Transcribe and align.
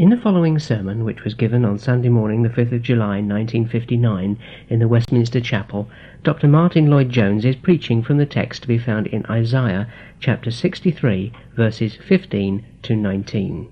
In 0.00 0.08
the 0.08 0.16
following 0.16 0.58
sermon, 0.58 1.04
which 1.04 1.24
was 1.24 1.34
given 1.34 1.62
on 1.62 1.76
Sunday 1.76 2.08
morning, 2.08 2.42
the 2.42 2.48
5th 2.48 2.72
of 2.72 2.80
July 2.80 3.20
1959, 3.20 4.38
in 4.70 4.78
the 4.78 4.88
Westminster 4.88 5.42
Chapel, 5.42 5.90
Dr. 6.22 6.48
Martyn 6.48 6.86
Lloyd-Jones 6.86 7.44
is 7.44 7.54
preaching 7.56 8.02
from 8.02 8.16
the 8.16 8.24
text 8.24 8.62
to 8.62 8.68
be 8.68 8.78
found 8.78 9.08
in 9.08 9.26
Isaiah 9.26 9.92
chapter 10.18 10.50
63, 10.50 11.34
verses 11.54 11.98
15 12.08 12.64
to 12.84 12.96
19. 12.96 13.68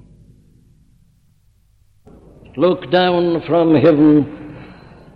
Look 2.59 2.91
down 2.91 3.41
from 3.47 3.75
heaven, 3.77 4.55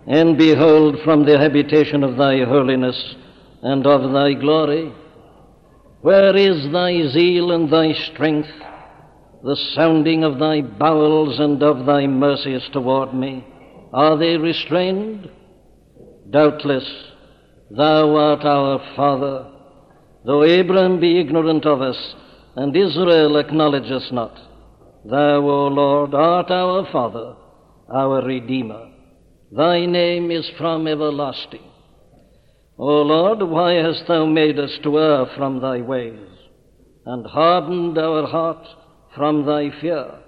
and 0.07 0.35
behold 0.35 0.97
from 1.03 1.27
the 1.27 1.37
habitation 1.37 2.03
of 2.03 2.17
thy 2.17 2.43
holiness 2.43 3.13
and 3.61 3.85
of 3.85 4.11
thy 4.13 4.33
glory. 4.33 4.91
Where 6.01 6.35
is 6.35 6.71
thy 6.71 7.07
zeal 7.09 7.51
and 7.51 7.71
thy 7.71 7.93
strength? 7.93 8.49
The 9.43 9.57
sounding 9.75 10.23
of 10.23 10.39
thy 10.39 10.61
bowels 10.61 11.37
and 11.37 11.61
of 11.61 11.85
thy 11.85 12.07
mercies 12.07 12.61
toward 12.71 13.13
me? 13.13 13.45
Are 13.93 14.17
they 14.17 14.37
restrained? 14.37 15.29
Doubtless, 16.29 16.89
thou 17.69 18.15
art 18.15 18.45
our 18.45 18.79
Father, 18.95 19.51
though 20.25 20.43
Abraham 20.43 21.01
be 21.01 21.19
ignorant 21.19 21.65
of 21.65 21.81
us, 21.81 22.15
and 22.55 22.75
Israel 22.75 23.35
acknowledge 23.35 23.91
us 23.91 24.07
not. 24.11 24.33
Thou, 25.05 25.41
O 25.41 25.67
Lord, 25.67 26.13
art 26.13 26.49
our 26.49 26.89
Father, 26.91 27.35
our 27.93 28.25
Redeemer. 28.25 28.89
Thy 29.51 29.85
name 29.85 30.31
is 30.31 30.49
from 30.57 30.87
everlasting. 30.87 31.69
O 32.79 33.01
Lord, 33.01 33.43
why 33.43 33.73
hast 33.73 34.07
thou 34.07 34.25
made 34.25 34.57
us 34.57 34.71
to 34.83 34.97
err 34.97 35.25
from 35.35 35.59
thy 35.59 35.81
ways, 35.81 36.29
and 37.05 37.27
hardened 37.27 37.97
our 37.97 38.25
heart? 38.25 38.65
From 39.15 39.45
thy 39.45 39.69
fear. 39.81 40.19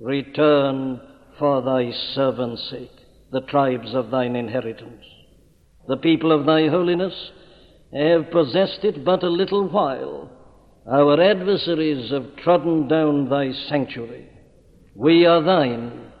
Return 0.00 1.00
for 1.38 1.62
thy 1.62 1.90
servant's 2.14 2.68
sake, 2.70 2.90
the 3.32 3.40
tribes 3.42 3.94
of 3.94 4.10
thine 4.10 4.36
inheritance. 4.36 5.04
The 5.88 5.96
people 5.96 6.32
of 6.32 6.46
thy 6.46 6.68
holiness 6.68 7.14
have 7.92 8.30
possessed 8.30 8.80
it 8.82 9.04
but 9.04 9.22
a 9.22 9.28
little 9.28 9.68
while. 9.68 10.30
Our 10.90 11.20
adversaries 11.20 12.10
have 12.10 12.36
trodden 12.36 12.88
down 12.88 13.28
thy 13.28 13.52
sanctuary. 13.68 14.28
We 14.94 15.26
are 15.26 15.42
thine. 15.42 16.12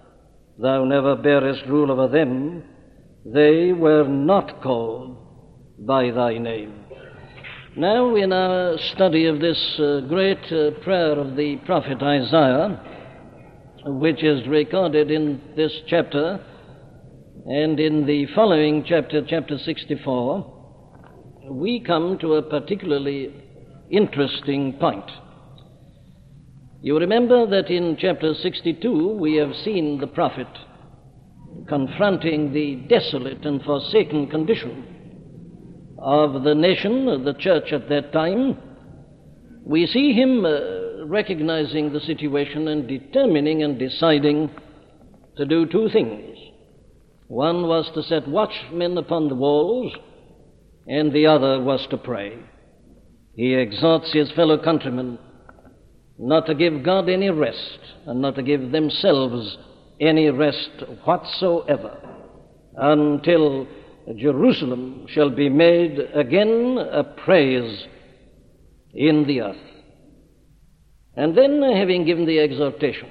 Thou 0.58 0.84
never 0.84 1.16
bearest 1.16 1.66
rule 1.66 1.90
over 1.90 2.08
them. 2.08 2.64
They 3.26 3.72
were 3.72 4.06
not 4.06 4.62
called 4.62 5.16
by 5.78 6.10
thy 6.10 6.38
name. 6.38 6.83
Now, 7.76 8.14
in 8.14 8.32
our 8.32 8.78
study 8.94 9.26
of 9.26 9.40
this 9.40 9.80
uh, 9.80 10.02
great 10.02 10.44
uh, 10.52 10.70
prayer 10.84 11.18
of 11.18 11.34
the 11.34 11.56
prophet 11.66 12.00
Isaiah, 12.00 12.80
which 13.86 14.22
is 14.22 14.46
recorded 14.46 15.10
in 15.10 15.40
this 15.56 15.72
chapter 15.88 16.38
and 17.46 17.80
in 17.80 18.06
the 18.06 18.26
following 18.32 18.84
chapter, 18.86 19.26
chapter 19.26 19.58
64, 19.58 21.48
we 21.50 21.80
come 21.80 22.16
to 22.18 22.34
a 22.34 22.42
particularly 22.42 23.34
interesting 23.90 24.74
point. 24.74 25.10
You 26.80 26.96
remember 27.00 27.44
that 27.44 27.70
in 27.70 27.96
chapter 27.98 28.34
62 28.34 29.16
we 29.18 29.34
have 29.34 29.52
seen 29.64 29.98
the 29.98 30.06
prophet 30.06 30.46
confronting 31.66 32.52
the 32.52 32.76
desolate 32.88 33.44
and 33.44 33.60
forsaken 33.64 34.28
condition 34.28 34.94
of 36.04 36.44
the 36.44 36.54
nation, 36.54 37.24
the 37.24 37.32
church 37.32 37.72
at 37.72 37.88
that 37.88 38.12
time, 38.12 38.58
we 39.64 39.86
see 39.86 40.12
him 40.12 40.44
uh, 40.44 41.06
recognizing 41.06 41.92
the 41.92 42.00
situation 42.00 42.68
and 42.68 42.86
determining 42.86 43.62
and 43.62 43.78
deciding 43.78 44.50
to 45.38 45.46
do 45.46 45.64
two 45.64 45.88
things. 45.90 46.36
One 47.28 47.66
was 47.66 47.90
to 47.94 48.02
set 48.02 48.28
watchmen 48.28 48.98
upon 48.98 49.28
the 49.28 49.34
walls, 49.34 49.94
and 50.86 51.10
the 51.10 51.26
other 51.26 51.62
was 51.62 51.86
to 51.88 51.96
pray. 51.96 52.38
He 53.34 53.54
exhorts 53.54 54.12
his 54.12 54.30
fellow 54.32 54.62
countrymen 54.62 55.18
not 56.18 56.44
to 56.46 56.54
give 56.54 56.84
God 56.84 57.08
any 57.08 57.30
rest 57.30 57.78
and 58.06 58.20
not 58.20 58.34
to 58.34 58.42
give 58.42 58.72
themselves 58.72 59.56
any 60.00 60.28
rest 60.28 60.70
whatsoever 61.04 61.96
until 62.76 63.66
Jerusalem 64.16 65.06
shall 65.08 65.30
be 65.30 65.48
made 65.48 65.98
again 66.14 66.78
a 66.78 67.04
praise 67.04 67.86
in 68.92 69.26
the 69.26 69.40
earth. 69.40 69.56
And 71.16 71.36
then, 71.36 71.62
having 71.62 72.04
given 72.04 72.26
the 72.26 72.40
exhortation, 72.40 73.08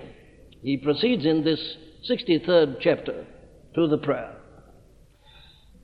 he 0.62 0.78
proceeds 0.78 1.26
in 1.26 1.44
this 1.44 1.78
63rd 2.10 2.78
chapter 2.82 3.26
to 3.76 3.88
the 3.88 3.98
prayer. 3.98 4.36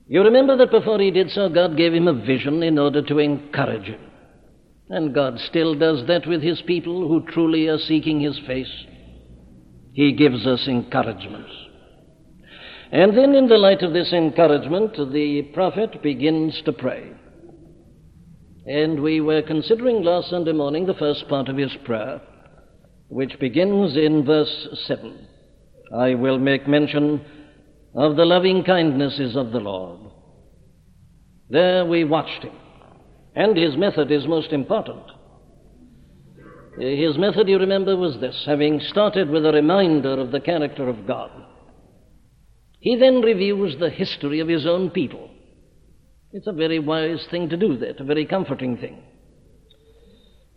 You 0.06 0.22
remember 0.22 0.56
that 0.56 0.70
before 0.70 0.98
he 0.98 1.10
did 1.10 1.30
so, 1.30 1.48
God 1.48 1.76
gave 1.76 1.94
him 1.94 2.08
a 2.08 2.26
vision 2.26 2.62
in 2.62 2.78
order 2.78 3.02
to 3.02 3.18
encourage 3.18 3.84
him. 3.84 4.00
And 4.88 5.14
God 5.14 5.38
still 5.38 5.76
does 5.76 6.06
that 6.08 6.26
with 6.26 6.42
his 6.42 6.60
people 6.62 7.06
who 7.06 7.24
truly 7.32 7.68
are 7.68 7.78
seeking 7.78 8.20
his 8.20 8.38
face. 8.46 8.72
He 9.92 10.12
gives 10.12 10.46
us 10.46 10.66
encouragements. 10.66 11.52
And 12.92 13.16
then, 13.16 13.34
in 13.36 13.46
the 13.46 13.56
light 13.56 13.82
of 13.82 13.92
this 13.92 14.12
encouragement, 14.12 14.96
the 15.12 15.42
prophet 15.54 16.02
begins 16.02 16.60
to 16.64 16.72
pray. 16.72 17.12
And 18.66 19.00
we 19.00 19.20
were 19.20 19.42
considering 19.42 20.02
last 20.02 20.30
Sunday 20.30 20.52
morning 20.52 20.86
the 20.86 20.94
first 20.94 21.28
part 21.28 21.48
of 21.48 21.56
his 21.56 21.72
prayer, 21.84 22.20
which 23.08 23.38
begins 23.38 23.96
in 23.96 24.24
verse 24.24 24.68
7. 24.86 25.26
I 25.96 26.14
will 26.14 26.38
make 26.38 26.66
mention 26.66 27.24
of 27.94 28.16
the 28.16 28.24
loving 28.24 28.64
kindnesses 28.64 29.36
of 29.36 29.52
the 29.52 29.60
Lord. 29.60 30.00
There 31.48 31.84
we 31.84 32.02
watched 32.02 32.42
him. 32.42 32.54
And 33.36 33.56
his 33.56 33.76
method 33.76 34.10
is 34.10 34.26
most 34.26 34.52
important. 34.52 35.02
His 36.78 37.16
method, 37.18 37.48
you 37.48 37.58
remember, 37.58 37.96
was 37.96 38.18
this 38.20 38.44
having 38.46 38.80
started 38.80 39.30
with 39.30 39.46
a 39.46 39.52
reminder 39.52 40.18
of 40.20 40.32
the 40.32 40.40
character 40.40 40.88
of 40.88 41.06
God 41.06 41.30
he 42.80 42.96
then 42.96 43.20
reviews 43.20 43.76
the 43.78 43.90
history 43.90 44.40
of 44.40 44.48
his 44.48 44.66
own 44.66 44.90
people. 44.90 45.30
It's 46.32 46.46
a 46.46 46.52
very 46.52 46.78
wise 46.78 47.26
thing 47.30 47.48
to 47.50 47.56
do 47.56 47.76
that, 47.78 48.00
a 48.00 48.04
very 48.04 48.24
comforting 48.24 48.76
thing. 48.78 49.02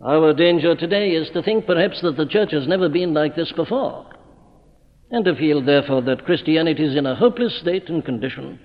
Our 0.02 0.34
danger 0.34 0.76
today 0.76 1.12
is 1.12 1.30
to 1.32 1.44
think 1.44 1.66
perhaps 1.66 2.02
that 2.02 2.18
the 2.18 2.26
church 2.26 2.52
has 2.52 2.68
never 2.68 2.90
been 2.90 3.14
like 3.14 3.36
this 3.36 3.52
before, 3.52 4.06
and 5.12 5.26
to 5.26 5.36
feel, 5.36 5.62
therefore, 5.62 6.02
that 6.04 6.26
Christianity 6.26 6.84
is 6.84 6.96
in 6.96 7.06
a 7.06 7.16
hopeless 7.16 7.60
state 7.60 7.90
and 7.90 8.04
condition, 8.04 8.60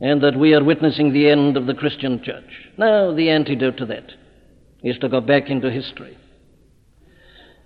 and 0.00 0.22
that 0.22 0.38
we 0.38 0.54
are 0.54 0.64
witnessing 0.64 1.12
the 1.12 1.28
end 1.28 1.56
of 1.56 1.66
the 1.66 1.74
Christian 1.74 2.22
church. 2.22 2.70
Now, 2.76 3.12
the 3.14 3.30
antidote 3.30 3.76
to 3.78 3.86
that 3.86 4.12
is 4.82 4.98
to 4.98 5.08
go 5.08 5.20
back 5.20 5.48
into 5.48 5.70
history. 5.70 6.16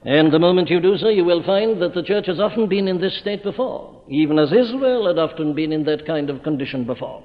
And 0.04 0.32
the 0.32 0.38
moment 0.38 0.70
you 0.70 0.80
do 0.80 0.96
so, 0.98 1.08
you 1.08 1.24
will 1.24 1.42
find 1.42 1.80
that 1.82 1.94
the 1.94 2.02
church 2.02 2.26
has 2.26 2.38
often 2.38 2.68
been 2.68 2.88
in 2.88 3.00
this 3.00 3.18
state 3.18 3.42
before, 3.42 3.95
even 4.08 4.38
as 4.38 4.52
Israel 4.52 5.06
had 5.06 5.18
often 5.18 5.54
been 5.54 5.72
in 5.72 5.84
that 5.84 6.06
kind 6.06 6.30
of 6.30 6.42
condition 6.42 6.84
before. 6.84 7.22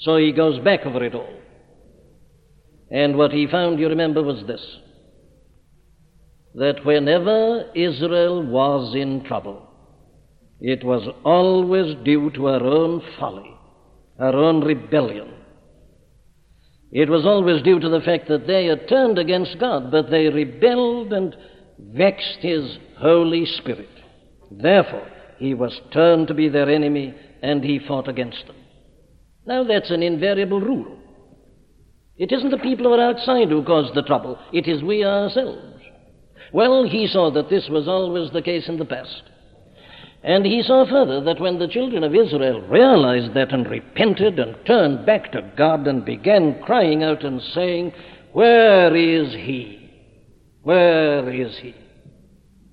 So 0.00 0.16
he 0.16 0.32
goes 0.32 0.58
back 0.64 0.86
over 0.86 1.04
it 1.04 1.14
all. 1.14 1.28
And 2.90 3.16
what 3.16 3.32
he 3.32 3.46
found, 3.46 3.78
you 3.78 3.88
remember, 3.88 4.22
was 4.22 4.44
this 4.46 4.64
that 6.54 6.84
whenever 6.84 7.70
Israel 7.76 8.44
was 8.44 8.94
in 8.96 9.22
trouble, 9.24 9.68
it 10.60 10.84
was 10.84 11.08
always 11.24 11.94
due 12.04 12.30
to 12.32 12.46
her 12.46 12.64
own 12.64 13.00
folly, 13.18 13.56
her 14.18 14.34
own 14.34 14.64
rebellion. 14.64 15.32
It 16.90 17.08
was 17.08 17.24
always 17.24 17.62
due 17.62 17.78
to 17.78 17.88
the 17.88 18.00
fact 18.00 18.26
that 18.28 18.48
they 18.48 18.66
had 18.66 18.88
turned 18.88 19.16
against 19.16 19.60
God, 19.60 19.92
but 19.92 20.10
they 20.10 20.26
rebelled 20.26 21.12
and 21.12 21.36
vexed 21.78 22.38
His 22.40 22.78
Holy 22.98 23.46
Spirit. 23.46 23.88
Therefore, 24.50 25.06
He 25.40 25.54
was 25.54 25.80
turned 25.90 26.28
to 26.28 26.34
be 26.34 26.50
their 26.50 26.68
enemy 26.68 27.14
and 27.42 27.64
He 27.64 27.78
fought 27.78 28.08
against 28.08 28.46
them. 28.46 28.56
Now, 29.46 29.64
that's 29.64 29.90
an 29.90 30.02
invariable 30.02 30.60
rule. 30.60 30.98
It 32.18 32.30
isn't 32.30 32.50
the 32.50 32.58
people 32.58 32.84
who 32.84 32.92
are 32.92 33.10
outside 33.10 33.48
who 33.48 33.64
cause 33.64 33.90
the 33.94 34.02
trouble, 34.02 34.38
it 34.52 34.68
is 34.68 34.82
we 34.82 35.02
ourselves. 35.02 35.80
Well, 36.52 36.84
he 36.84 37.06
saw 37.06 37.30
that 37.30 37.48
this 37.48 37.68
was 37.70 37.88
always 37.88 38.30
the 38.30 38.42
case 38.42 38.68
in 38.68 38.78
the 38.78 38.84
past. 38.84 39.22
And 40.22 40.44
he 40.44 40.62
saw 40.62 40.84
further 40.84 41.22
that 41.22 41.40
when 41.40 41.58
the 41.58 41.68
children 41.68 42.04
of 42.04 42.14
Israel 42.14 42.60
realized 42.60 43.32
that 43.32 43.54
and 43.54 43.66
repented 43.66 44.38
and 44.38 44.54
turned 44.66 45.06
back 45.06 45.32
to 45.32 45.50
God 45.56 45.86
and 45.86 46.04
began 46.04 46.60
crying 46.62 47.02
out 47.02 47.24
and 47.24 47.40
saying, 47.40 47.92
Where 48.32 48.94
is 48.94 49.32
he? 49.32 49.90
Where 50.62 51.30
is 51.30 51.56
he? 51.62 51.74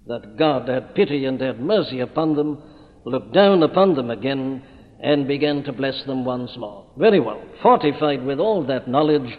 That 0.07 0.38
God 0.38 0.69
had 0.69 0.95
pity 0.95 1.25
and 1.25 1.39
had 1.42 1.59
mercy 1.59 2.00
upon 2.00 2.36
them, 2.36 2.62
looked 3.06 3.33
down 3.33 3.63
upon 3.63 3.95
them 3.95 4.09
again, 4.09 4.63
and 5.01 5.27
began 5.27 5.63
to 5.63 5.74
bless 5.74 6.04
them 6.06 6.25
once 6.25 6.51
more. 6.57 6.86
Very 6.98 7.19
well. 7.19 7.42
Fortified 7.62 8.25
with 8.25 8.39
all 8.39 8.65
that 8.68 8.88
knowledge, 8.88 9.38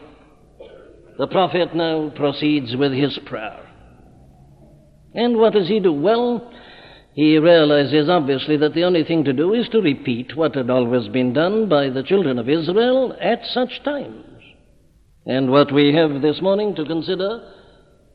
the 1.18 1.26
prophet 1.26 1.74
now 1.74 2.10
proceeds 2.14 2.76
with 2.76 2.92
his 2.92 3.18
prayer. 3.26 3.64
And 5.14 5.38
what 5.38 5.54
does 5.54 5.68
he 5.68 5.80
do? 5.80 5.92
Well, 5.92 6.52
he 7.14 7.38
realizes 7.38 8.08
obviously 8.08 8.56
that 8.58 8.74
the 8.74 8.84
only 8.84 9.02
thing 9.04 9.24
to 9.24 9.32
do 9.32 9.54
is 9.54 9.68
to 9.70 9.80
repeat 9.80 10.36
what 10.36 10.54
had 10.54 10.70
always 10.70 11.08
been 11.08 11.32
done 11.32 11.68
by 11.68 11.90
the 11.90 12.02
children 12.02 12.38
of 12.38 12.48
Israel 12.48 13.16
at 13.20 13.40
such 13.46 13.82
times. 13.84 14.24
And 15.26 15.50
what 15.50 15.72
we 15.72 15.92
have 15.94 16.22
this 16.22 16.40
morning 16.40 16.74
to 16.76 16.84
consider 16.84 17.40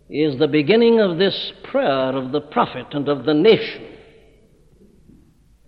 is 0.10 0.38
the 0.40 0.48
beginning 0.48 1.00
of 1.00 1.18
this 1.18 1.54
prayer 1.64 2.16
of 2.16 2.32
the 2.32 2.42
prophet 2.42 2.88
and 2.92 3.08
of 3.08 3.26
the 3.26 3.34
nation 3.34 3.94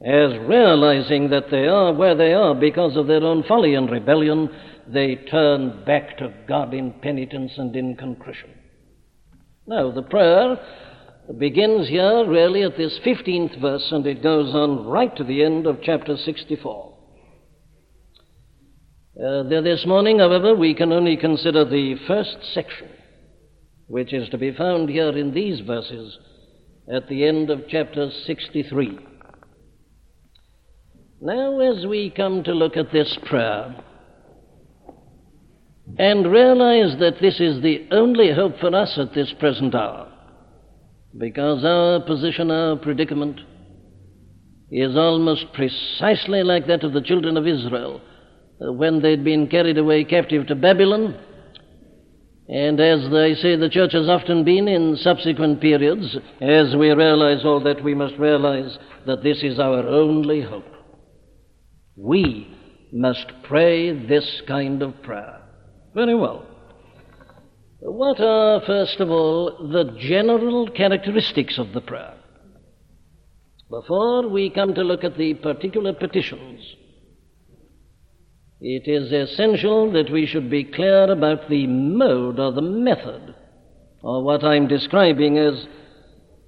as 0.05 0.37
realizing 0.41 1.31
that 1.31 1.49
they 1.49 1.67
are 1.67 1.91
where 1.91 2.15
they 2.15 2.31
are 2.31 2.53
because 2.53 2.95
of 2.95 3.07
their 3.07 3.23
own 3.23 3.43
folly 3.43 3.73
and 3.73 3.89
rebellion, 3.89 4.49
they 4.87 5.15
turn 5.15 5.83
back 5.83 6.17
to 6.19 6.31
God 6.47 6.75
in 6.75 6.91
penitence 7.01 7.53
and 7.57 7.75
in 7.75 7.95
contrition. 7.95 8.51
Now, 9.65 9.91
the 9.91 10.03
prayer 10.03 10.59
begins 11.39 11.87
here 11.89 12.23
really 12.27 12.61
at 12.61 12.77
this 12.77 12.99
15th 13.03 13.59
verse 13.59 13.87
and 13.91 14.05
it 14.05 14.21
goes 14.21 14.53
on 14.53 14.85
right 14.85 15.15
to 15.17 15.23
the 15.23 15.43
end 15.43 15.65
of 15.65 15.79
chapter 15.81 16.17
64. 16.17 16.93
Uh, 19.17 19.43
this 19.49 19.85
morning, 19.87 20.19
however, 20.19 20.53
we 20.53 20.75
can 20.75 20.91
only 20.91 21.17
consider 21.17 21.65
the 21.65 21.95
first 22.05 22.37
section, 22.53 22.89
which 23.87 24.13
is 24.13 24.29
to 24.29 24.37
be 24.37 24.51
found 24.51 24.89
here 24.89 25.09
in 25.17 25.33
these 25.33 25.59
verses 25.61 26.17
at 26.91 27.07
the 27.07 27.25
end 27.25 27.49
of 27.49 27.67
chapter 27.67 28.09
63. 28.25 28.99
Now, 31.21 31.59
as 31.59 31.85
we 31.85 32.09
come 32.09 32.43
to 32.43 32.53
look 32.53 32.77
at 32.77 32.91
this 32.91 33.17
prayer 33.25 33.75
and 35.97 36.31
realize 36.31 36.97
that 36.99 37.19
this 37.21 37.39
is 37.39 37.61
the 37.61 37.87
only 37.91 38.33
hope 38.33 38.59
for 38.59 38.75
us 38.75 38.97
at 38.97 39.13
this 39.13 39.33
present 39.39 39.75
hour, 39.75 40.11
because 41.17 41.63
our 41.63 42.01
position, 42.05 42.51
our 42.51 42.75
predicament, 42.75 43.39
is 44.71 44.95
almost 44.95 45.45
precisely 45.53 46.43
like 46.43 46.67
that 46.67 46.83
of 46.83 46.93
the 46.93 47.01
children 47.01 47.37
of 47.37 47.47
Israel 47.47 48.01
uh, 48.61 48.73
when 48.73 49.01
they'd 49.01 49.23
been 49.23 49.47
carried 49.47 49.77
away 49.77 50.03
captive 50.03 50.47
to 50.47 50.55
Babylon. 50.55 51.17
And 52.47 52.79
as 52.79 53.09
they 53.09 53.33
say, 53.35 53.55
the 53.55 53.69
church 53.69 53.93
has 53.93 54.07
often 54.07 54.43
been 54.43 54.67
in 54.67 54.97
subsequent 54.97 55.61
periods, 55.61 56.15
as 56.39 56.75
we 56.75 56.91
realize 56.91 57.43
all 57.43 57.59
that, 57.61 57.83
we 57.83 57.95
must 57.95 58.15
realize 58.17 58.77
that 59.07 59.23
this 59.23 59.41
is 59.41 59.59
our 59.59 59.87
only 59.87 60.41
hope. 60.41 60.65
We 61.95 62.55
must 62.91 63.25
pray 63.43 63.91
this 63.91 64.41
kind 64.47 64.83
of 64.83 65.01
prayer. 65.01 65.41
Very 65.95 66.13
well. 66.13 66.45
What 67.79 68.19
are, 68.19 68.61
first 68.65 68.99
of 68.99 69.09
all, 69.09 69.69
the 69.71 69.97
general 69.99 70.69
characteristics 70.69 71.57
of 71.57 71.73
the 71.73 71.81
prayer? 71.81 72.13
Before 73.69 74.27
we 74.27 74.51
come 74.51 74.75
to 74.75 74.83
look 74.83 75.03
at 75.03 75.17
the 75.17 75.33
particular 75.33 75.93
petitions, 75.93 76.61
it 78.67 78.87
is 78.87 79.11
essential 79.11 79.91
that 79.91 80.11
we 80.11 80.25
should 80.25 80.49
be 80.49 80.63
clear 80.63 81.11
about 81.11 81.49
the 81.49 81.67
mode 81.67 82.39
or 82.39 82.51
the 82.51 82.63
method, 82.63 83.35
or 84.01 84.23
what 84.23 84.43
I'm 84.43 84.67
describing 84.67 85.37
as 85.37 85.67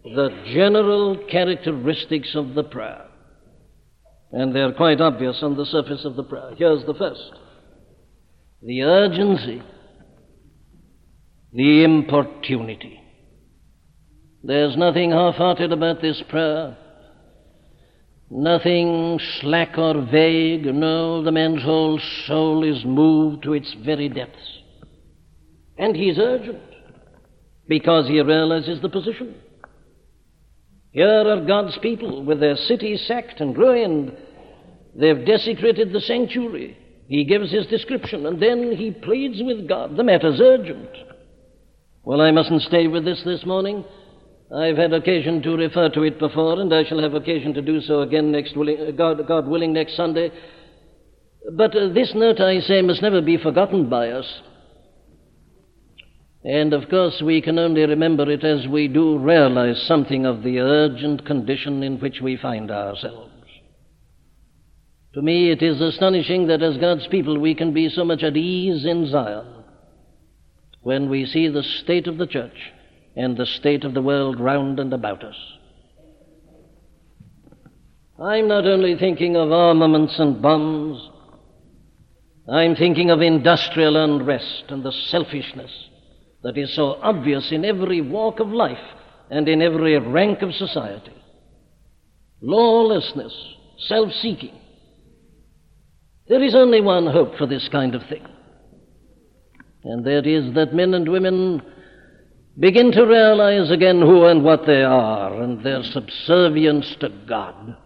the 0.04 0.30
general 0.52 1.24
characteristics 1.30 2.32
of 2.34 2.56
the 2.56 2.64
prayer. 2.64 3.06
And 4.32 4.56
they're 4.56 4.74
quite 4.74 5.00
obvious 5.00 5.44
on 5.44 5.58
the 5.58 5.68
surface 5.68 6.06
of 6.06 6.16
the 6.16 6.24
prayer. 6.24 6.56
Here's 6.58 6.84
the 6.86 6.96
first 6.96 7.34
the 8.64 8.82
urgency, 8.82 9.62
the 11.54 11.84
importunity. 11.84 13.00
There's 14.44 14.76
nothing 14.76 15.12
half 15.12 15.36
hearted 15.36 15.72
about 15.72 16.02
this 16.02 16.24
prayer. 16.30 16.78
Nothing 18.30 19.20
slack 19.40 19.78
or 19.78 20.06
vague. 20.12 20.66
No, 20.66 21.24
the 21.24 21.32
man's 21.32 21.64
whole 21.64 22.00
soul 22.26 22.64
is 22.64 22.84
moved 22.86 23.44
to 23.44 23.54
its 23.54 23.74
very 23.86 24.10
depths. 24.10 24.62
And 25.78 25.96
he's 25.96 26.20
urgent 26.20 26.62
because 27.68 28.08
he 28.08 28.22
realizes 28.22 28.82
the 28.82 28.90
position. 28.90 29.36
Here 30.92 31.08
are 31.08 31.46
God's 31.46 31.78
people 31.82 32.24
with 32.24 32.40
their 32.40 32.56
city 32.56 32.98
sacked 32.98 33.40
and 33.40 33.58
ruined. 33.58 34.16
They've 34.96 35.26
desecrated 35.26 35.94
the 35.94 36.02
sanctuary. 36.02 36.78
He 37.08 37.24
gives 37.24 37.52
his 37.52 37.68
description, 37.68 38.26
and 38.26 38.42
then 38.42 38.74
he 38.76 38.92
pleads 38.92 39.42
with 39.42 39.68
God. 39.68 39.96
The 39.96 40.04
matter's 40.04 40.42
urgent. 40.42 40.90
Well, 42.04 42.20
I 42.20 42.32
mustn't 42.32 42.64
stay 42.64 42.88
with 42.88 43.06
this 43.06 43.22
this 43.24 43.46
morning. 43.46 43.86
I've 44.54 44.78
had 44.78 44.94
occasion 44.94 45.42
to 45.42 45.58
refer 45.58 45.90
to 45.90 46.04
it 46.04 46.20
before, 46.20 46.60
and 46.62 46.74
I 46.74 46.86
shall 46.86 47.02
have 47.02 47.14
occasion 47.14 47.54
to 47.56 47.62
do 47.62 47.82
so 47.82 48.02
again 48.02 48.32
next 48.32 48.56
willing, 48.56 48.80
uh, 48.80 48.92
God, 48.92 49.28
God 49.28 49.48
willing 49.48 49.74
next 49.74 49.98
Sunday. 49.98 50.32
But 51.54 51.76
uh, 51.76 51.90
this 51.90 52.14
note, 52.16 52.40
I 52.40 52.60
say, 52.62 52.82
must 52.82 53.02
never 53.02 53.22
be 53.22 53.38
forgotten 53.38 53.90
by 53.90 54.10
us. 54.10 54.42
And 56.46 56.74
of 56.74 56.90
course, 56.90 57.22
we 57.22 57.42
can 57.42 57.60
only 57.60 57.82
remember 57.82 58.30
it 58.32 58.46
as 58.46 58.68
we 58.68 58.88
do 58.88 59.18
realize 59.18 59.82
something 59.86 60.26
of 60.26 60.44
the 60.44 60.60
urgent 60.60 61.26
condition 61.26 61.84
in 61.84 62.00
which 62.00 62.22
we 62.22 62.38
find 62.38 62.72
ourselves. 62.72 63.32
To 65.14 65.22
me, 65.22 65.52
it 65.52 65.62
is 65.62 65.82
astonishing 65.82 66.48
that 66.48 66.62
as 66.62 66.78
God's 66.78 67.08
people 67.08 67.38
we 67.38 67.54
can 67.54 67.74
be 67.74 67.90
so 67.90 68.06
much 68.06 68.24
at 68.24 68.38
ease 68.38 68.86
in 68.86 69.10
Zion 69.10 69.46
when 70.82 71.10
we 71.10 71.26
see 71.26 71.50
the 71.50 71.64
state 71.64 72.08
of 72.08 72.18
the 72.18 72.28
church 72.28 72.72
and 73.18 73.36
the 73.36 73.48
state 73.48 73.84
of 73.84 73.96
the 73.96 74.02
world 74.02 74.40
round 74.40 74.80
and 74.80 74.94
about 74.94 75.24
us. 75.24 75.36
I'm 78.22 78.48
not 78.48 78.66
only 78.66 78.96
thinking 78.96 79.36
of 79.36 79.52
armaments 79.52 80.20
and 80.20 80.40
bombs, 80.40 81.10
I'm 82.48 82.76
thinking 82.76 83.10
of 83.10 83.22
industrial 83.22 83.98
unrest 83.98 84.66
and 84.70 84.84
the 84.84 84.92
selfishness 84.92 85.72
that 86.44 86.58
is 86.58 86.76
so 86.76 87.00
obvious 87.02 87.52
in 87.52 87.66
every 87.66 88.02
walk 88.02 88.40
of 88.40 88.50
life 88.50 88.78
and 89.32 89.50
in 89.50 89.64
every 89.64 89.98
rank 90.00 90.44
of 90.44 90.54
society. 90.54 91.14
Lawlessness, 92.40 93.34
self 93.80 94.12
seeking. 94.12 94.56
There 96.28 96.44
is 96.44 96.54
only 96.54 96.82
one 96.82 97.08
hope 97.08 97.36
for 97.36 97.48
this 97.48 97.68
kind 97.72 97.96
of 97.96 98.04
thing, 98.08 98.26
and 99.84 100.06
that 100.06 100.28
is 100.28 100.54
that 100.54 100.74
men 100.74 100.94
and 100.94 101.10
women 101.10 101.64
begin 102.60 102.92
to 102.92 103.06
realize 103.06 103.72
again 103.72 104.02
who 104.02 104.26
and 104.26 104.44
what 104.44 104.66
they 104.66 104.84
are 104.84 105.42
and 105.42 105.64
their 105.64 105.84
subservience 105.84 106.96
to 107.00 107.10
God. 107.28 107.78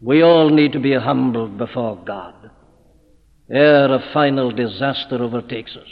We 0.00 0.22
all 0.22 0.50
need 0.50 0.72
to 0.72 0.80
be 0.80 0.94
humbled 0.94 1.56
before 1.56 2.02
God 2.04 2.50
ere 3.50 3.92
a 3.92 4.12
final 4.12 4.50
disaster 4.50 5.22
overtakes 5.22 5.76
us. 5.76 5.88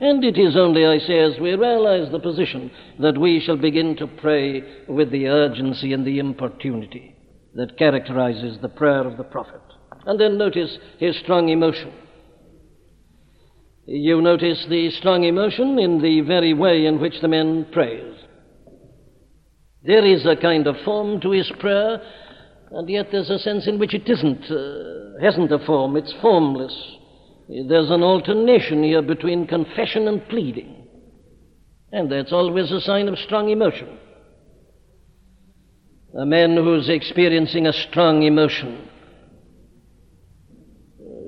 And 0.00 0.24
it 0.24 0.38
is 0.38 0.56
only, 0.56 0.86
I 0.86 0.98
say, 0.98 1.18
as 1.20 1.38
we 1.40 1.54
realize 1.54 2.10
the 2.10 2.18
position 2.18 2.70
that 3.00 3.18
we 3.18 3.40
shall 3.40 3.56
begin 3.56 3.96
to 3.96 4.06
pray 4.06 4.62
with 4.88 5.10
the 5.10 5.28
urgency 5.28 5.92
and 5.92 6.06
the 6.06 6.18
importunity 6.18 7.16
that 7.54 7.78
characterizes 7.78 8.58
the 8.60 8.68
prayer 8.68 9.06
of 9.06 9.16
the 9.16 9.24
prophet. 9.24 9.60
And 10.06 10.20
then 10.20 10.36
notice 10.36 10.78
his 10.98 11.16
strong 11.18 11.48
emotion. 11.48 11.92
You 13.86 14.22
notice 14.22 14.64
the 14.68 14.90
strong 14.90 15.24
emotion 15.24 15.78
in 15.78 16.00
the 16.00 16.22
very 16.22 16.54
way 16.54 16.86
in 16.86 17.00
which 17.00 17.20
the 17.20 17.28
man 17.28 17.66
prays. 17.70 18.14
There 19.82 20.04
is 20.04 20.24
a 20.24 20.36
kind 20.36 20.66
of 20.66 20.76
form 20.84 21.20
to 21.20 21.30
his 21.32 21.50
prayer, 21.60 22.00
and 22.70 22.88
yet 22.88 23.08
there's 23.12 23.28
a 23.28 23.38
sense 23.38 23.66
in 23.66 23.78
which 23.78 23.92
it 23.92 24.08
isn't, 24.08 24.50
uh, 24.50 25.20
hasn't 25.22 25.52
a 25.52 25.58
form, 25.66 25.96
it's 25.96 26.14
formless. 26.22 26.74
There's 27.48 27.90
an 27.90 28.02
alternation 28.02 28.82
here 28.82 29.02
between 29.02 29.46
confession 29.46 30.08
and 30.08 30.26
pleading, 30.28 30.86
and 31.92 32.10
that's 32.10 32.32
always 32.32 32.72
a 32.72 32.80
sign 32.80 33.08
of 33.08 33.18
strong 33.18 33.50
emotion. 33.50 33.98
A 36.18 36.24
man 36.24 36.56
who's 36.56 36.88
experiencing 36.88 37.66
a 37.66 37.72
strong 37.72 38.22
emotion 38.22 38.88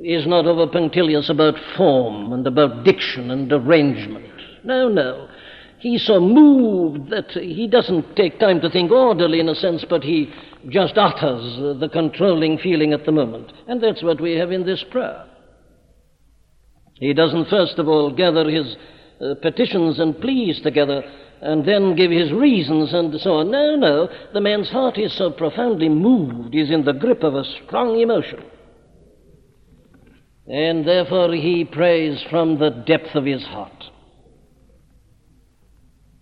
is 0.06 0.26
not 0.26 0.46
over 0.46 0.66
punctilious 0.70 1.28
about 1.28 1.54
form 1.76 2.32
and 2.32 2.46
about 2.46 2.84
diction 2.84 3.30
and 3.30 3.52
arrangement. 3.52 4.24
No, 4.62 4.88
no. 4.88 5.28
He's 5.78 6.06
so 6.06 6.20
moved 6.20 7.10
that 7.10 7.30
he 7.32 7.66
doesn't 7.66 8.16
take 8.16 8.38
time 8.38 8.60
to 8.60 8.70
think 8.70 8.90
orderly 8.90 9.40
in 9.40 9.48
a 9.48 9.54
sense, 9.54 9.84
but 9.88 10.02
he 10.02 10.32
just 10.68 10.96
utters 10.96 11.80
the 11.80 11.88
controlling 11.92 12.58
feeling 12.58 12.92
at 12.92 13.04
the 13.04 13.12
moment. 13.12 13.52
And 13.68 13.82
that's 13.82 14.02
what 14.02 14.20
we 14.20 14.32
have 14.36 14.52
in 14.52 14.64
this 14.64 14.84
prayer. 14.90 15.26
He 16.94 17.12
doesn't, 17.12 17.48
first 17.48 17.78
of 17.78 17.88
all, 17.88 18.10
gather 18.10 18.48
his 18.48 18.76
uh, 19.20 19.34
petitions 19.42 19.98
and 19.98 20.18
pleas 20.20 20.60
together 20.60 21.02
and 21.42 21.66
then 21.66 21.94
give 21.94 22.10
his 22.10 22.32
reasons 22.32 22.94
and 22.94 23.14
so 23.20 23.34
on. 23.34 23.50
No, 23.50 23.76
no. 23.76 24.08
The 24.32 24.40
man's 24.40 24.70
heart 24.70 24.98
is 24.98 25.16
so 25.16 25.30
profoundly 25.30 25.88
moved, 25.88 26.54
he's 26.54 26.70
in 26.70 26.84
the 26.84 26.92
grip 26.92 27.22
of 27.22 27.34
a 27.34 27.44
strong 27.44 27.98
emotion. 28.00 28.42
And 30.48 30.86
therefore 30.86 31.32
he 31.32 31.64
prays 31.64 32.22
from 32.30 32.58
the 32.58 32.70
depth 32.70 33.14
of 33.14 33.24
his 33.24 33.42
heart. 33.44 33.84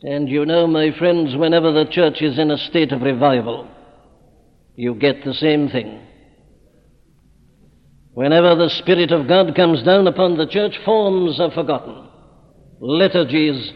And 0.03 0.29
you 0.29 0.45
know, 0.45 0.67
my 0.67 0.97
friends, 0.99 1.37
whenever 1.37 1.73
the 1.73 1.91
church 1.91 2.21
is 2.21 2.39
in 2.39 2.51
a 2.51 2.59
state 2.59 2.93
of 2.93 3.03
revival, 3.03 3.69
you 4.77 4.95
get 4.95 5.25
the 5.25 5.35
same 5.35 5.69
thing. 5.69 6.01
Whenever 8.13 8.55
the 8.55 8.71
Spirit 8.71 9.13
of 9.13 9.27
God 9.27 9.57
comes 9.57 9.83
down 9.83 10.07
upon 10.07 10.37
the 10.37 10.47
church, 10.47 10.79
forms 10.85 11.41
are 11.41 11.51
forgotten, 11.51 12.09
liturgies 12.81 13.73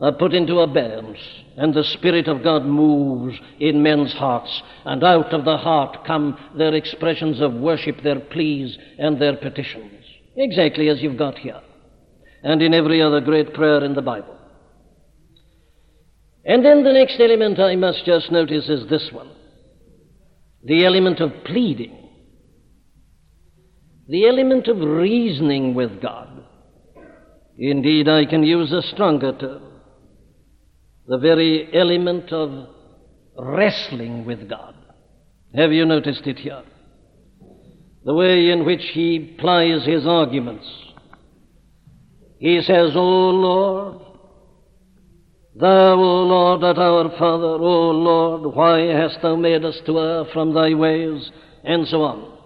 are 0.00 0.12
put 0.12 0.34
into 0.34 0.60
abeyance, 0.60 1.18
and 1.56 1.72
the 1.72 1.84
Spirit 1.84 2.28
of 2.28 2.42
God 2.42 2.64
moves 2.64 3.38
in 3.58 3.82
men's 3.82 4.12
hearts, 4.12 4.62
and 4.84 5.02
out 5.02 5.32
of 5.32 5.44
the 5.44 5.56
heart 5.56 6.04
come 6.06 6.38
their 6.56 6.74
expressions 6.74 7.40
of 7.40 7.54
worship, 7.54 8.02
their 8.02 8.20
pleas, 8.20 8.76
and 8.98 9.20
their 9.20 9.36
petitions, 9.36 10.04
exactly 10.36 10.88
as 10.88 11.00
you've 11.00 11.16
got 11.16 11.38
here, 11.38 11.60
and 12.42 12.60
in 12.60 12.74
every 12.74 13.00
other 13.00 13.20
great 13.20 13.54
prayer 13.54 13.82
in 13.84 13.94
the 13.94 14.02
Bible. 14.02 14.36
And 16.44 16.64
then 16.64 16.84
the 16.84 16.92
next 16.92 17.18
element 17.18 17.58
I 17.58 17.74
must 17.74 18.04
just 18.04 18.30
notice 18.30 18.68
is 18.68 18.88
this 18.88 19.10
one 19.12 19.30
the 20.62 20.84
element 20.84 21.20
of 21.20 21.32
pleading, 21.44 21.96
the 24.08 24.26
element 24.26 24.66
of 24.66 24.78
reasoning 24.78 25.74
with 25.74 26.02
God. 26.02 26.44
Indeed, 27.56 28.08
I 28.08 28.26
can 28.26 28.42
use 28.42 28.72
a 28.72 28.82
stronger 28.82 29.32
term 29.38 29.65
the 31.08 31.18
very 31.18 31.68
element 31.72 32.32
of 32.32 32.68
wrestling 33.38 34.24
with 34.24 34.48
God. 34.48 34.74
Have 35.54 35.72
you 35.72 35.84
noticed 35.84 36.26
it 36.26 36.38
here? 36.38 36.62
The 38.04 38.14
way 38.14 38.50
in 38.50 38.64
which 38.64 38.82
he 38.92 39.36
plies 39.38 39.84
his 39.84 40.06
arguments. 40.06 40.66
He 42.38 42.60
says, 42.62 42.92
O 42.94 43.00
Lord, 43.00 44.06
Thou, 45.58 45.94
O 45.94 46.22
Lord, 46.24 46.64
art 46.64 46.76
our 46.76 47.08
Father, 47.16 47.46
O 47.46 47.90
Lord, 47.90 48.54
why 48.54 48.80
hast 48.80 49.22
thou 49.22 49.36
made 49.36 49.64
us 49.64 49.80
to 49.86 49.98
err 49.98 50.24
from 50.30 50.52
thy 50.52 50.74
ways? 50.74 51.30
And 51.64 51.88
so 51.88 52.02
on. 52.02 52.38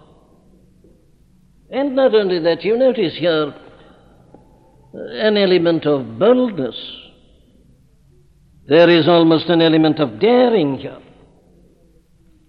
And 1.69 1.93
not 1.93 2.15
only 2.15 2.39
that, 2.39 2.63
you 2.63 2.77
notice 2.77 3.15
here 3.17 3.53
an 4.93 5.35
element 5.35 5.85
of 5.85 6.17
boldness. 6.17 6.75
There 8.71 8.89
is 8.89 9.05
almost 9.05 9.49
an 9.49 9.61
element 9.61 9.99
of 9.99 10.21
daring 10.21 10.77
here. 10.77 10.99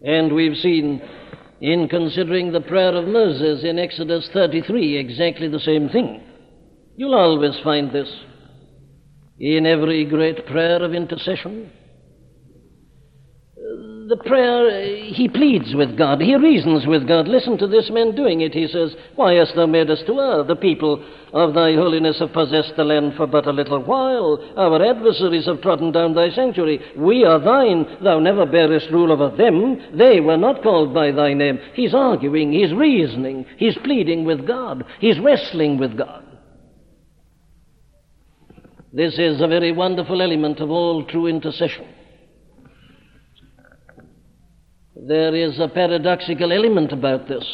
And 0.05 0.33
we've 0.33 0.57
seen 0.57 1.03
in 1.61 1.89
considering 1.89 2.53
the 2.53 2.61
prayer 2.61 2.95
of 2.95 3.09
Moses 3.09 3.65
in 3.65 3.77
Exodus 3.77 4.31
33 4.33 4.99
exactly 4.99 5.49
the 5.49 5.59
same 5.59 5.89
thing. 5.89 6.23
You'll 6.95 7.17
always 7.17 7.59
find 7.65 7.91
this 7.91 8.09
in 9.41 9.67
every 9.67 10.05
great 10.05 10.47
prayer 10.47 10.81
of 10.85 10.95
intercession. 10.95 11.73
The 14.13 14.29
prayer, 14.29 14.67
uh, 14.69 15.15
he 15.15 15.27
pleads 15.27 15.75
with 15.75 15.97
God, 15.97 16.21
he 16.21 16.37
reasons 16.37 16.87
with 16.87 17.09
God. 17.09 17.27
Listen 17.27 17.57
to 17.57 17.67
this 17.67 17.89
man 17.91 18.15
doing 18.15 18.43
it. 18.43 18.53
He 18.53 18.69
says, 18.69 18.95
Why 19.17 19.33
hast 19.37 19.57
thou 19.57 19.65
made 19.65 19.89
us 19.89 20.03
to 20.07 20.21
err? 20.21 20.45
The 20.45 20.55
people 20.55 21.03
of 21.33 21.55
thy 21.55 21.73
holiness 21.73 22.19
have 22.19 22.35
possessed 22.35 22.75
the 22.77 22.85
land 22.85 23.15
for 23.17 23.27
but 23.27 23.47
a 23.47 23.53
little 23.53 23.83
while. 23.83 24.39
Our 24.59 24.85
adversaries 24.85 25.47
have 25.47 25.63
trodden 25.63 25.93
down 25.93 26.15
thy 26.15 26.29
sanctuary. 26.29 26.79
We 26.95 27.25
are 27.25 27.39
thine. 27.39 27.87
Thou 28.05 28.19
never 28.19 28.45
bearest 28.45 28.91
rule 28.91 29.13
over 29.13 29.35
them. 29.35 29.97
They 29.97 30.21
were 30.21 30.37
not 30.37 30.63
called 30.63 30.93
by 30.93 31.13
thy 31.13 31.33
name. 31.33 31.59
He's 31.73 31.95
arguing, 31.95 32.53
he's 32.53 32.75
reasoning, 32.75 33.47
he's 33.57 33.79
pleading 33.79 34.27
with 34.27 34.47
God, 34.47 34.85
he's 35.01 35.19
wrestling 35.21 35.79
with 35.79 35.97
God. 35.97 36.23
This 38.93 39.19
is 39.19 39.41
a 39.41 39.49
very 39.49 39.73
wonderful 39.73 40.21
element 40.21 40.61
of 40.61 40.69
all 40.71 41.03
true 41.03 41.29
intercession. 41.29 41.87
There 45.07 45.35
is 45.35 45.59
a 45.59 45.69
paradoxical 45.69 46.53
element 46.53 46.93
about 46.93 47.27
this. 47.27 47.45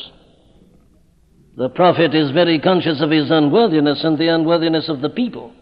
The 1.57 1.71
prophet 1.71 2.15
is 2.15 2.31
very 2.31 2.59
conscious 2.59 3.01
of 3.01 3.11
his 3.11 3.31
unworthiness 3.31 4.05
and 4.05 4.19
the 4.19 4.29
unworthiness 4.29 4.89
of 4.89 5.01
the 5.01 5.09
people. 5.09 5.53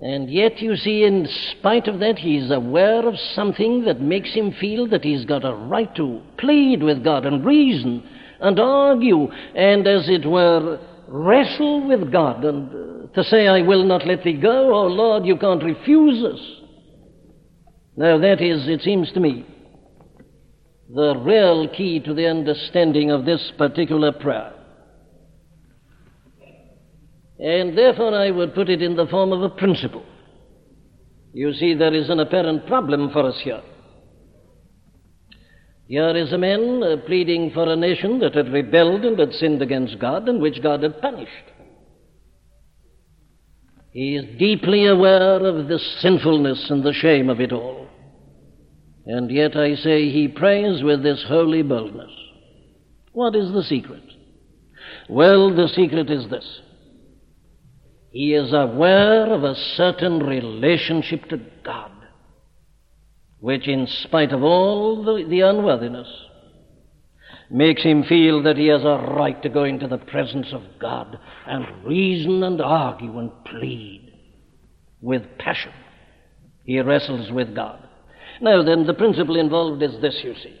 And 0.00 0.28
yet, 0.28 0.60
you 0.60 0.74
see, 0.76 1.04
in 1.04 1.28
spite 1.52 1.86
of 1.86 2.00
that, 2.00 2.18
he 2.18 2.36
is 2.36 2.50
aware 2.50 3.08
of 3.08 3.18
something 3.34 3.84
that 3.84 4.00
makes 4.00 4.34
him 4.34 4.52
feel 4.60 4.88
that 4.88 5.04
he's 5.04 5.24
got 5.24 5.44
a 5.44 5.54
right 5.54 5.94
to 5.94 6.20
plead 6.36 6.82
with 6.82 7.04
God 7.04 7.24
and 7.24 7.44
reason 7.44 8.02
and 8.40 8.58
argue 8.58 9.28
and, 9.54 9.86
as 9.86 10.08
it 10.08 10.26
were, 10.26 10.80
wrestle 11.06 11.86
with 11.86 12.10
God 12.10 12.44
and 12.44 12.68
uh, 12.68 13.14
to 13.14 13.22
say, 13.22 13.46
I 13.46 13.62
will 13.62 13.84
not 13.84 14.06
let 14.06 14.24
thee 14.24 14.34
go. 14.34 14.74
Oh 14.74 14.88
Lord, 14.88 15.24
you 15.24 15.38
can't 15.38 15.62
refuse 15.62 16.24
us. 16.24 16.63
Now, 17.96 18.18
that 18.18 18.40
is, 18.40 18.68
it 18.68 18.82
seems 18.82 19.12
to 19.12 19.20
me, 19.20 19.46
the 20.92 21.16
real 21.16 21.68
key 21.68 22.00
to 22.00 22.12
the 22.12 22.26
understanding 22.26 23.10
of 23.10 23.24
this 23.24 23.52
particular 23.56 24.12
prayer. 24.12 24.52
And 27.38 27.76
therefore, 27.76 28.14
I 28.14 28.30
would 28.30 28.54
put 28.54 28.68
it 28.68 28.82
in 28.82 28.96
the 28.96 29.06
form 29.06 29.32
of 29.32 29.42
a 29.42 29.48
principle. 29.48 30.04
You 31.32 31.52
see, 31.52 31.74
there 31.74 31.94
is 31.94 32.10
an 32.10 32.20
apparent 32.20 32.66
problem 32.66 33.10
for 33.12 33.26
us 33.26 33.40
here. 33.42 33.62
Here 35.86 36.16
is 36.16 36.32
a 36.32 36.38
man 36.38 36.82
uh, 36.82 36.96
pleading 37.06 37.50
for 37.52 37.70
a 37.70 37.76
nation 37.76 38.18
that 38.20 38.34
had 38.34 38.52
rebelled 38.52 39.04
and 39.04 39.18
had 39.18 39.32
sinned 39.32 39.60
against 39.60 39.98
God 39.98 40.28
and 40.28 40.40
which 40.40 40.62
God 40.62 40.82
had 40.82 41.00
punished. 41.00 41.30
He 43.90 44.16
is 44.16 44.38
deeply 44.38 44.86
aware 44.86 45.44
of 45.44 45.68
the 45.68 45.78
sinfulness 46.00 46.68
and 46.70 46.82
the 46.82 46.92
shame 46.92 47.28
of 47.28 47.40
it 47.40 47.52
all. 47.52 47.83
And 49.06 49.30
yet 49.30 49.56
I 49.56 49.74
say 49.74 50.10
he 50.10 50.28
prays 50.28 50.82
with 50.82 51.02
this 51.02 51.24
holy 51.28 51.62
boldness. 51.62 52.10
What 53.12 53.36
is 53.36 53.52
the 53.52 53.62
secret? 53.62 54.02
Well, 55.08 55.54
the 55.54 55.68
secret 55.68 56.10
is 56.10 56.28
this. 56.30 56.60
He 58.10 58.34
is 58.34 58.52
aware 58.52 59.32
of 59.32 59.44
a 59.44 59.54
certain 59.76 60.20
relationship 60.20 61.28
to 61.30 61.40
God 61.64 61.90
which, 63.44 63.68
in 63.68 63.86
spite 63.86 64.32
of 64.32 64.42
all 64.42 65.04
the, 65.04 65.22
the 65.28 65.40
unworthiness, 65.40 66.08
makes 67.50 67.82
him 67.82 68.02
feel 68.02 68.42
that 68.42 68.56
he 68.56 68.68
has 68.68 68.80
a 68.84 69.14
right 69.18 69.42
to 69.42 69.50
go 69.50 69.64
into 69.64 69.86
the 69.86 69.98
presence 69.98 70.46
of 70.50 70.62
God 70.80 71.18
and 71.46 71.84
reason 71.84 72.42
and 72.42 72.58
argue 72.62 73.18
and 73.18 73.30
plead 73.44 74.14
with 75.02 75.24
passion. 75.38 75.72
He 76.64 76.80
wrestles 76.80 77.30
with 77.30 77.54
God. 77.54 77.83
Now, 78.40 78.62
then, 78.62 78.86
the 78.86 78.94
principle 78.94 79.36
involved 79.36 79.82
is 79.82 80.00
this, 80.00 80.20
you 80.22 80.34
see. 80.34 80.56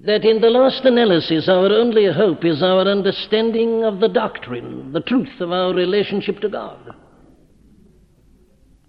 That 0.00 0.24
in 0.24 0.40
the 0.40 0.50
last 0.50 0.84
analysis, 0.84 1.48
our 1.48 1.66
only 1.66 2.06
hope 2.06 2.44
is 2.44 2.62
our 2.62 2.82
understanding 2.82 3.84
of 3.84 3.98
the 3.98 4.08
doctrine, 4.08 4.92
the 4.92 5.00
truth 5.00 5.40
of 5.40 5.50
our 5.50 5.74
relationship 5.74 6.40
to 6.40 6.48
God. 6.48 6.94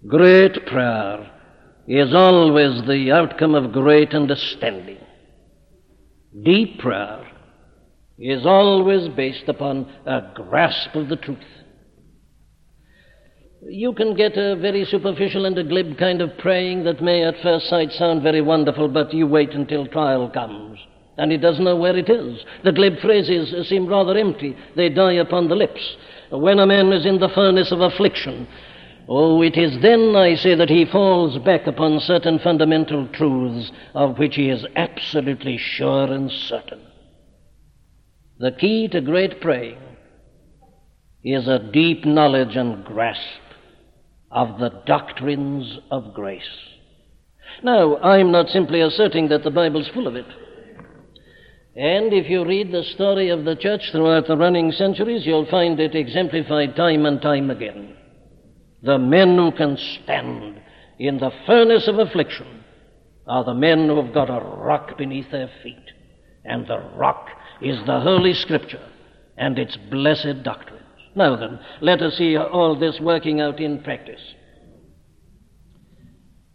Great 0.06 0.66
prayer 0.66 1.30
is 1.88 2.14
always 2.14 2.86
the 2.86 3.10
outcome 3.12 3.56
of 3.56 3.72
great 3.72 4.14
understanding. 4.14 4.98
Deep 6.44 6.78
prayer 6.78 7.26
is 8.16 8.46
always 8.46 9.08
based 9.08 9.48
upon 9.48 9.90
a 10.06 10.30
grasp 10.34 10.94
of 10.94 11.08
the 11.08 11.16
truth. 11.16 11.38
You 13.62 13.92
can 13.92 14.14
get 14.14 14.38
a 14.38 14.56
very 14.56 14.84
superficial 14.86 15.44
and 15.44 15.56
a 15.58 15.62
glib 15.62 15.98
kind 15.98 16.22
of 16.22 16.36
praying 16.38 16.84
that 16.84 17.02
may 17.02 17.22
at 17.24 17.42
first 17.42 17.68
sight 17.68 17.92
sound 17.92 18.22
very 18.22 18.40
wonderful, 18.40 18.88
but 18.88 19.12
you 19.12 19.26
wait 19.26 19.52
until 19.52 19.86
trial 19.86 20.30
comes 20.30 20.78
and 21.18 21.30
he 21.30 21.36
doesn't 21.36 21.64
know 21.64 21.76
where 21.76 21.96
it 21.96 22.08
is. 22.08 22.42
The 22.64 22.72
glib 22.72 22.98
phrases 23.00 23.68
seem 23.68 23.86
rather 23.86 24.16
empty, 24.16 24.56
they 24.74 24.88
die 24.88 25.14
upon 25.14 25.48
the 25.48 25.54
lips. 25.54 25.96
When 26.30 26.58
a 26.58 26.66
man 26.66 26.92
is 26.94 27.04
in 27.04 27.18
the 27.18 27.28
furnace 27.28 27.70
of 27.72 27.82
affliction, 27.82 28.48
Oh, 29.06 29.42
it 29.42 29.56
is 29.56 29.82
then, 29.82 30.14
I 30.14 30.36
say, 30.36 30.54
that 30.54 30.70
he 30.70 30.84
falls 30.84 31.36
back 31.38 31.66
upon 31.66 31.98
certain 32.00 32.38
fundamental 32.38 33.08
truths 33.08 33.72
of 33.92 34.18
which 34.18 34.36
he 34.36 34.48
is 34.48 34.64
absolutely 34.76 35.58
sure 35.58 36.04
and 36.04 36.30
certain. 36.30 36.80
The 38.38 38.52
key 38.52 38.88
to 38.88 39.00
great 39.00 39.40
praying 39.40 39.80
is 41.24 41.48
a 41.48 41.58
deep 41.58 42.04
knowledge 42.04 42.56
and 42.56 42.84
grasp 42.84 43.40
of 44.30 44.58
the 44.58 44.70
doctrines 44.86 45.78
of 45.90 46.14
grace. 46.14 46.42
Now, 47.62 47.96
I'm 47.98 48.30
not 48.30 48.48
simply 48.48 48.80
asserting 48.80 49.28
that 49.28 49.42
the 49.42 49.50
Bible's 49.50 49.88
full 49.88 50.06
of 50.06 50.16
it. 50.16 50.26
And 51.76 52.12
if 52.12 52.28
you 52.28 52.44
read 52.44 52.72
the 52.72 52.82
story 52.82 53.30
of 53.30 53.44
the 53.44 53.56
church 53.56 53.90
throughout 53.92 54.26
the 54.26 54.36
running 54.36 54.72
centuries, 54.72 55.26
you'll 55.26 55.50
find 55.50 55.78
it 55.78 55.94
exemplified 55.94 56.76
time 56.76 57.06
and 57.06 57.20
time 57.22 57.50
again. 57.50 57.96
The 58.82 58.98
men 58.98 59.36
who 59.36 59.52
can 59.52 59.76
stand 59.76 60.60
in 60.98 61.18
the 61.18 61.30
furnace 61.46 61.86
of 61.86 61.98
affliction 61.98 62.64
are 63.26 63.44
the 63.44 63.54
men 63.54 63.86
who 63.86 64.02
have 64.02 64.14
got 64.14 64.30
a 64.30 64.44
rock 64.44 64.96
beneath 64.98 65.30
their 65.30 65.50
feet. 65.62 65.76
And 66.44 66.66
the 66.66 66.78
rock 66.96 67.28
is 67.60 67.78
the 67.86 68.00
Holy 68.00 68.34
Scripture 68.34 68.86
and 69.36 69.58
its 69.58 69.76
blessed 69.90 70.42
doctrines. 70.42 70.79
Now 71.14 71.36
then, 71.36 71.58
let 71.80 72.02
us 72.02 72.16
see 72.16 72.36
all 72.36 72.78
this 72.78 72.98
working 73.00 73.40
out 73.40 73.60
in 73.60 73.82
practice. 73.82 74.20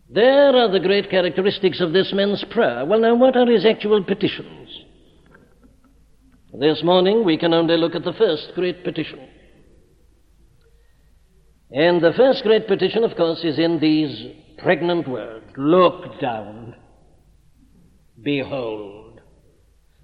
There 0.10 0.56
are 0.56 0.72
the 0.72 0.80
great 0.80 1.10
characteristics 1.10 1.82
of 1.82 1.92
this 1.92 2.14
man's 2.14 2.44
prayer. 2.52 2.86
Well, 2.86 3.00
now, 3.00 3.16
what 3.16 3.36
are 3.36 3.48
his 3.48 3.66
actual 3.66 4.04
petitions? 4.04 4.70
This 6.58 6.82
morning 6.84 7.26
we 7.26 7.38
can 7.38 7.54
only 7.54 7.76
look 7.76 7.96
at 7.96 8.06
the 8.06 8.14
first 8.14 8.52
great 8.56 8.84
petition. 8.86 9.20
And 11.72 12.02
the 12.02 12.14
first 12.16 12.44
great 12.44 12.68
petition, 12.68 13.04
of 13.04 13.18
course, 13.18 13.44
is 13.44 13.60
in 13.60 13.80
these 13.80 14.28
pregnant 14.60 15.08
words 15.08 15.46
Look 15.58 16.20
down, 16.22 16.76
behold. 18.22 19.20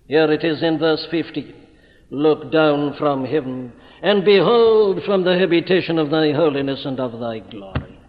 Here 0.07 0.29
it 0.31 0.43
is 0.43 0.61
in 0.61 0.77
verse 0.77 1.05
15 1.09 1.61
Look 2.11 2.51
down 2.51 2.95
from 2.99 3.23
heaven, 3.23 3.71
and 4.03 4.25
behold 4.25 4.99
from 5.05 5.23
the 5.23 5.39
habitation 5.39 5.97
of 5.97 6.11
thy 6.11 6.33
holiness 6.33 6.83
and 6.83 6.99
of 6.99 7.19
thy 7.21 7.39
glory. 7.39 7.99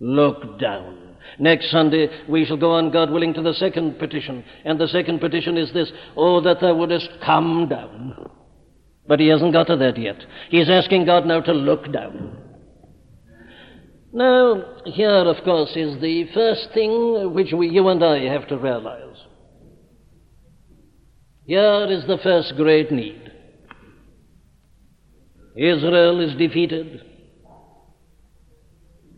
Look 0.00 0.58
down. 0.58 1.16
Next 1.38 1.70
Sunday, 1.70 2.08
we 2.30 2.46
shall 2.46 2.56
go 2.56 2.72
on, 2.72 2.90
God 2.90 3.10
willing, 3.10 3.34
to 3.34 3.42
the 3.42 3.52
second 3.52 3.98
petition. 3.98 4.42
And 4.64 4.80
the 4.80 4.88
second 4.88 5.20
petition 5.20 5.58
is 5.58 5.70
this 5.74 5.92
Oh, 6.16 6.40
that 6.40 6.60
thou 6.60 6.74
wouldest 6.74 7.10
come 7.24 7.68
down. 7.68 8.30
But 9.06 9.20
he 9.20 9.28
hasn't 9.28 9.52
got 9.52 9.66
to 9.66 9.76
that 9.76 9.98
yet. 9.98 10.16
He's 10.48 10.70
asking 10.70 11.04
God 11.04 11.26
now 11.26 11.40
to 11.42 11.52
look 11.52 11.92
down. 11.92 12.38
Now, 14.12 14.64
here, 14.86 15.10
of 15.10 15.44
course, 15.44 15.76
is 15.76 16.00
the 16.00 16.26
first 16.32 16.68
thing 16.72 17.34
which 17.34 17.52
we, 17.52 17.68
you 17.68 17.86
and 17.88 18.02
I 18.02 18.20
have 18.32 18.48
to 18.48 18.58
realize. 18.58 19.09
Here 21.50 21.88
is 21.90 22.06
the 22.06 22.18
first 22.22 22.54
great 22.54 22.92
need. 22.92 23.28
Israel 25.56 26.20
is 26.20 26.36
defeated. 26.36 27.02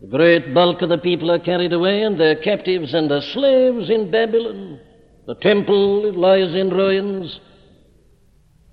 The 0.01 0.07
great 0.07 0.51
bulk 0.51 0.81
of 0.81 0.89
the 0.89 0.97
people 0.97 1.29
are 1.29 1.37
carried 1.37 1.73
away, 1.73 2.01
and 2.01 2.19
they're 2.19 2.41
captives 2.41 2.95
and 2.95 3.11
are 3.11 3.21
slaves 3.21 3.91
in 3.91 4.09
Babylon. 4.09 4.79
The 5.27 5.35
temple 5.35 6.11
lies 6.13 6.55
in 6.55 6.71
ruins. 6.71 7.39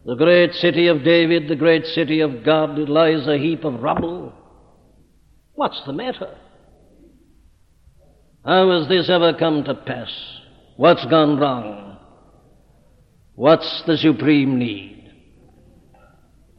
The 0.07 0.15
great 0.15 0.55
city 0.55 0.87
of 0.87 1.05
David, 1.05 1.47
the 1.47 1.55
great 1.55 1.85
city 1.85 2.21
of 2.21 2.43
God, 2.43 2.79
lies 2.89 3.29
a 3.29 3.37
heap 3.37 3.65
of 3.65 3.83
rubble. 3.83 4.33
What's 5.53 5.83
the 5.85 5.93
matter? 5.93 6.35
How 8.43 8.71
has 8.71 8.89
this 8.89 9.11
ever 9.11 9.35
come 9.35 9.65
to 9.65 9.75
pass? 9.75 10.11
What's 10.79 11.05
gone 11.05 11.39
wrong? 11.39 11.90
What's 13.41 13.85
the 13.87 13.97
supreme 13.97 14.59
need? 14.59 15.15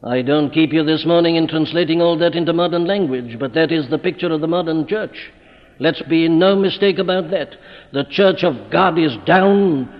I 0.02 0.22
don't 0.22 0.52
keep 0.52 0.72
you 0.72 0.82
this 0.82 1.06
morning 1.06 1.36
in 1.36 1.46
translating 1.46 2.02
all 2.02 2.18
that 2.18 2.34
into 2.34 2.52
modern 2.52 2.86
language, 2.86 3.38
but 3.38 3.54
that 3.54 3.70
is 3.70 3.88
the 3.88 4.00
picture 4.00 4.32
of 4.32 4.40
the 4.40 4.48
modern 4.48 4.88
church. 4.88 5.30
Let's 5.78 6.02
be 6.02 6.24
in 6.24 6.40
no 6.40 6.56
mistake 6.56 6.98
about 6.98 7.30
that. 7.30 7.54
The 7.92 8.02
church 8.10 8.42
of 8.42 8.68
God 8.72 8.98
is 8.98 9.16
down. 9.24 9.94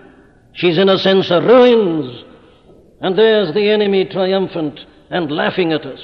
She's 0.54 0.76
in 0.76 0.88
a 0.88 0.98
sense 0.98 1.30
a 1.30 1.40
ruins. 1.40 2.24
And 3.00 3.16
there's 3.16 3.54
the 3.54 3.70
enemy 3.70 4.04
triumphant 4.04 4.80
and 5.08 5.30
laughing 5.30 5.72
at 5.72 5.86
us. 5.86 6.02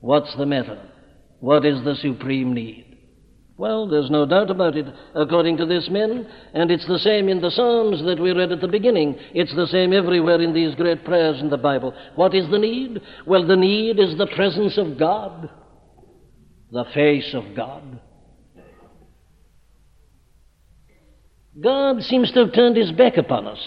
What's 0.00 0.34
the 0.36 0.46
matter? 0.46 0.80
What 1.40 1.66
is 1.66 1.84
the 1.84 1.94
supreme 1.96 2.54
need? 2.54 2.89
Well, 3.60 3.86
there's 3.86 4.08
no 4.10 4.24
doubt 4.24 4.50
about 4.50 4.74
it, 4.74 4.86
according 5.14 5.58
to 5.58 5.66
this 5.66 5.90
man, 5.90 6.26
and 6.54 6.70
it's 6.70 6.86
the 6.86 6.98
same 6.98 7.28
in 7.28 7.42
the 7.42 7.50
Psalms 7.50 8.02
that 8.06 8.18
we 8.18 8.32
read 8.32 8.52
at 8.52 8.62
the 8.62 8.68
beginning. 8.68 9.18
It's 9.34 9.54
the 9.54 9.66
same 9.66 9.92
everywhere 9.92 10.40
in 10.40 10.54
these 10.54 10.74
great 10.76 11.04
prayers 11.04 11.42
in 11.42 11.50
the 11.50 11.58
Bible. 11.58 11.94
What 12.14 12.34
is 12.34 12.50
the 12.50 12.58
need? 12.58 13.02
Well, 13.26 13.46
the 13.46 13.56
need 13.56 13.98
is 13.98 14.16
the 14.16 14.28
presence 14.28 14.78
of 14.78 14.98
God, 14.98 15.50
the 16.72 16.86
face 16.94 17.34
of 17.34 17.54
God. 17.54 18.00
God 21.62 22.00
seems 22.04 22.32
to 22.32 22.46
have 22.46 22.54
turned 22.54 22.78
his 22.78 22.92
back 22.92 23.18
upon 23.18 23.46
us. 23.46 23.60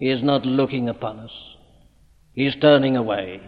He 0.00 0.10
is 0.10 0.24
not 0.24 0.44
looking 0.44 0.88
upon 0.88 1.20
us, 1.20 1.32
He's 2.32 2.56
turning 2.60 2.96
away. 2.96 3.40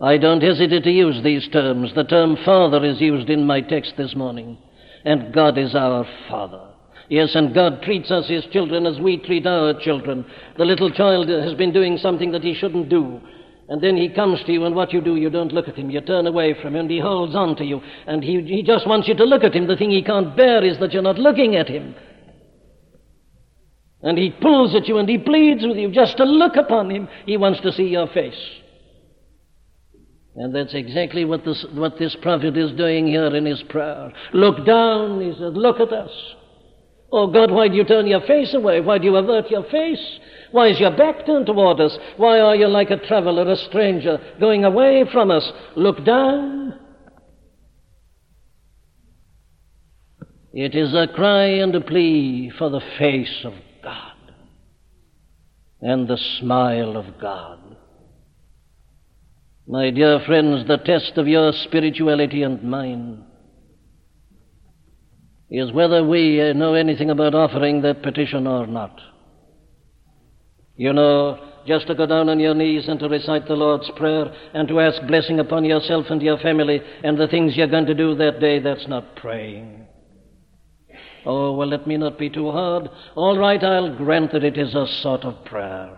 I 0.00 0.18
don't 0.18 0.42
hesitate 0.42 0.84
to 0.84 0.90
use 0.90 1.22
these 1.22 1.48
terms. 1.48 1.92
The 1.94 2.04
term 2.04 2.36
Father 2.44 2.84
is 2.84 3.00
used 3.00 3.30
in 3.30 3.46
my 3.46 3.60
text 3.60 3.94
this 3.96 4.14
morning. 4.16 4.58
And 5.04 5.32
God 5.32 5.56
is 5.56 5.74
our 5.74 6.06
Father. 6.28 6.68
Yes, 7.08 7.34
and 7.34 7.54
God 7.54 7.82
treats 7.82 8.10
us, 8.10 8.28
His 8.28 8.44
children, 8.46 8.86
as 8.86 8.98
we 8.98 9.18
treat 9.18 9.46
our 9.46 9.78
children. 9.78 10.24
The 10.56 10.64
little 10.64 10.90
child 10.90 11.28
has 11.28 11.54
been 11.54 11.72
doing 11.72 11.98
something 11.98 12.32
that 12.32 12.42
he 12.42 12.54
shouldn't 12.54 12.88
do. 12.88 13.20
And 13.68 13.82
then 13.82 13.96
he 13.96 14.08
comes 14.08 14.42
to 14.44 14.52
you, 14.52 14.64
and 14.64 14.74
what 14.74 14.92
you 14.92 15.00
do, 15.00 15.16
you 15.16 15.30
don't 15.30 15.52
look 15.52 15.68
at 15.68 15.76
him. 15.76 15.90
You 15.90 16.00
turn 16.00 16.26
away 16.26 16.54
from 16.60 16.74
him, 16.74 16.80
and 16.80 16.90
he 16.90 16.98
holds 16.98 17.34
on 17.34 17.56
to 17.56 17.64
you. 17.64 17.80
And 18.06 18.22
he, 18.22 18.42
he 18.42 18.62
just 18.62 18.86
wants 18.86 19.06
you 19.06 19.14
to 19.14 19.24
look 19.24 19.44
at 19.44 19.54
him. 19.54 19.66
The 19.66 19.76
thing 19.76 19.90
he 19.90 20.02
can't 20.02 20.36
bear 20.36 20.64
is 20.64 20.78
that 20.80 20.92
you're 20.92 21.02
not 21.02 21.18
looking 21.18 21.56
at 21.56 21.68
him. 21.68 21.94
And 24.02 24.18
he 24.18 24.30
pulls 24.30 24.74
at 24.74 24.88
you, 24.88 24.98
and 24.98 25.08
he 25.08 25.18
pleads 25.18 25.64
with 25.64 25.76
you 25.76 25.90
just 25.90 26.16
to 26.16 26.24
look 26.24 26.56
upon 26.56 26.90
him. 26.90 27.08
He 27.26 27.36
wants 27.36 27.60
to 27.60 27.72
see 27.72 27.84
your 27.84 28.06
face. 28.08 28.38
And 30.36 30.54
that's 30.54 30.74
exactly 30.74 31.24
what 31.24 31.44
this, 31.44 31.64
what 31.74 31.98
this 31.98 32.16
prophet 32.20 32.56
is 32.56 32.72
doing 32.72 33.06
here 33.06 33.34
in 33.34 33.46
his 33.46 33.62
prayer. 33.68 34.12
Look 34.32 34.66
down, 34.66 35.20
he 35.20 35.32
says, 35.32 35.52
look 35.54 35.78
at 35.78 35.92
us. 35.92 36.10
Oh 37.12 37.28
God, 37.28 37.52
why 37.52 37.68
do 37.68 37.76
you 37.76 37.84
turn 37.84 38.08
your 38.08 38.22
face 38.22 38.52
away? 38.54 38.80
Why 38.80 38.98
do 38.98 39.04
you 39.04 39.14
avert 39.14 39.48
your 39.48 39.62
face? 39.70 40.04
Why 40.50 40.68
is 40.68 40.80
your 40.80 40.96
back 40.96 41.24
turned 41.24 41.46
toward 41.46 41.80
us? 41.80 41.96
Why 42.16 42.40
are 42.40 42.56
you 42.56 42.66
like 42.66 42.90
a 42.90 42.96
traveler, 42.96 43.48
a 43.48 43.56
stranger, 43.56 44.18
going 44.40 44.64
away 44.64 45.04
from 45.12 45.30
us? 45.30 45.48
Look 45.76 46.04
down. 46.04 46.80
It 50.52 50.74
is 50.74 50.94
a 50.94 51.06
cry 51.14 51.46
and 51.46 51.74
a 51.74 51.80
plea 51.80 52.52
for 52.58 52.70
the 52.70 52.82
face 52.98 53.44
of 53.44 53.54
God 53.82 54.12
and 55.80 56.08
the 56.08 56.18
smile 56.38 56.96
of 56.96 57.06
God. 57.20 57.63
My 59.66 59.90
dear 59.90 60.20
friends, 60.26 60.68
the 60.68 60.76
test 60.76 61.16
of 61.16 61.26
your 61.26 61.52
spirituality 61.52 62.42
and 62.42 62.62
mine 62.62 63.24
is 65.50 65.72
whether 65.72 66.04
we 66.04 66.52
know 66.52 66.74
anything 66.74 67.10
about 67.10 67.34
offering 67.34 67.80
that 67.82 68.02
petition 68.02 68.46
or 68.46 68.66
not. 68.66 69.00
You 70.76 70.92
know, 70.92 71.52
just 71.66 71.86
to 71.86 71.94
go 71.94 72.04
down 72.04 72.28
on 72.28 72.40
your 72.40 72.54
knees 72.54 72.88
and 72.88 72.98
to 73.00 73.08
recite 73.08 73.46
the 73.46 73.54
Lord's 73.54 73.90
Prayer 73.96 74.26
and 74.52 74.68
to 74.68 74.80
ask 74.80 75.00
blessing 75.06 75.38
upon 75.38 75.64
yourself 75.64 76.06
and 76.10 76.20
your 76.20 76.38
family 76.38 76.82
and 77.02 77.16
the 77.16 77.28
things 77.28 77.56
you're 77.56 77.66
going 77.66 77.86
to 77.86 77.94
do 77.94 78.14
that 78.16 78.40
day, 78.40 78.58
that's 78.58 78.86
not 78.88 79.16
praying. 79.16 79.86
Oh, 81.24 81.52
well, 81.52 81.68
let 81.68 81.86
me 81.86 81.96
not 81.96 82.18
be 82.18 82.28
too 82.28 82.50
hard. 82.50 82.90
All 83.14 83.38
right, 83.38 83.62
I'll 83.62 83.96
grant 83.96 84.32
that 84.32 84.44
it 84.44 84.58
is 84.58 84.74
a 84.74 84.86
sort 85.00 85.24
of 85.24 85.42
prayer, 85.46 85.96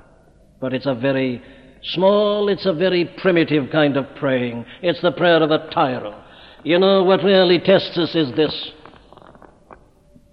but 0.61 0.73
it's 0.73 0.87
a 0.87 0.95
very 0.95 1.43
Small, 1.83 2.49
it's 2.49 2.67
a 2.67 2.73
very 2.73 3.05
primitive 3.19 3.71
kind 3.71 3.97
of 3.97 4.07
praying. 4.17 4.65
It's 4.83 5.01
the 5.03 5.13
prayer 5.13 5.43
of 5.43 5.51
a 5.51 5.69
tyro. 5.71 6.23
You 6.65 6.79
know, 6.79 7.05
what 7.05 7.23
really 7.23 7.59
tests 7.61 7.97
us 7.97 8.15
is 8.15 8.33
this 8.35 8.73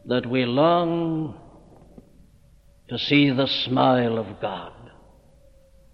that 0.05 0.25
we 0.25 0.45
long 0.45 1.39
to 2.89 2.97
see 2.97 3.29
the 3.29 3.47
smile 3.47 4.17
of 4.17 4.41
God, 4.41 4.73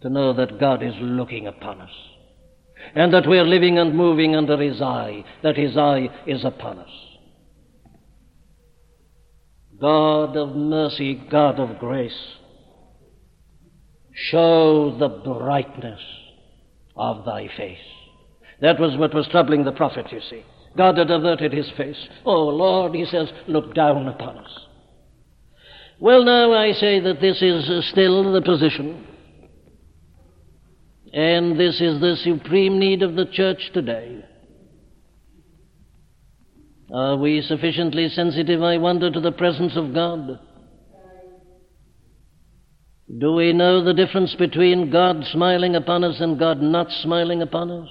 to 0.02 0.10
know 0.10 0.34
that 0.34 0.60
God 0.60 0.82
is 0.82 0.96
looking 1.00 1.46
upon 1.46 1.82
us, 1.82 1.92
and 2.96 3.14
that 3.14 3.28
we're 3.28 3.44
living 3.44 3.78
and 3.78 3.96
moving 3.96 4.36
under 4.36 4.58
His 4.58 4.82
eye, 4.82 5.24
that 5.44 5.58
His 5.58 5.78
eye 5.78 6.10
is 6.26 6.44
upon 6.44 6.80
us. 6.80 6.90
God 9.80 10.36
of 10.36 10.56
mercy, 10.56 11.16
God 11.30 11.60
of 11.60 11.80
grace, 11.80 12.39
Show 14.22 14.98
the 15.00 15.08
brightness 15.08 16.02
of 16.96 17.26
thy 17.26 17.48
face. 17.56 17.78
That 18.62 18.80
was 18.80 18.98
what 18.98 19.14
was 19.14 19.28
troubling 19.30 19.64
the 19.64 19.72
prophet, 19.72 20.12
you 20.12 20.20
see. 20.30 20.44
God 20.76 20.98
had 20.98 21.10
averted 21.10 21.54
his 21.54 21.70
face. 21.78 22.08
Oh, 22.26 22.48
Lord, 22.48 22.94
he 22.94 23.06
says, 23.06 23.32
look 23.48 23.74
down 23.74 24.08
upon 24.08 24.38
us. 24.38 24.52
Well, 26.00 26.24
now 26.24 26.54
I 26.54 26.74
say 26.74 27.00
that 27.00 27.22
this 27.22 27.42
is 27.42 27.90
still 27.90 28.34
the 28.34 28.42
position, 28.42 29.08
and 31.14 31.60
this 31.60 31.82
is 31.82 32.00
the 32.00 32.16
supreme 32.24 32.78
need 32.78 33.02
of 33.02 33.16
the 33.16 33.26
church 33.26 33.72
today. 33.74 34.24
Are 36.94 37.18
we 37.18 37.42
sufficiently 37.42 38.10
sensitive, 38.10 38.62
I 38.62 38.78
wonder, 38.78 39.12
to 39.12 39.20
the 39.20 39.32
presence 39.32 39.76
of 39.76 39.94
God? 39.94 40.40
Do 43.18 43.34
we 43.34 43.54
know 43.54 43.84
the 43.84 43.94
difference 43.94 44.36
between 44.36 44.92
God 44.92 45.26
smiling 45.32 45.76
upon 45.76 46.04
us 46.04 46.20
and 46.20 46.38
God 46.38 46.62
not 46.62 46.92
smiling 46.92 47.42
upon 47.42 47.72
us? 47.72 47.90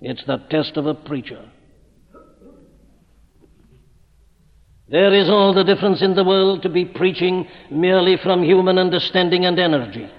It's 0.00 0.24
the 0.26 0.38
test 0.50 0.76
of 0.76 0.86
a 0.86 0.94
preacher. 0.94 1.48
There 4.88 5.14
is 5.14 5.30
all 5.30 5.54
the 5.54 5.64
difference 5.64 6.02
in 6.02 6.14
the 6.14 6.24
world 6.24 6.62
to 6.62 6.68
be 6.68 6.84
preaching 6.84 7.48
merely 7.70 8.18
from 8.22 8.42
human 8.42 8.76
understanding 8.76 9.46
and 9.46 9.58
energy, 9.58 10.10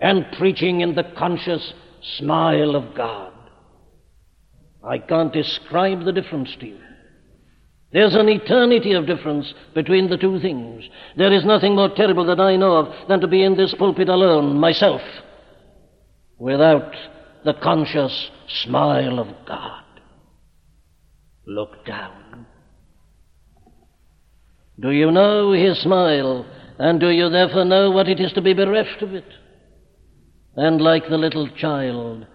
and 0.00 0.26
preaching 0.36 0.82
in 0.82 0.94
the 0.94 1.04
conscious 1.16 1.72
smile 2.18 2.76
of 2.76 2.94
God. 2.94 3.32
I 4.86 4.98
can't 4.98 5.32
describe 5.32 6.04
the 6.04 6.12
difference 6.12 6.54
to 6.60 6.66
you. 6.66 6.80
There's 7.94 8.16
an 8.16 8.28
eternity 8.28 8.92
of 8.94 9.06
difference 9.06 9.54
between 9.72 10.10
the 10.10 10.16
two 10.16 10.40
things. 10.40 10.82
There 11.16 11.32
is 11.32 11.44
nothing 11.44 11.76
more 11.76 11.94
terrible 11.94 12.26
that 12.26 12.40
I 12.40 12.56
know 12.56 12.74
of 12.74 13.08
than 13.08 13.20
to 13.20 13.28
be 13.28 13.44
in 13.44 13.56
this 13.56 13.72
pulpit 13.78 14.08
alone, 14.08 14.58
myself, 14.58 15.00
without 16.36 16.92
the 17.44 17.54
conscious 17.54 18.30
smile 18.64 19.20
of 19.20 19.28
God. 19.46 19.84
Look 21.46 21.86
down. 21.86 22.46
Do 24.80 24.90
you 24.90 25.12
know 25.12 25.52
his 25.52 25.78
smile, 25.78 26.44
and 26.80 26.98
do 26.98 27.10
you 27.10 27.30
therefore 27.30 27.64
know 27.64 27.92
what 27.92 28.08
it 28.08 28.18
is 28.18 28.32
to 28.32 28.42
be 28.42 28.54
bereft 28.54 29.02
of 29.02 29.14
it? 29.14 29.28
And 30.56 30.80
like 30.80 31.08
the 31.08 31.16
little 31.16 31.48
child, 31.48 32.26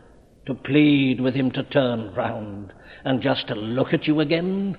to 0.45 0.54
plead 0.54 1.19
with 1.19 1.36
him 1.36 1.52
to 1.52 1.63
turn 1.63 2.13
round 2.15 2.72
and 3.04 3.22
just 3.22 3.50
to 3.50 3.56
look 3.56 3.93
at 3.93 4.08
you 4.08 4.22
again? 4.22 4.78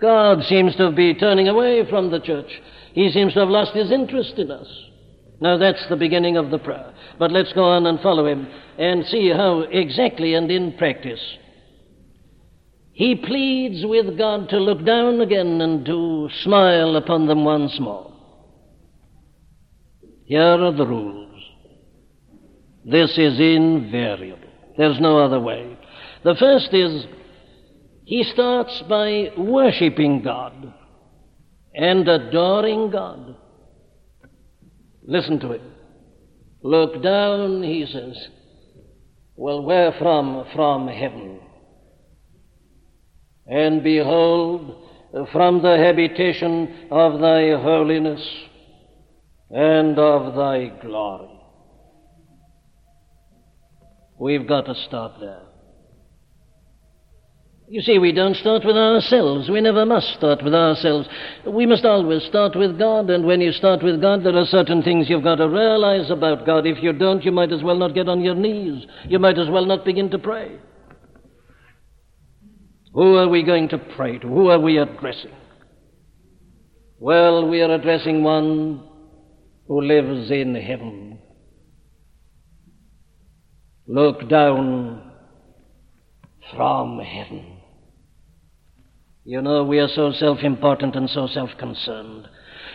God 0.00 0.42
seems 0.44 0.76
to 0.76 0.92
be 0.92 1.14
turning 1.14 1.48
away 1.48 1.88
from 1.88 2.10
the 2.10 2.20
church. 2.20 2.50
He 2.92 3.10
seems 3.10 3.34
to 3.34 3.40
have 3.40 3.48
lost 3.48 3.74
his 3.74 3.90
interest 3.90 4.34
in 4.36 4.50
us. 4.50 4.68
Now 5.40 5.56
that's 5.56 5.84
the 5.88 5.96
beginning 5.96 6.36
of 6.36 6.50
the 6.50 6.58
prayer. 6.58 6.92
But 7.18 7.32
let's 7.32 7.52
go 7.52 7.64
on 7.64 7.86
and 7.86 8.00
follow 8.00 8.26
him 8.26 8.46
and 8.78 9.04
see 9.06 9.30
how 9.30 9.60
exactly 9.60 10.34
and 10.34 10.50
in 10.50 10.76
practice 10.76 11.20
he 12.98 13.14
pleads 13.14 13.86
with 13.86 14.18
God 14.18 14.48
to 14.48 14.58
look 14.58 14.84
down 14.84 15.20
again 15.20 15.60
and 15.60 15.86
to 15.86 16.28
smile 16.42 16.96
upon 16.96 17.28
them 17.28 17.44
once 17.44 17.78
more. 17.78 18.12
Here 20.24 20.42
are 20.42 20.72
the 20.72 20.84
rules. 20.84 21.40
This 22.84 23.16
is 23.16 23.38
invariable. 23.38 24.48
There's 24.76 24.98
no 24.98 25.16
other 25.16 25.38
way. 25.38 25.78
The 26.24 26.34
first 26.40 26.74
is 26.74 27.06
he 28.08 28.22
starts 28.22 28.82
by 28.88 29.30
worshiping 29.36 30.22
God 30.22 30.72
and 31.74 32.08
adoring 32.08 32.90
God. 32.90 33.36
Listen 35.06 35.38
to 35.40 35.52
it. 35.52 35.60
Look 36.62 37.02
down, 37.02 37.62
he 37.62 37.84
says. 37.84 38.16
Well, 39.36 39.60
where 39.60 39.92
from? 39.98 40.46
From 40.54 40.88
heaven. 40.88 41.40
And 43.46 43.84
behold, 43.84 44.88
from 45.30 45.60
the 45.60 45.76
habitation 45.76 46.88
of 46.90 47.20
thy 47.20 47.50
holiness 47.60 48.26
and 49.50 49.98
of 49.98 50.34
thy 50.34 50.68
glory. 50.80 51.28
We've 54.18 54.48
got 54.48 54.64
to 54.64 54.74
start 54.86 55.20
there. 55.20 55.47
You 57.70 57.82
see, 57.82 57.98
we 57.98 58.12
don't 58.12 58.34
start 58.36 58.64
with 58.64 58.76
ourselves. 58.76 59.50
We 59.50 59.60
never 59.60 59.84
must 59.84 60.14
start 60.14 60.42
with 60.42 60.54
ourselves. 60.54 61.06
We 61.46 61.66
must 61.66 61.84
always 61.84 62.22
start 62.24 62.56
with 62.56 62.78
God, 62.78 63.10
and 63.10 63.26
when 63.26 63.42
you 63.42 63.52
start 63.52 63.82
with 63.82 64.00
God, 64.00 64.24
there 64.24 64.36
are 64.36 64.46
certain 64.46 64.82
things 64.82 65.10
you've 65.10 65.22
got 65.22 65.34
to 65.34 65.48
realize 65.50 66.10
about 66.10 66.46
God. 66.46 66.66
If 66.66 66.82
you 66.82 66.94
don't, 66.94 67.22
you 67.22 67.30
might 67.30 67.52
as 67.52 67.62
well 67.62 67.76
not 67.76 67.94
get 67.94 68.08
on 68.08 68.22
your 68.22 68.34
knees. 68.34 68.86
You 69.06 69.18
might 69.18 69.38
as 69.38 69.50
well 69.50 69.66
not 69.66 69.84
begin 69.84 70.08
to 70.10 70.18
pray. 70.18 70.58
Who 72.94 73.16
are 73.16 73.28
we 73.28 73.42
going 73.42 73.68
to 73.68 73.78
pray 73.78 74.18
to? 74.18 74.26
Who 74.26 74.48
are 74.48 74.58
we 74.58 74.78
addressing? 74.78 75.32
Well, 76.98 77.48
we 77.48 77.60
are 77.60 77.74
addressing 77.74 78.22
one 78.22 78.82
who 79.66 79.82
lives 79.82 80.30
in 80.30 80.54
heaven. 80.54 81.18
Look 83.86 84.26
down 84.30 85.12
from 86.56 86.98
heaven. 87.00 87.57
You 89.28 89.42
know, 89.42 89.62
we 89.62 89.78
are 89.78 89.88
so 89.88 90.10
self 90.10 90.38
important 90.38 90.96
and 90.96 91.10
so 91.10 91.26
self 91.26 91.50
concerned. 91.58 92.26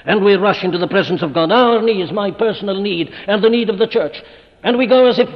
And 0.06 0.24
we 0.24 0.36
rush 0.36 0.64
into 0.64 0.78
the 0.78 0.88
presence 0.88 1.24
of 1.24 1.34
God, 1.34 1.52
our 1.52 1.82
needs, 1.82 2.12
my 2.12 2.30
personal 2.30 2.80
need, 2.80 3.10
and 3.28 3.44
the 3.44 3.50
need 3.50 3.72
of 3.72 3.80
the 3.80 3.88
church. 3.88 4.22
And 4.62 4.78
we 4.78 4.86
go 4.86 5.08
as 5.08 5.18
if, 5.18 5.28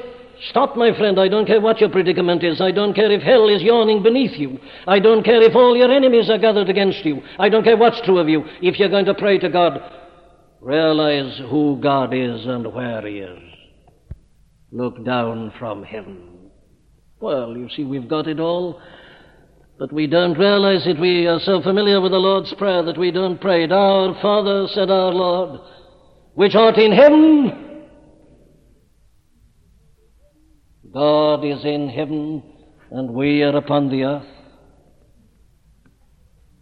stop, 0.51 0.77
my 0.77 0.95
friend, 0.95 1.19
I 1.19 1.27
don't 1.27 1.47
care 1.47 1.59
what 1.59 1.81
your 1.81 1.89
predicament 1.89 2.43
is. 2.43 2.61
I 2.61 2.69
don't 2.69 2.93
care 2.93 3.09
if 3.09 3.23
hell 3.23 3.49
is 3.49 3.63
yawning 3.63 4.03
beneath 4.03 4.37
you. 4.37 4.59
I 4.85 4.99
don't 4.99 5.23
care 5.23 5.41
if 5.41 5.55
all 5.55 5.75
your 5.75 5.91
enemies 5.91 6.29
are 6.29 6.37
gathered 6.37 6.69
against 6.69 7.03
you. 7.03 7.23
I 7.39 7.49
don't 7.49 7.63
care 7.63 7.77
what's 7.77 7.99
true 8.01 8.19
of 8.19 8.29
you. 8.29 8.43
If 8.61 8.77
you're 8.77 8.87
going 8.87 9.05
to 9.05 9.15
pray 9.15 9.39
to 9.39 9.49
God, 9.49 9.79
realize 10.61 11.39
who 11.49 11.79
God 11.81 12.13
is 12.13 12.45
and 12.45 12.71
where 12.71 13.01
He 13.07 13.21
is. 13.21 13.39
Look 14.71 15.03
down 15.03 15.51
from 15.57 15.81
heaven. 15.81 16.51
Well, 17.19 17.57
you 17.57 17.69
see, 17.75 17.85
we've 17.85 18.07
got 18.07 18.27
it 18.27 18.39
all. 18.39 18.79
But 19.79 19.93
we 19.93 20.07
don't 20.07 20.37
realize 20.37 20.87
it. 20.87 20.99
We 20.99 21.27
are 21.27 21.39
so 21.39 21.61
familiar 21.61 22.01
with 22.01 22.11
the 22.11 22.17
Lord's 22.17 22.53
Prayer 22.55 22.81
that 22.83 22.97
we 22.97 23.11
don't 23.11 23.39
pray 23.39 23.63
it. 23.63 23.71
Our 23.71 24.19
Father, 24.21 24.67
said 24.73 24.89
our 24.89 25.13
Lord, 25.13 25.59
which 26.33 26.55
art 26.55 26.77
in 26.77 26.91
heaven. 26.91 27.85
God 30.91 31.45
is 31.45 31.63
in 31.63 31.89
heaven, 31.89 32.41
and 32.89 33.11
we 33.11 33.43
are 33.43 33.55
upon 33.55 33.89
the 33.89 34.03
earth. 34.03 34.25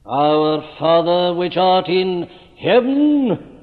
Our 0.06 0.76
Father, 0.78 1.38
which 1.38 1.56
art 1.56 1.88
in 1.88 2.30
heaven. 2.60 3.62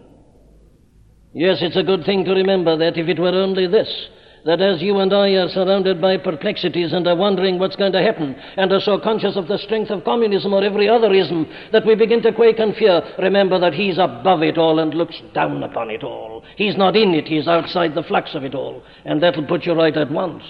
Yes, 1.35 1.59
it's 1.61 1.77
a 1.77 1.83
good 1.83 2.05
thing 2.07 2.25
to 2.25 2.33
remember 2.33 2.79
that 2.79 2.97
if 2.97 3.07
it 3.07 3.19
were 3.19 3.29
only 3.29 3.67
this 3.67 4.09
that 4.45 4.61
as 4.61 4.83
you 4.83 4.99
and 4.99 5.13
I 5.13 5.31
are 5.31 5.49
surrounded 5.49 6.01
by 6.01 6.17
perplexities 6.17 6.93
and 6.93 7.07
are 7.07 7.17
wondering 7.17 7.59
what's 7.59 7.77
going 7.77 7.93
to 7.93 8.03
happen 8.03 8.35
and 8.57 8.73
are 8.73 8.81
so 8.81 8.99
conscious 8.99 9.37
of 9.37 9.47
the 9.47 9.59
strength 9.59 9.91
of 9.91 10.05
communism 10.05 10.53
or 10.53 10.65
every 10.65 10.89
other 10.89 11.13
ism 11.13 11.47
that 11.71 11.87
we 11.87 11.95
begin 11.95 12.23
to 12.23 12.33
quake 12.33 12.59
and 12.59 12.75
fear, 12.75 13.03
remember 13.19 13.59
that 13.61 13.75
He's 13.75 13.99
above 13.99 14.43
it 14.43 14.59
all 14.59 14.81
and 14.81 14.95
looks 14.95 15.21
down 15.33 15.63
upon 15.63 15.91
it 15.91 16.03
all. 16.03 16.45
He's 16.57 16.77
not 16.77 16.97
in 16.97 17.15
it, 17.15 17.27
He's 17.27 17.47
outside 17.47 17.95
the 17.95 18.03
flux 18.03 18.35
of 18.35 18.43
it 18.45 18.55
all. 18.55 18.83
And 19.05 19.23
that'll 19.23 19.47
put 19.47 19.65
you 19.65 19.75
right 19.75 19.97
at 19.97 20.11
once. 20.11 20.43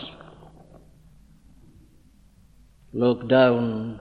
Look 2.95 3.29
down 3.29 4.01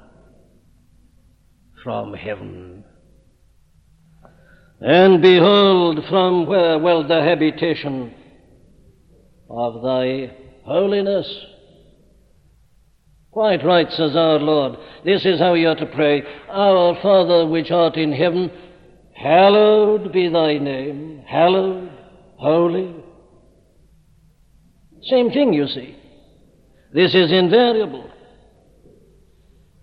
from 1.84 2.14
heaven. 2.14 2.84
And 4.80 5.22
behold, 5.22 6.00
from 6.10 6.48
where? 6.48 6.80
Well, 6.80 7.08
the 7.08 7.22
habitation 7.22 8.16
of 9.52 9.82
thy 9.84 10.32
holiness. 10.64 11.28
Quite 13.32 13.64
right, 13.64 13.90
says 13.92 14.16
our 14.16 14.40
Lord. 14.40 14.78
This 15.06 15.26
is 15.26 15.40
how 15.40 15.54
you 15.54 15.70
are 15.70 15.76
to 15.76 15.86
pray. 15.86 16.22
Our 16.50 17.02
Father 17.02 17.48
which 17.48 17.72
art 17.72 17.96
in 17.96 18.12
heaven, 18.12 18.52
hallowed 19.16 20.12
be 20.12 20.28
thy 20.28 20.58
name. 20.58 21.24
Hallowed, 21.28 21.92
holy. 22.36 22.96
Same 25.04 25.32
thing, 25.32 25.54
you 25.54 25.68
see. 25.68 25.96
This 26.94 27.16
is 27.16 27.32
invariable. 27.32 28.11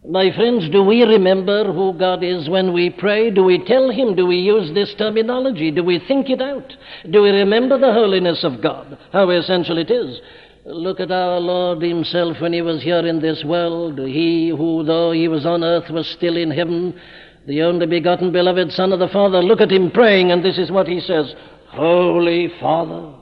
My 0.09 0.35
friends, 0.35 0.71
do 0.71 0.83
we 0.83 1.03
remember 1.03 1.71
who 1.71 1.93
God 1.93 2.25
is 2.25 2.49
when 2.49 2.73
we 2.73 2.89
pray? 2.89 3.31
Do 3.31 3.45
we 3.45 3.63
tell 3.63 3.91
Him? 3.91 4.17
Do 4.17 4.25
we 4.25 4.37
use 4.37 4.73
this 4.73 4.95
terminology? 4.97 5.71
Do 5.71 5.85
we 5.85 5.99
think 6.09 6.31
it 6.31 6.41
out? 6.41 6.73
Do 7.11 7.21
we 7.21 7.29
remember 7.29 7.79
the 7.79 7.93
holiness 7.93 8.43
of 8.43 8.63
God? 8.63 8.97
How 9.13 9.29
essential 9.29 9.77
it 9.77 9.91
is. 9.91 10.19
Look 10.65 10.99
at 10.99 11.11
our 11.11 11.39
Lord 11.39 11.83
Himself 11.83 12.41
when 12.41 12.55
He 12.55 12.63
was 12.63 12.83
here 12.83 13.07
in 13.07 13.21
this 13.21 13.45
world. 13.45 13.99
He 13.99 14.49
who, 14.49 14.83
though 14.83 15.13
He 15.13 15.29
was 15.29 15.45
on 15.45 15.63
earth, 15.63 15.91
was 15.91 16.09
still 16.09 16.39
in 16.39 16.51
heaven, 16.51 16.99
the 17.47 17.61
only 17.61 17.85
begotten 17.85 18.33
beloved 18.33 18.73
Son 18.73 18.95
of 18.95 19.01
the 19.01 19.09
Father. 19.09 19.43
Look 19.43 19.61
at 19.61 19.71
Him 19.71 19.91
praying, 19.91 20.33
and 20.33 20.43
this 20.43 20.57
is 20.57 20.71
what 20.71 20.89
He 20.89 21.01
says 21.01 21.35
Holy 21.67 22.51
Father. 22.61 23.13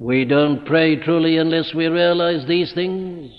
We 0.00 0.24
don't 0.24 0.64
pray 0.64 0.96
truly 0.96 1.36
unless 1.36 1.74
we 1.74 1.86
realize 1.86 2.46
these 2.46 2.72
things. 2.72 3.30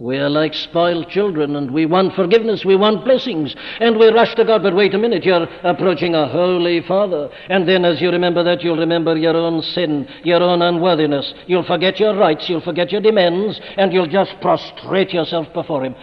We 0.00 0.16
are 0.16 0.28
like 0.28 0.52
spoiled 0.52 1.10
children 1.10 1.54
and 1.54 1.70
we 1.70 1.86
want 1.86 2.16
forgiveness, 2.16 2.64
we 2.64 2.74
want 2.74 3.04
blessings, 3.04 3.54
and 3.78 3.96
we 3.96 4.08
rush 4.08 4.34
to 4.34 4.44
God. 4.44 4.64
But 4.64 4.74
wait 4.74 4.94
a 4.94 4.98
minute, 4.98 5.24
you're 5.24 5.46
approaching 5.62 6.16
a 6.16 6.26
holy 6.26 6.80
Father. 6.88 7.30
And 7.48 7.68
then 7.68 7.84
as 7.84 8.00
you 8.00 8.10
remember 8.10 8.42
that, 8.42 8.64
you'll 8.64 8.78
remember 8.78 9.16
your 9.16 9.36
own 9.36 9.62
sin, 9.62 10.08
your 10.24 10.42
own 10.42 10.60
unworthiness. 10.60 11.32
You'll 11.46 11.64
forget 11.64 12.00
your 12.00 12.16
rights, 12.16 12.48
you'll 12.48 12.60
forget 12.60 12.90
your 12.90 13.00
demands, 13.00 13.60
and 13.76 13.92
you'll 13.92 14.08
just 14.08 14.32
prostrate 14.40 15.12
yourself 15.12 15.46
before 15.54 15.84
Him 15.84 15.94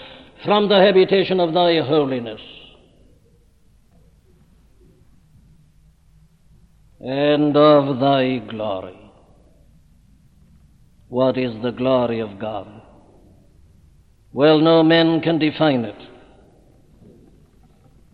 from 0.46 0.70
the 0.70 0.80
habitation 0.80 1.42
of 1.42 1.54
thy 1.54 1.82
holiness. 1.82 2.40
And 7.00 7.56
of 7.56 8.00
thy 8.00 8.38
glory. 8.38 9.00
What 11.08 11.38
is 11.38 11.54
the 11.62 11.72
glory 11.72 12.20
of 12.20 12.40
God? 12.40 12.82
Well, 14.32 14.60
no 14.60 14.84
man 14.84 15.22
can 15.22 15.40
define 15.40 15.86
it. 15.86 16.02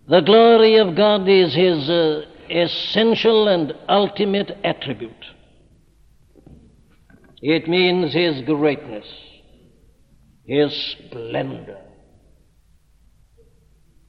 The 0.07 0.21
glory 0.21 0.75
of 0.77 0.95
God 0.95 1.27
is 1.27 1.55
His 1.55 1.89
uh, 1.89 2.25
essential 2.49 3.47
and 3.47 3.73
ultimate 3.87 4.51
attribute. 4.63 5.25
It 7.41 7.67
means 7.67 8.13
His 8.13 8.41
greatness, 8.43 9.05
His 10.45 10.73
splendor, 10.73 11.79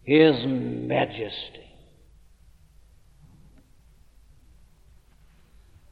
His 0.02 0.44
majesty. 0.46 1.61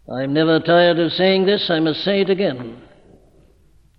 I'm 0.09 0.33
never 0.33 0.61
tired 0.61 0.99
of 0.99 1.13
saying 1.13 1.47
this, 1.47 1.69
I 1.71 1.81
must 1.81 2.05
say 2.05 2.21
it 2.23 2.31
again. 2.31 2.83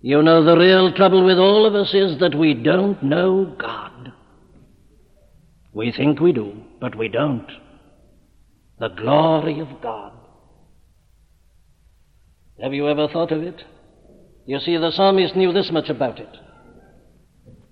You 0.00 0.22
know, 0.22 0.44
the 0.44 0.56
real 0.56 0.92
trouble 0.92 1.24
with 1.24 1.38
all 1.38 1.64
of 1.64 1.74
us 1.74 1.94
is 1.94 2.18
that 2.20 2.34
we 2.34 2.54
don't 2.54 3.02
know 3.02 3.56
God. 3.58 4.12
We 5.72 5.92
think 5.92 6.20
we 6.20 6.32
do, 6.32 6.62
but 6.80 6.96
we 6.96 7.08
don't. 7.08 7.46
The 8.78 8.88
glory 8.88 9.60
of 9.60 9.68
God. 9.80 10.12
Have 12.60 12.74
you 12.74 12.88
ever 12.88 13.08
thought 13.08 13.32
of 13.32 13.42
it? 13.42 13.62
You 14.44 14.58
see, 14.58 14.76
the 14.76 14.90
psalmist 14.90 15.36
knew 15.36 15.52
this 15.52 15.70
much 15.70 15.88
about 15.88 16.18
it. 16.18 16.36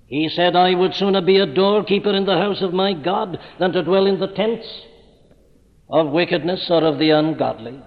He 0.06 0.28
said, 0.28 0.56
I 0.56 0.74
would 0.74 0.94
sooner 0.94 1.20
be 1.20 1.38
a 1.38 1.46
doorkeeper 1.46 2.14
in 2.14 2.26
the 2.26 2.36
house 2.36 2.62
of 2.62 2.72
my 2.72 2.94
God 2.94 3.38
than 3.58 3.72
to 3.72 3.82
dwell 3.82 4.06
in 4.06 4.18
the 4.18 4.28
tents 4.28 4.66
of 5.88 6.10
wickedness 6.10 6.66
or 6.70 6.84
of 6.84 6.98
the 6.98 7.10
ungodly. 7.10 7.80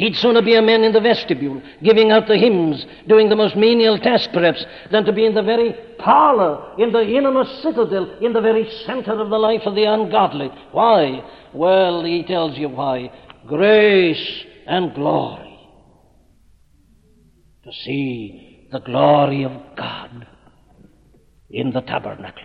He'd 0.00 0.16
sooner 0.16 0.40
be 0.40 0.54
a 0.54 0.62
man 0.62 0.82
in 0.82 0.92
the 0.92 1.00
vestibule, 1.00 1.60
giving 1.82 2.10
out 2.10 2.26
the 2.26 2.38
hymns, 2.38 2.86
doing 3.06 3.28
the 3.28 3.36
most 3.36 3.54
menial 3.54 3.98
task 3.98 4.30
perhaps, 4.32 4.64
than 4.90 5.04
to 5.04 5.12
be 5.12 5.26
in 5.26 5.34
the 5.34 5.42
very 5.42 5.74
parlor, 5.98 6.74
in 6.78 6.90
the 6.90 7.02
innermost 7.02 7.60
citadel, 7.60 8.16
in 8.18 8.32
the 8.32 8.40
very 8.40 8.66
center 8.86 9.20
of 9.20 9.28
the 9.28 9.36
life 9.36 9.60
of 9.66 9.74
the 9.74 9.84
ungodly. 9.84 10.48
Why? 10.72 11.22
Well, 11.52 12.02
he 12.02 12.22
tells 12.22 12.56
you 12.56 12.70
why. 12.70 13.12
Grace 13.46 14.44
and 14.66 14.94
glory. 14.94 15.58
To 17.64 17.70
see 17.84 18.68
the 18.72 18.80
glory 18.80 19.42
of 19.42 19.52
God 19.76 20.26
in 21.50 21.72
the 21.72 21.82
tabernacle. 21.82 22.42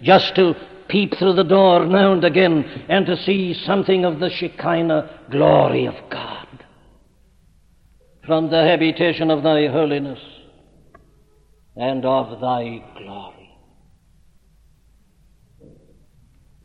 Just 0.00 0.36
to 0.36 0.54
peep 0.86 1.18
through 1.18 1.34
the 1.34 1.42
door 1.42 1.86
now 1.86 2.12
and 2.12 2.22
again 2.22 2.62
and 2.88 3.04
to 3.06 3.16
see 3.24 3.52
something 3.66 4.04
of 4.04 4.20
the 4.20 4.30
Shekinah 4.30 5.26
glory 5.28 5.86
of 5.86 5.96
God 6.08 6.37
from 8.28 8.50
the 8.50 8.62
habitation 8.62 9.30
of 9.30 9.42
thy 9.42 9.66
holiness 9.68 10.20
and 11.74 12.04
of 12.04 12.40
thy 12.40 12.84
glory. 12.98 13.50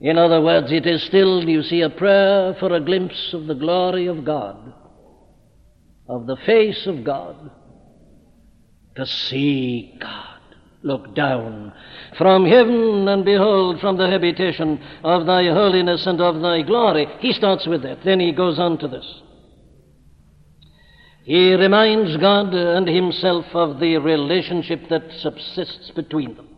In 0.01 0.17
other 0.17 0.41
words, 0.41 0.73
it 0.73 0.85
is 0.85 1.01
still, 1.03 1.47
you 1.47 1.63
see, 1.63 1.79
a 1.79 1.89
prayer 1.89 2.53
for 2.59 2.73
a 2.73 2.81
glimpse 2.81 3.33
of 3.33 3.47
the 3.47 3.53
glory 3.53 4.07
of 4.07 4.25
God, 4.25 4.73
of 6.09 6.27
the 6.27 6.35
face 6.45 6.85
of 6.85 7.05
God, 7.05 7.49
to 8.97 9.05
see 9.05 9.97
God. 10.01 10.41
Look 10.81 11.15
down 11.15 11.71
from 12.17 12.45
heaven 12.45 13.07
and 13.07 13.23
behold 13.23 13.79
from 13.79 13.95
the 13.95 14.09
habitation 14.09 14.83
of 15.05 15.25
thy 15.25 15.45
holiness 15.45 16.05
and 16.05 16.19
of 16.19 16.41
thy 16.41 16.61
glory. 16.63 17.07
He 17.19 17.31
starts 17.31 17.65
with 17.65 17.83
that. 17.83 18.03
Then 18.03 18.19
he 18.19 18.33
goes 18.33 18.59
on 18.59 18.77
to 18.79 18.89
this. 18.89 19.21
He 21.23 21.55
reminds 21.55 22.17
God 22.17 22.53
and 22.53 22.87
himself 22.87 23.45
of 23.53 23.79
the 23.79 23.97
relationship 23.97 24.89
that 24.89 25.03
subsists 25.19 25.91
between 25.91 26.35
them. 26.35 26.49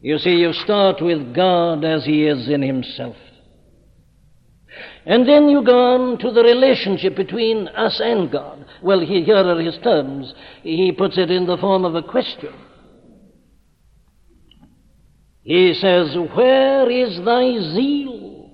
You 0.00 0.18
see, 0.18 0.36
you 0.36 0.52
start 0.52 1.00
with 1.00 1.34
God 1.34 1.84
as 1.84 2.04
he 2.04 2.26
is 2.26 2.48
in 2.48 2.62
himself. 2.62 3.16
And 5.06 5.26
then 5.26 5.48
you 5.48 5.64
go 5.64 5.94
on 5.94 6.18
to 6.18 6.30
the 6.30 6.42
relationship 6.42 7.16
between 7.16 7.66
us 7.68 7.98
and 8.04 8.30
God. 8.30 8.66
Well, 8.82 9.00
he, 9.00 9.22
here 9.24 9.36
are 9.36 9.58
his 9.58 9.78
terms. 9.78 10.34
He 10.62 10.92
puts 10.92 11.16
it 11.16 11.30
in 11.30 11.46
the 11.46 11.56
form 11.56 11.86
of 11.86 11.94
a 11.94 12.02
question. 12.02 12.54
He 15.42 15.72
says, 15.72 16.14
Where 16.34 16.90
is 16.90 17.24
thy 17.24 17.58
zeal 17.72 18.50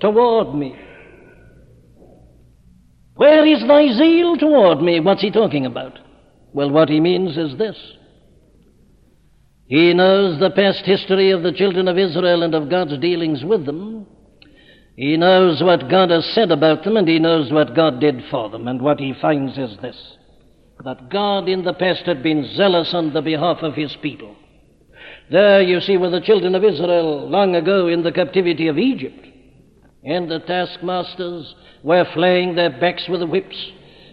toward 0.00 0.54
me? 0.54 0.74
Where 3.14 3.46
is 3.46 3.60
thy 3.66 3.88
zeal 3.92 4.36
toward 4.36 4.80
me? 4.80 5.00
What's 5.00 5.20
he 5.20 5.30
talking 5.30 5.66
about? 5.66 5.98
Well, 6.52 6.70
what 6.70 6.88
he 6.88 7.00
means 7.00 7.36
is 7.36 7.56
this. 7.58 7.76
He 9.66 9.94
knows 9.94 10.38
the 10.38 10.50
past 10.50 10.84
history 10.84 11.30
of 11.30 11.42
the 11.42 11.52
children 11.52 11.88
of 11.88 11.98
Israel 11.98 12.42
and 12.42 12.54
of 12.54 12.68
God's 12.68 12.98
dealings 12.98 13.44
with 13.44 13.64
them. 13.64 14.06
He 14.96 15.16
knows 15.16 15.62
what 15.62 15.88
God 15.88 16.10
has 16.10 16.26
said 16.34 16.50
about 16.50 16.84
them, 16.84 16.96
and 16.96 17.08
he 17.08 17.18
knows 17.18 17.50
what 17.50 17.74
God 17.74 17.98
did 17.98 18.22
for 18.30 18.50
them. 18.50 18.68
And 18.68 18.82
what 18.82 19.00
he 19.00 19.14
finds 19.20 19.56
is 19.56 19.76
this 19.80 19.96
that 20.84 21.10
God 21.10 21.48
in 21.48 21.64
the 21.64 21.74
past 21.74 22.02
had 22.06 22.24
been 22.24 22.44
zealous 22.56 22.92
on 22.92 23.12
the 23.12 23.22
behalf 23.22 23.58
of 23.62 23.74
his 23.74 23.96
people. 24.02 24.34
There, 25.30 25.62
you 25.62 25.80
see, 25.80 25.96
were 25.96 26.10
the 26.10 26.20
children 26.20 26.54
of 26.54 26.64
Israel 26.64 27.28
long 27.30 27.54
ago 27.54 27.86
in 27.86 28.02
the 28.02 28.10
captivity 28.10 28.66
of 28.66 28.78
Egypt. 28.78 29.26
And 30.04 30.28
the 30.28 30.40
taskmasters 30.40 31.54
were 31.84 32.04
flaying 32.12 32.56
their 32.56 32.70
backs 32.70 33.06
with 33.08 33.22
whips, 33.22 33.70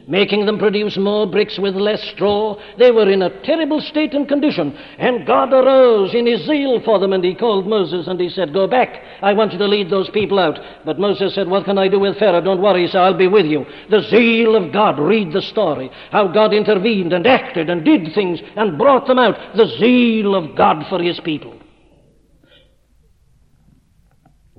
making 0.07 0.45
them 0.45 0.59
produce 0.59 0.97
more 0.97 1.25
bricks 1.25 1.57
with 1.57 1.73
less 1.73 2.01
straw. 2.13 2.57
They 2.77 2.91
were 2.91 3.09
in 3.09 3.23
a 3.23 3.41
terrible 3.41 3.81
state 3.81 4.13
and 4.13 4.27
condition. 4.27 4.77
And 4.99 5.25
God 5.25 5.51
arose 5.51 6.13
in 6.13 6.27
his 6.27 6.45
zeal 6.45 6.79
for 6.85 6.99
them, 6.99 7.13
and 7.13 7.23
he 7.23 7.33
called 7.33 7.65
Moses 7.65 8.07
and 8.07 8.19
he 8.19 8.29
said, 8.29 8.53
Go 8.53 8.67
back. 8.67 9.01
I 9.23 9.33
want 9.33 9.51
you 9.51 9.57
to 9.57 9.67
lead 9.67 9.89
those 9.89 10.11
people 10.11 10.37
out. 10.37 10.59
But 10.85 10.99
Moses 10.99 11.33
said, 11.33 11.47
What 11.47 11.65
can 11.65 11.79
I 11.79 11.87
do 11.87 11.99
with 11.99 12.19
Pharaoh? 12.19 12.41
Don't 12.41 12.61
worry, 12.61 12.87
sir, 12.87 12.99
I'll 12.99 13.17
be 13.17 13.27
with 13.27 13.47
you. 13.47 13.65
The 13.89 14.01
zeal 14.11 14.55
of 14.55 14.71
God. 14.71 14.99
Read 14.99 15.33
the 15.33 15.41
story. 15.41 15.89
How 16.11 16.27
God 16.27 16.53
intervened 16.53 17.13
and 17.13 17.25
acted 17.25 17.67
and 17.71 17.83
did 17.83 18.13
things 18.13 18.39
and 18.55 18.77
brought 18.77 19.07
them 19.07 19.17
out. 19.17 19.55
The 19.55 19.75
zeal 19.79 20.35
of 20.35 20.55
God 20.55 20.85
for 20.87 21.01
his 21.01 21.19
people. 21.21 21.58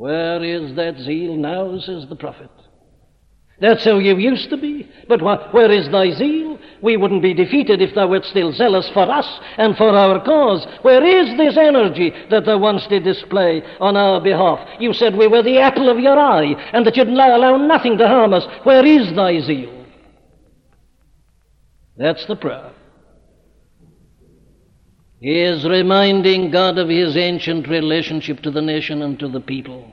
Where 0.00 0.42
is 0.42 0.74
that 0.76 0.96
zeal 0.96 1.36
now, 1.36 1.78
says 1.78 2.06
the 2.08 2.16
prophet? 2.16 2.48
That's 3.60 3.84
how 3.84 3.98
you 3.98 4.16
used 4.16 4.48
to 4.48 4.56
be. 4.56 4.88
But 5.06 5.20
wh- 5.20 5.52
where 5.52 5.70
is 5.70 5.90
thy 5.90 6.12
zeal? 6.12 6.58
We 6.80 6.96
wouldn't 6.96 7.20
be 7.20 7.34
defeated 7.34 7.82
if 7.82 7.94
thou 7.94 8.08
wert 8.08 8.24
still 8.24 8.50
zealous 8.50 8.88
for 8.94 9.02
us 9.02 9.28
and 9.58 9.76
for 9.76 9.90
our 9.90 10.24
cause. 10.24 10.66
Where 10.80 11.04
is 11.04 11.36
this 11.36 11.58
energy 11.58 12.14
that 12.30 12.46
thou 12.46 12.56
once 12.56 12.86
did 12.86 13.04
display 13.04 13.62
on 13.78 13.94
our 13.94 14.22
behalf? 14.22 14.66
You 14.80 14.94
said 14.94 15.18
we 15.18 15.26
were 15.26 15.42
the 15.42 15.58
apple 15.58 15.90
of 15.90 15.98
your 15.98 16.18
eye 16.18 16.54
and 16.72 16.86
that 16.86 16.96
you'd 16.96 17.08
allow 17.08 17.58
nothing 17.58 17.98
to 17.98 18.08
harm 18.08 18.32
us. 18.32 18.46
Where 18.62 18.86
is 18.86 19.14
thy 19.14 19.38
zeal? 19.42 19.84
That's 21.98 22.24
the 22.24 22.36
prayer. 22.36 22.72
He 25.20 25.40
is 25.40 25.64
reminding 25.66 26.50
God 26.50 26.78
of 26.78 26.88
his 26.88 27.16
ancient 27.16 27.68
relationship 27.68 28.40
to 28.40 28.50
the 28.50 28.62
nation 28.62 29.02
and 29.02 29.18
to 29.18 29.28
the 29.28 29.40
people 29.40 29.92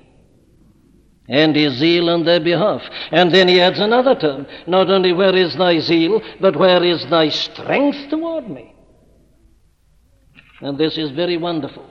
and 1.28 1.54
his 1.54 1.74
zeal 1.74 2.10
on 2.10 2.24
their 2.24 2.40
behalf. 2.40 2.82
And 3.12 3.34
then 3.34 3.50
he 3.50 3.60
adds 3.60 3.80
another 3.80 4.16
term 4.16 4.48
not 4.66 4.90
only 4.90 5.12
where 5.12 5.36
is 5.36 5.58
thy 5.58 5.80
zeal, 5.80 6.22
but 6.40 6.56
where 6.56 6.82
is 6.82 7.06
thy 7.10 7.28
strength 7.28 8.10
toward 8.10 8.50
me. 8.50 8.74
And 10.62 10.78
this 10.78 10.98
is 10.98 11.12
very 11.12 11.36
wonderful. 11.36 11.86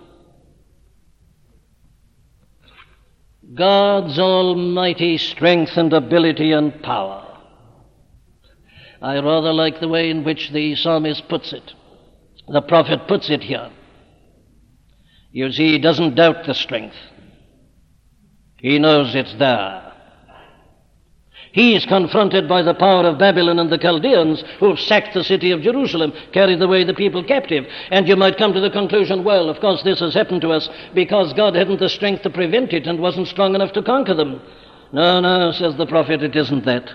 God's 3.54 4.18
almighty 4.18 5.18
strength 5.18 5.76
and 5.76 5.92
ability 5.92 6.52
and 6.52 6.82
power. 6.82 7.22
I 9.02 9.20
rather 9.20 9.52
like 9.52 9.78
the 9.78 9.88
way 9.88 10.08
in 10.08 10.24
which 10.24 10.50
the 10.50 10.74
psalmist 10.74 11.28
puts 11.28 11.52
it 11.52 11.74
the 12.48 12.62
prophet 12.62 13.08
puts 13.08 13.30
it 13.30 13.42
here. 13.42 13.70
You 15.32 15.52
see, 15.52 15.72
he 15.72 15.78
doesn't 15.78 16.14
doubt 16.14 16.46
the 16.46 16.54
strength. 16.54 16.96
He 18.58 18.78
knows 18.78 19.14
it's 19.14 19.34
there. 19.34 19.82
He 21.52 21.74
is 21.74 21.86
confronted 21.86 22.48
by 22.48 22.62
the 22.62 22.74
power 22.74 23.06
of 23.06 23.18
Babylon 23.18 23.58
and 23.58 23.70
the 23.70 23.78
Chaldeans 23.78 24.44
who've 24.60 24.78
sacked 24.78 25.14
the 25.14 25.24
city 25.24 25.52
of 25.52 25.62
Jerusalem, 25.62 26.12
carried 26.32 26.60
away 26.60 26.84
the 26.84 26.92
people 26.92 27.24
captive. 27.24 27.66
And 27.90 28.06
you 28.06 28.14
might 28.14 28.36
come 28.36 28.52
to 28.52 28.60
the 28.60 28.70
conclusion, 28.70 29.24
well, 29.24 29.48
of 29.48 29.60
course, 29.60 29.82
this 29.82 30.00
has 30.00 30.12
happened 30.12 30.42
to 30.42 30.50
us 30.50 30.68
because 30.94 31.32
God 31.32 31.54
hadn't 31.54 31.80
the 31.80 31.88
strength 31.88 32.22
to 32.24 32.30
prevent 32.30 32.74
it 32.74 32.86
and 32.86 32.98
wasn't 32.98 33.28
strong 33.28 33.54
enough 33.54 33.72
to 33.72 33.82
conquer 33.82 34.12
them. 34.14 34.42
No, 34.92 35.20
no, 35.20 35.50
says 35.52 35.76
the 35.76 35.86
prophet, 35.86 36.22
it 36.22 36.36
isn't 36.36 36.66
that. 36.66 36.90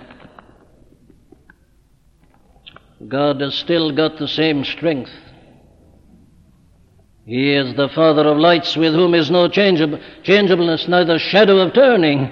God 3.07 3.41
has 3.41 3.55
still 3.55 3.91
got 3.91 4.19
the 4.19 4.27
same 4.27 4.63
strength. 4.63 5.11
He 7.25 7.53
is 7.53 7.75
the 7.75 7.89
Father 7.89 8.27
of 8.27 8.37
lights 8.37 8.75
with 8.75 8.93
whom 8.93 9.13
is 9.13 9.29
no 9.29 9.47
changeab- 9.47 10.01
changeableness, 10.23 10.87
neither 10.87 11.19
shadow 11.19 11.59
of 11.59 11.73
turning. 11.73 12.31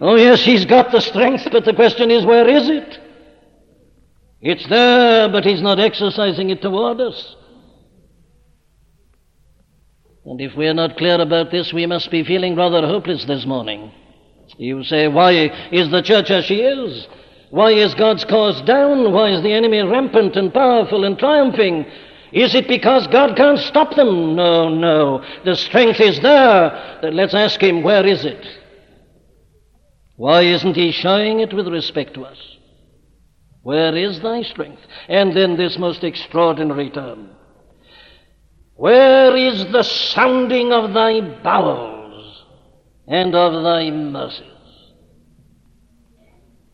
Oh, 0.00 0.16
yes, 0.16 0.42
he's 0.42 0.64
got 0.64 0.92
the 0.92 1.00
strength, 1.00 1.48
but 1.50 1.64
the 1.64 1.72
question 1.72 2.10
is, 2.10 2.24
where 2.24 2.48
is 2.48 2.68
it? 2.68 2.98
It's 4.40 4.66
there, 4.68 5.28
but 5.28 5.44
he's 5.44 5.60
not 5.60 5.78
exercising 5.78 6.50
it 6.50 6.62
toward 6.62 7.00
us. 7.00 7.36
And 10.24 10.40
if 10.40 10.54
we're 10.54 10.74
not 10.74 10.96
clear 10.96 11.20
about 11.20 11.50
this, 11.50 11.72
we 11.72 11.86
must 11.86 12.10
be 12.10 12.24
feeling 12.24 12.54
rather 12.56 12.86
hopeless 12.86 13.24
this 13.24 13.46
morning. 13.46 13.90
You 14.58 14.84
say, 14.84 15.08
why 15.08 15.32
is 15.72 15.90
the 15.90 16.02
church 16.02 16.30
as 16.30 16.44
she 16.44 16.56
is? 16.56 17.06
Why 17.50 17.72
is 17.72 17.94
God's 17.94 18.24
cause 18.24 18.60
down? 18.62 19.12
Why 19.12 19.30
is 19.30 19.42
the 19.42 19.52
enemy 19.52 19.80
rampant 19.80 20.36
and 20.36 20.52
powerful 20.52 21.04
and 21.04 21.18
triumphing? 21.18 21.86
Is 22.32 22.54
it 22.54 22.68
because 22.68 23.06
God 23.08 23.36
can't 23.36 23.58
stop 23.58 23.96
them? 23.96 24.36
No, 24.36 24.68
no. 24.68 25.24
The 25.44 25.56
strength 25.56 26.00
is 26.00 26.20
there. 26.20 27.00
Let's 27.02 27.34
ask 27.34 27.60
Him, 27.60 27.82
where 27.82 28.06
is 28.06 28.24
it? 28.24 28.46
Why 30.16 30.42
isn't 30.42 30.76
He 30.76 30.92
showing 30.92 31.40
it 31.40 31.52
with 31.52 31.66
respect 31.66 32.14
to 32.14 32.24
us? 32.24 32.38
Where 33.62 33.96
is 33.96 34.20
thy 34.20 34.42
strength? 34.42 34.82
And 35.08 35.36
then 35.36 35.56
this 35.56 35.78
most 35.78 36.04
extraordinary 36.04 36.90
term. 36.90 37.30
Where 38.74 39.36
is 39.36 39.66
the 39.72 39.82
sounding 39.82 40.72
of 40.72 40.94
thy 40.94 41.20
bowels 41.42 42.44
and 43.06 43.34
of 43.34 43.62
thy 43.62 43.90
mercies? 43.90 44.46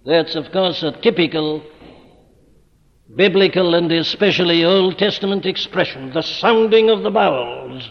That's, 0.05 0.37
of 0.37 0.53
course, 0.53 0.85
a 0.85 0.93
typical 0.93 1.65
biblical 3.17 3.75
and 3.75 3.91
especially 3.91 4.65
Old 4.65 4.99
Testament 4.99 5.47
expression, 5.47 6.13
the 6.13 6.23
sounding 6.23 6.91
of 6.91 7.03
the 7.03 7.11
bowels. 7.11 7.91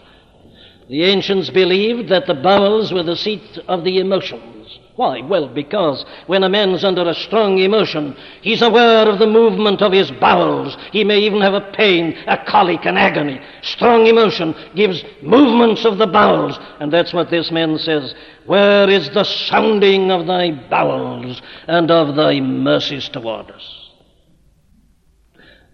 The 0.88 1.02
ancients 1.02 1.50
believed 1.50 2.08
that 2.10 2.26
the 2.26 2.34
bowels 2.34 2.92
were 2.92 3.02
the 3.02 3.16
seat 3.16 3.58
of 3.66 3.82
the 3.82 3.98
emotions. 3.98 4.78
Why? 4.94 5.20
Well, 5.20 5.48
because 5.48 6.06
when 6.26 6.42
a 6.42 6.48
man's 6.48 6.82
under 6.82 7.06
a 7.06 7.14
strong 7.14 7.58
emotion, 7.58 8.16
he's 8.40 8.62
aware 8.62 9.06
of 9.06 9.18
the 9.18 9.26
movement 9.26 9.82
of 9.82 9.92
his 9.92 10.10
bowels. 10.10 10.74
He 10.90 11.04
may 11.04 11.18
even 11.18 11.42
have 11.42 11.52
a 11.52 11.72
pain, 11.72 12.16
a 12.26 12.42
colic, 12.46 12.86
an 12.86 12.96
agony. 12.96 13.40
Strong 13.62 14.06
emotion 14.06 14.54
gives 14.74 15.04
movements 15.22 15.84
of 15.84 15.98
the 15.98 16.06
bowels. 16.06 16.58
And 16.80 16.90
that's 16.90 17.12
what 17.12 17.30
this 17.30 17.50
man 17.50 17.78
says. 17.78 18.14
Where 18.46 18.88
is 18.88 19.10
the 19.10 19.24
sounding 19.24 20.10
of 20.10 20.26
thy 20.26 20.52
bowels 20.52 21.42
and 21.66 21.90
of 21.90 22.16
thy 22.16 22.40
mercies 22.40 23.08
toward 23.10 23.50
us? 23.50 23.85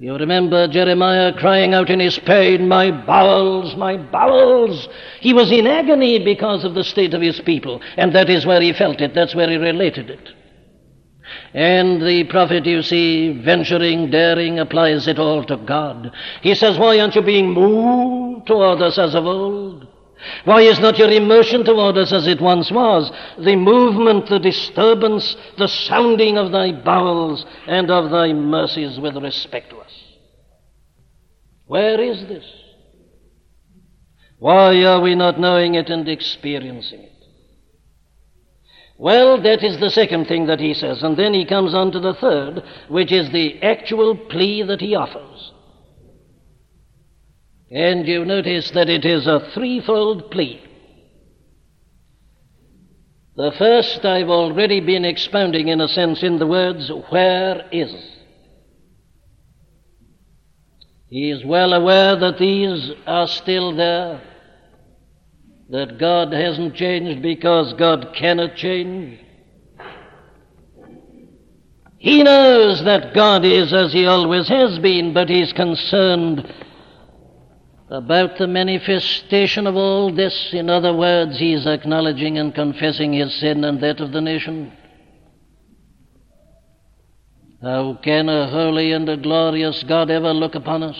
You 0.03 0.17
remember 0.17 0.67
Jeremiah 0.67 1.33
crying 1.33 1.75
out 1.75 1.89
in 1.89 2.01
his 2.01 2.19
pain, 2.19 2.67
My 2.67 2.91
bowels, 2.91 3.77
my 3.77 3.97
bowels. 3.97 4.89
He 5.21 5.33
was 5.33 5.53
in 5.53 5.65
agony 5.65 6.19
because 6.19 6.65
of 6.65 6.75
the 6.75 6.83
state 6.83 7.15
of 7.15 7.23
his 7.23 7.41
people, 7.43 7.81
and 7.97 8.13
that 8.13 8.29
is 8.29 8.45
where 8.45 8.61
he 8.61 8.73
felt 8.73 9.01
it, 9.01 9.15
that's 9.15 9.37
where 9.37 9.49
he 9.49 9.59
related 9.59 10.11
it. 10.11 10.29
And 11.55 12.03
the 12.03 12.25
prophet, 12.25 12.67
you 12.67 12.83
see, 12.83 13.41
venturing, 13.45 14.11
daring, 14.11 14.59
applies 14.59 15.07
it 15.07 15.21
all 15.21 15.45
to 15.45 15.57
God. 15.57 16.11
He 16.41 16.57
says, 16.57 16.81
Why 16.81 16.99
aren't 16.99 17.15
you 17.15 17.23
being 17.23 17.53
moved 17.53 18.49
toward 18.49 18.83
us 18.83 18.99
as 18.99 19.15
of 19.15 19.25
old? 19.25 19.87
Why 20.45 20.63
is 20.63 20.81
not 20.81 20.99
your 20.99 21.11
emotion 21.11 21.65
toward 21.65 21.97
us 21.97 22.13
as 22.13 22.27
it 22.27 22.41
once 22.41 22.73
was? 22.73 23.13
The 23.39 23.55
movement, 23.55 24.29
the 24.29 24.41
disturbance, 24.41 25.37
the 25.59 25.69
sounding 25.69 26.39
of 26.39 26.51
thy 26.51 26.73
bowels 26.73 27.47
and 27.69 27.89
of 27.89 28.11
thy 28.11 28.33
mercies 28.33 28.99
with 28.99 29.17
respect 29.17 29.71
to 29.71 29.77
us. 29.77 29.82
Where 31.73 32.03
is 32.03 32.21
this? 32.29 32.45
Why 34.39 34.85
are 34.85 35.01
we 35.01 35.15
not 35.15 35.41
knowing 35.41 35.75
it 35.75 35.89
and 35.89 36.07
experiencing 36.07 37.01
it? 37.01 37.25
Well, 38.99 39.41
that 39.41 39.65
is 39.65 39.81
the 39.81 39.89
second 39.89 40.27
thing 40.27 40.49
that 40.49 40.61
he 40.61 40.75
says, 40.75 41.03
and 41.03 41.17
then 41.17 41.33
he 41.33 41.47
comes 41.47 41.75
on 41.75 41.91
to 41.93 41.99
the 41.99 42.13
third, 42.13 42.63
which 42.91 43.11
is 43.11 43.31
the 43.31 43.63
actual 43.63 44.15
plea 44.15 44.65
that 44.65 44.83
he 44.83 44.95
offers. 44.95 45.53
And 47.71 48.07
you 48.07 48.27
notice 48.27 48.71
that 48.73 48.91
it 48.91 49.07
is 49.07 49.27
a 49.27 49.51
threefold 49.55 50.31
plea. 50.31 50.63
The 53.35 53.53
first 53.57 54.05
I've 54.05 54.29
already 54.29 54.81
been 54.81 55.07
expounding, 55.07 55.69
in 55.69 55.81
a 55.81 55.89
sense, 55.89 56.23
in 56.23 56.39
the 56.39 56.47
words, 56.47 56.91
Where 57.09 57.67
is? 57.73 57.95
He 61.13 61.31
is 61.31 61.45
well 61.45 61.75
aware 61.75 62.17
that 62.17 62.39
these 62.39 62.91
are 63.07 63.29
still 63.29 63.77
there, 63.77 64.19
that 65.69 65.99
God 65.99 66.33
hasn't 66.33 66.75
changed 66.75 67.21
because 67.21 67.75
God 67.75 68.15
cannot 68.15 68.57
change. 68.57 69.21
He 71.99 72.23
knows 72.23 72.83
that 72.85 73.13
God 73.13 73.45
is 73.45 73.75
as 73.75 73.93
He 73.93 74.07
always 74.07 74.49
has 74.49 74.79
been, 74.79 75.13
but 75.13 75.29
He's 75.29 75.53
concerned 75.53 76.51
about 77.91 78.39
the 78.39 78.47
manifestation 78.47 79.67
of 79.67 79.77
all 79.77 80.15
this. 80.15 80.49
In 80.55 80.71
other 80.71 80.95
words, 80.95 81.39
he 81.39 81.53
is 81.53 81.67
acknowledging 81.67 82.39
and 82.39 82.55
confessing 82.55 83.13
his 83.13 83.39
sin 83.39 83.65
and 83.65 83.83
that 83.83 84.01
of 84.01 84.13
the 84.13 84.23
nation. 84.23 84.73
How 87.63 87.97
can 88.03 88.29
a 88.29 88.51
holy 88.51 88.91
and 88.93 89.09
a 89.09 89.17
glorious 89.17 89.85
God 89.85 90.11
ever 90.11 90.33
look 90.33 90.57
upon 90.57 90.83
us? 90.83 90.99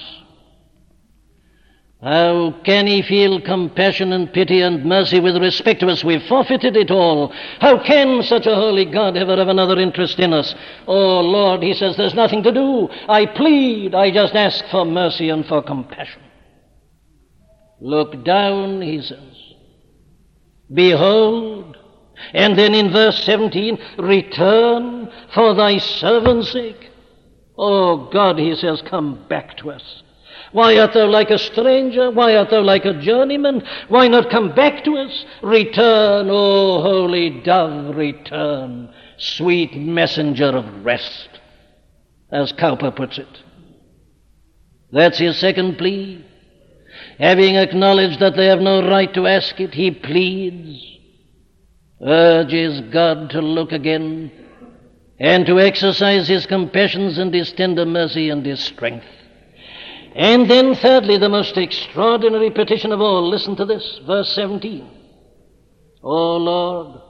How 2.01 2.53
can 2.65 2.87
he 2.87 3.03
feel 3.03 3.41
compassion 3.41 4.13
and 4.13 4.33
pity 4.33 4.61
and 4.61 4.85
mercy 4.85 5.21
with 5.21 5.37
respect 5.37 5.81
to 5.81 5.87
us? 5.87 6.03
We've 6.03 6.23
forfeited 6.25 6.77
it 6.77 6.91
all. 6.91 7.33
How 7.61 7.83
can 7.83 8.23
such 8.23 8.47
a 8.47 8.55
holy 8.55 8.85
God 8.85 9.17
ever 9.17 9.37
have 9.37 9.49
another 9.49 9.79
interest 9.79 10.19
in 10.19 10.33
us? 10.33 10.53
Oh, 10.89 11.21
Lord, 11.21 11.63
he 11.63 11.75
says, 11.75 11.97
there's 11.97 12.15
nothing 12.15 12.43
to 12.43 12.53
do. 12.53 12.89
I 13.09 13.27
plead. 13.27 13.95
I 13.95 14.11
just 14.11 14.35
ask 14.35 14.65
for 14.71 14.85
mercy 14.85 15.29
and 15.29 15.47
for 15.47 15.63
compassion. 15.63 16.23
Look 17.81 18.25
down, 18.25 18.83
he 18.83 19.01
says. 19.01 19.55
Behold. 20.73 21.72
And 22.33 22.59
then 22.59 22.75
in 22.75 22.93
verse 22.93 23.23
17, 23.25 23.79
return 23.99 25.11
for 25.35 25.55
thy 25.55 25.79
servant's 25.79 26.53
sake. 26.53 26.91
Oh 27.57 28.11
God, 28.11 28.39
he 28.39 28.55
says, 28.57 28.83
come 28.83 29.27
back 29.29 29.57
to 29.59 29.71
us. 29.71 30.03
Why 30.53 30.79
art 30.79 30.93
thou 30.93 31.07
like 31.07 31.31
a 31.31 31.39
stranger? 31.39 32.11
Why 32.11 32.37
art 32.37 32.51
thou 32.51 32.61
like 32.61 32.85
a 32.85 33.01
journeyman? 33.01 33.67
Why 33.89 34.09
not 34.09 34.31
come 34.31 34.55
back 34.55 34.85
to 34.85 34.97
us? 34.97 35.25
Return, 35.43 36.29
O 36.31 36.83
holy 36.83 37.41
dove, 37.43 37.97
return, 37.97 38.93
sweet 39.17 39.75
messenger 39.75 40.49
of 40.57 40.85
rest, 40.85 41.29
as 42.31 42.53
Cowper 42.53 42.91
puts 42.91 43.19
it. 43.19 43.43
That's 44.91 45.19
his 45.19 45.39
second 45.39 45.79
plea. 45.79 46.23
Having 47.19 47.57
acknowledged 47.57 48.21
that 48.21 48.37
they 48.37 48.47
have 48.47 48.61
no 48.61 48.87
right 48.87 49.13
to 49.15 49.27
ask 49.27 49.59
it, 49.59 49.73
he 49.73 49.91
pleads, 49.91 50.92
urges 52.03 52.81
God 52.93 53.31
to 53.31 53.41
look 53.41 53.73
again 53.73 54.31
and 55.19 55.47
to 55.47 55.61
exercise 55.61 56.27
his 56.27 56.47
compassions 56.47 57.19
and 57.19 57.33
his 57.33 57.53
tender 57.53 57.87
mercy 57.87 58.29
and 58.31 58.45
his 58.45 58.61
strength. 58.61 59.07
And 60.15 60.51
then, 60.51 60.75
thirdly, 60.75 61.17
the 61.17 61.29
most 61.29 61.57
extraordinary 61.57 62.51
petition 62.51 62.93
of 62.93 63.01
all. 63.01 63.29
Listen 63.29 63.57
to 63.57 63.65
this, 63.65 64.01
verse 64.07 64.35
17. 64.35 64.87
O 66.03 66.37
Lord, 66.37 67.01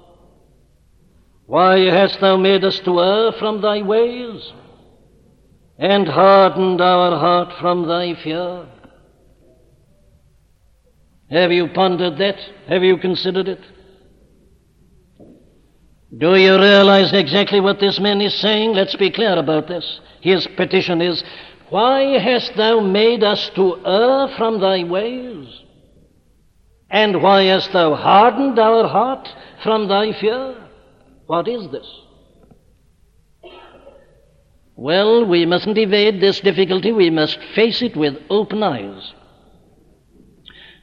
why 1.46 1.78
hast 1.90 2.20
thou 2.20 2.36
made 2.36 2.64
us 2.64 2.78
to 2.80 3.00
err 3.00 3.32
from 3.32 3.60
thy 3.60 3.82
ways 3.82 4.52
and 5.78 6.06
hardened 6.06 6.80
our 6.80 7.18
heart 7.18 7.52
from 7.60 7.88
thy 7.88 8.14
fear? 8.22 8.66
Have 11.30 11.50
you 11.50 11.68
pondered 11.68 12.18
that? 12.18 12.38
Have 12.68 12.82
you 12.82 12.98
considered 12.98 13.48
it? 13.48 13.60
Do 16.18 16.36
you 16.36 16.58
realize 16.58 17.12
exactly 17.14 17.60
what 17.60 17.80
this 17.80 17.98
man 17.98 18.20
is 18.20 18.34
saying? 18.34 18.74
Let's 18.74 18.94
be 18.96 19.10
clear 19.10 19.38
about 19.38 19.66
this. 19.66 20.00
His 20.20 20.46
petition 20.56 21.00
is, 21.00 21.24
Why 21.70 22.18
hast 22.18 22.54
thou 22.54 22.80
made 22.80 23.24
us 23.24 23.50
to 23.54 23.76
err 23.86 24.28
from 24.36 24.60
thy 24.60 24.84
ways? 24.84 25.48
And 26.90 27.22
why 27.22 27.44
hast 27.44 27.72
thou 27.72 27.94
hardened 27.94 28.58
our 28.58 28.86
heart 28.86 29.26
from 29.62 29.88
thy 29.88 30.12
fear? 30.20 30.54
What 31.26 31.48
is 31.48 31.70
this? 31.70 31.86
Well, 34.76 35.24
we 35.24 35.46
mustn't 35.46 35.78
evade 35.78 36.20
this 36.20 36.40
difficulty. 36.40 36.92
We 36.92 37.08
must 37.08 37.38
face 37.54 37.80
it 37.80 37.96
with 37.96 38.18
open 38.28 38.62
eyes. 38.62 39.14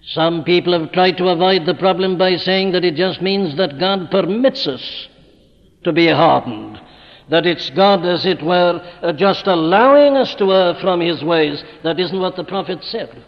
Some 0.08 0.44
people 0.44 0.74
have 0.74 0.92
tried 0.92 1.18
to 1.18 1.28
avoid 1.28 1.68
the 1.68 1.76
problem 1.76 2.18
by 2.18 2.38
saying 2.38 2.72
that 2.72 2.86
it 2.86 2.96
just 2.96 3.22
means 3.22 3.56
that 3.58 3.78
God 3.78 4.10
permits 4.10 4.66
us 4.66 5.09
to 5.84 5.94
be 5.94 6.08
hardened. 6.08 6.80
That 7.30 7.46
it's 7.46 7.70
God, 7.72 8.06
as 8.06 8.26
it 8.26 8.42
were, 8.42 8.82
uh, 9.02 9.14
just 9.14 9.46
allowing 9.46 10.18
us 10.18 10.34
to 10.36 10.52
err 10.52 10.76
from 10.82 11.00
His 11.00 11.24
ways. 11.24 11.64
That 11.84 12.00
isn't 12.00 12.20
what 12.20 12.36
the 12.36 12.44
prophet 12.44 12.84
said. 12.84 13.24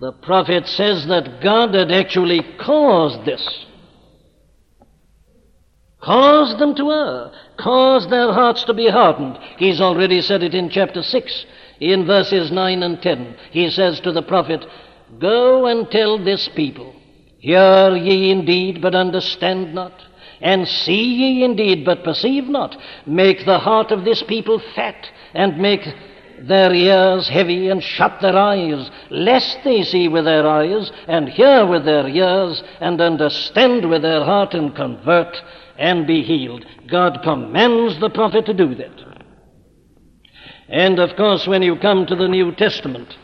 The 0.00 0.12
prophet 0.12 0.66
says 0.66 1.06
that 1.08 1.42
God 1.42 1.74
had 1.74 1.90
actually 1.90 2.42
caused 2.58 3.24
this. 3.24 3.66
Caused 6.00 6.58
them 6.58 6.74
to 6.76 6.90
err. 6.90 7.32
Caused 7.58 8.10
their 8.10 8.32
hearts 8.32 8.64
to 8.64 8.74
be 8.74 8.88
hardened. 8.88 9.38
He's 9.58 9.80
already 9.80 10.22
said 10.22 10.42
it 10.42 10.54
in 10.54 10.70
chapter 10.70 11.02
6, 11.02 11.46
in 11.80 12.06
verses 12.06 12.50
9 12.50 12.82
and 12.82 13.02
10. 13.02 13.36
He 13.50 13.70
says 13.70 14.00
to 14.00 14.12
the 14.12 14.22
prophet, 14.22 14.64
Go 15.18 15.66
and 15.66 15.90
tell 15.90 16.22
this 16.22 16.48
people, 16.54 16.94
Hear 17.38 17.96
ye 17.96 18.30
indeed, 18.30 18.80
but 18.80 18.94
understand 18.94 19.74
not. 19.74 19.92
And 20.40 20.66
see 20.66 21.02
ye 21.02 21.44
indeed, 21.44 21.84
but 21.84 22.04
perceive 22.04 22.48
not. 22.48 22.76
Make 23.06 23.44
the 23.44 23.58
heart 23.58 23.90
of 23.90 24.04
this 24.04 24.22
people 24.22 24.60
fat, 24.74 25.10
and 25.34 25.58
make 25.58 25.86
their 26.40 26.72
ears 26.72 27.28
heavy, 27.28 27.68
and 27.68 27.82
shut 27.82 28.20
their 28.22 28.36
eyes, 28.36 28.90
lest 29.10 29.58
they 29.64 29.82
see 29.82 30.08
with 30.08 30.24
their 30.24 30.46
eyes, 30.46 30.90
and 31.06 31.28
hear 31.28 31.66
with 31.66 31.84
their 31.84 32.08
ears, 32.08 32.62
and 32.80 33.00
understand 33.00 33.90
with 33.90 34.00
their 34.02 34.24
heart, 34.24 34.54
and 34.54 34.74
convert, 34.74 35.36
and 35.78 36.06
be 36.06 36.22
healed. 36.22 36.64
God 36.88 37.20
commands 37.22 38.00
the 38.00 38.10
prophet 38.10 38.46
to 38.46 38.54
do 38.54 38.74
that. 38.76 39.10
And 40.70 40.98
of 40.98 41.16
course, 41.16 41.46
when 41.46 41.62
you 41.62 41.76
come 41.76 42.06
to 42.06 42.16
the 42.16 42.28
New 42.28 42.52
Testament, 42.52 43.16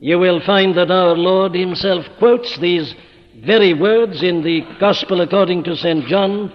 you 0.00 0.18
will 0.18 0.40
find 0.40 0.76
that 0.76 0.90
our 0.90 1.14
Lord 1.14 1.54
Himself 1.54 2.06
quotes 2.18 2.58
these 2.58 2.94
very 3.44 3.74
words 3.74 4.22
in 4.22 4.42
the 4.42 4.62
Gospel 4.80 5.20
according 5.20 5.64
to 5.64 5.76
St. 5.76 6.06
John 6.06 6.52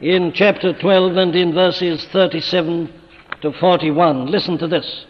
in 0.00 0.32
chapter 0.32 0.72
12 0.72 1.16
and 1.16 1.34
in 1.34 1.54
verses 1.54 2.06
37 2.12 2.92
to 3.42 3.52
41. 3.52 4.26
Listen 4.26 4.58
to 4.58 4.68
this. 4.68 5.06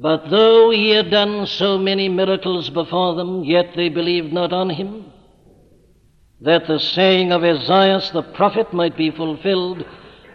But 0.00 0.30
though 0.30 0.70
he 0.70 0.90
had 0.90 1.10
done 1.10 1.46
so 1.46 1.78
many 1.78 2.08
miracles 2.08 2.70
before 2.70 3.14
them, 3.14 3.44
yet 3.44 3.74
they 3.76 3.88
believed 3.88 4.32
not 4.32 4.52
on 4.52 4.70
him, 4.70 5.12
that 6.40 6.66
the 6.66 6.80
saying 6.80 7.30
of 7.30 7.44
Esaias 7.44 8.10
the 8.10 8.22
prophet 8.22 8.72
might 8.72 8.96
be 8.96 9.10
fulfilled, 9.10 9.84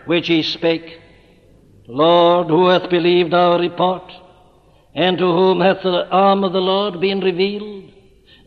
which 0.05 0.27
he 0.27 0.43
spake, 0.43 1.01
Lord, 1.87 2.47
who 2.47 2.67
hath 2.67 2.89
believed 2.89 3.33
our 3.33 3.59
report? 3.59 4.11
And 4.95 5.17
to 5.17 5.25
whom 5.25 5.59
hath 5.59 5.83
the 5.83 6.07
arm 6.09 6.43
of 6.43 6.53
the 6.53 6.61
Lord 6.61 7.01
been 7.01 7.19
revealed? 7.19 7.93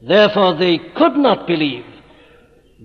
Therefore 0.03 0.55
they 0.55 0.79
could 0.79 1.17
not 1.17 1.47
believe, 1.47 1.85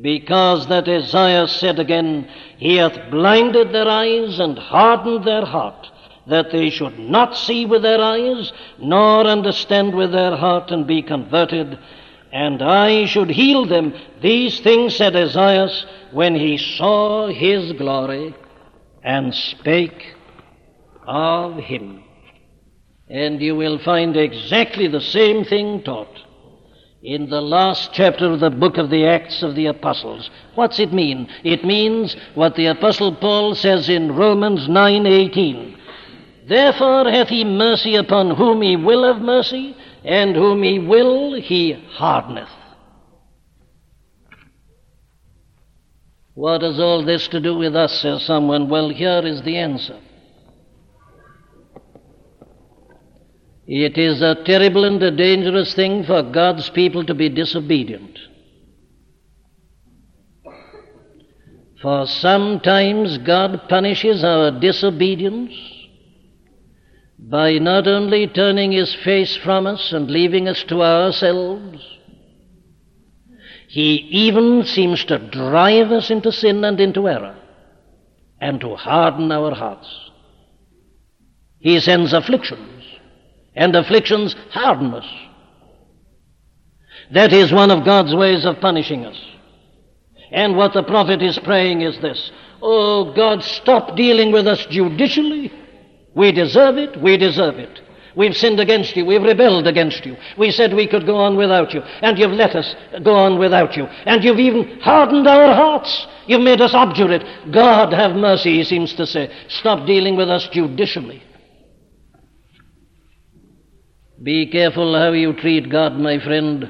because 0.01 0.67
that 0.67 0.89
Isaiah 0.89 1.47
said 1.47 1.79
again, 1.79 2.27
He 2.57 2.75
hath 2.75 3.09
blinded 3.09 3.71
their 3.71 3.87
eyes 3.87 4.39
and 4.39 4.57
hardened 4.57 5.23
their 5.23 5.45
heart, 5.45 5.87
that 6.27 6.51
they 6.51 6.69
should 6.69 6.99
not 6.99 7.37
see 7.37 7.65
with 7.65 7.83
their 7.83 8.01
eyes, 8.01 8.51
nor 8.77 9.25
understand 9.25 9.95
with 9.95 10.11
their 10.11 10.35
heart, 10.35 10.71
and 10.71 10.85
be 10.85 11.01
converted, 11.01 11.79
and 12.33 12.61
I 12.61 13.05
should 13.05 13.29
heal 13.29 13.65
them. 13.65 13.93
These 14.21 14.59
things 14.59 14.95
said 14.95 15.15
Isaiah 15.15 15.69
when 16.11 16.35
he 16.35 16.57
saw 16.57 17.27
his 17.27 17.71
glory 17.73 18.35
and 19.03 19.33
spake 19.33 20.15
of 21.07 21.57
him. 21.57 22.03
And 23.07 23.41
you 23.41 23.55
will 23.55 23.77
find 23.77 24.17
exactly 24.17 24.87
the 24.87 24.99
same 24.99 25.45
thing 25.45 25.83
taught 25.83 26.24
in 27.05 27.29
the 27.29 27.41
last 27.41 27.91
chapter 27.93 28.31
of 28.31 28.39
the 28.39 28.49
book 28.49 28.77
of 28.77 28.89
the 28.89 29.05
Acts 29.05 29.43
of 29.43 29.53
the 29.53 29.67
Apostles. 29.67 30.31
What's 30.55 30.79
it 30.79 30.91
mean? 30.91 31.29
It 31.43 31.63
means 31.63 32.15
what 32.33 32.55
the 32.55 32.65
Apostle 32.65 33.15
Paul 33.15 33.53
says 33.53 33.89
in 33.89 34.15
Romans 34.15 34.67
9:18. 34.67 35.77
Therefore 36.47 37.09
hath 37.09 37.29
he 37.29 37.43
mercy 37.43 37.95
upon 37.95 38.31
whom 38.31 38.63
he 38.63 38.75
will 38.75 39.03
have 39.03 39.21
mercy, 39.21 39.75
and 40.03 40.35
whom 40.35 40.63
he 40.63 40.79
will 40.79 41.35
he 41.35 41.73
hardeneth. 41.73 42.49
What 46.33 46.63
has 46.63 46.79
all 46.79 47.05
this 47.05 47.27
to 47.29 47.39
do 47.39 47.55
with 47.55 47.75
us, 47.75 48.01
says 48.01 48.23
someone? 48.23 48.67
Well, 48.67 48.89
here 48.89 49.21
is 49.23 49.43
the 49.43 49.57
answer. 49.57 49.99
It 53.67 53.97
is 53.97 54.21
a 54.21 54.35
terrible 54.43 54.85
and 54.85 55.01
a 55.01 55.09
dangerous 55.09 55.73
thing 55.73 56.03
for 56.03 56.21
God's 56.21 56.69
people 56.69 57.03
to 57.05 57.15
be 57.15 57.29
disobedient. 57.29 58.19
For 61.81 62.05
sometimes 62.05 63.17
God 63.19 63.67
punishes 63.67 64.23
our 64.23 64.51
disobedience 64.51 65.53
by 67.17 67.53
not 67.53 67.87
only 67.87 68.27
turning 68.27 68.71
his 68.71 68.93
face 68.93 69.35
from 69.35 69.65
us 69.65 69.91
and 69.91 70.09
leaving 70.11 70.47
us 70.47 70.63
to 70.65 70.83
ourselves, 70.83 71.83
he 73.67 73.95
even 73.95 74.63
seems 74.63 75.03
to 75.05 75.17
drive 75.17 75.91
us 75.91 76.11
into 76.11 76.31
sin 76.31 76.63
and 76.63 76.79
into 76.79 77.09
error 77.09 77.35
and 78.39 78.61
to 78.61 78.75
harden 78.75 79.31
our 79.31 79.55
hearts. 79.55 79.87
He 81.59 81.79
sends 81.79 82.13
afflictions 82.13 82.74
and 83.55 83.75
afflictions 83.75 84.35
harden 84.51 84.93
us. 84.93 85.05
That 87.11 87.33
is 87.33 87.51
one 87.51 87.71
of 87.71 87.85
God's 87.85 88.13
ways 88.15 88.45
of 88.45 88.59
punishing 88.59 89.05
us. 89.05 89.19
And 90.31 90.55
what 90.55 90.73
the 90.73 90.83
prophet 90.83 91.21
is 91.21 91.37
praying 91.39 91.81
is 91.81 91.99
this 91.99 92.31
Oh, 92.61 93.13
God, 93.13 93.43
stop 93.43 93.95
dealing 93.95 94.31
with 94.31 94.47
us 94.47 94.65
judicially. 94.67 95.51
We 96.15 96.31
deserve 96.31 96.77
it, 96.77 96.99
we 97.01 97.17
deserve 97.17 97.59
it. 97.59 97.81
We've 98.15 98.35
sinned 98.35 98.61
against 98.61 98.95
you, 98.95 99.05
we've 99.05 99.21
rebelled 99.21 99.67
against 99.67 100.05
you. 100.05 100.15
We 100.37 100.51
said 100.51 100.73
we 100.73 100.87
could 100.87 101.05
go 101.05 101.17
on 101.17 101.35
without 101.35 101.73
you, 101.73 101.81
and 101.81 102.17
you've 102.17 102.31
let 102.31 102.55
us 102.55 102.73
go 103.03 103.13
on 103.13 103.37
without 103.37 103.75
you. 103.75 103.83
And 103.83 104.23
you've 104.23 104.39
even 104.39 104.79
hardened 104.79 105.27
our 105.27 105.53
hearts. 105.53 106.07
You've 106.25 106.41
made 106.41 106.61
us 106.61 106.73
obdurate. 106.73 107.25
God 107.51 107.91
have 107.91 108.15
mercy, 108.15 108.55
he 108.55 108.63
seems 108.63 108.93
to 108.95 109.05
say. 109.05 109.29
Stop 109.49 109.85
dealing 109.85 110.15
with 110.15 110.29
us 110.29 110.47
judicially. 110.47 111.21
Be 114.21 114.47
careful 114.47 114.97
how 114.97 115.11
you 115.11 115.33
treat 115.33 115.69
God, 115.69 115.97
my 115.99 116.19
friend. 116.19 116.69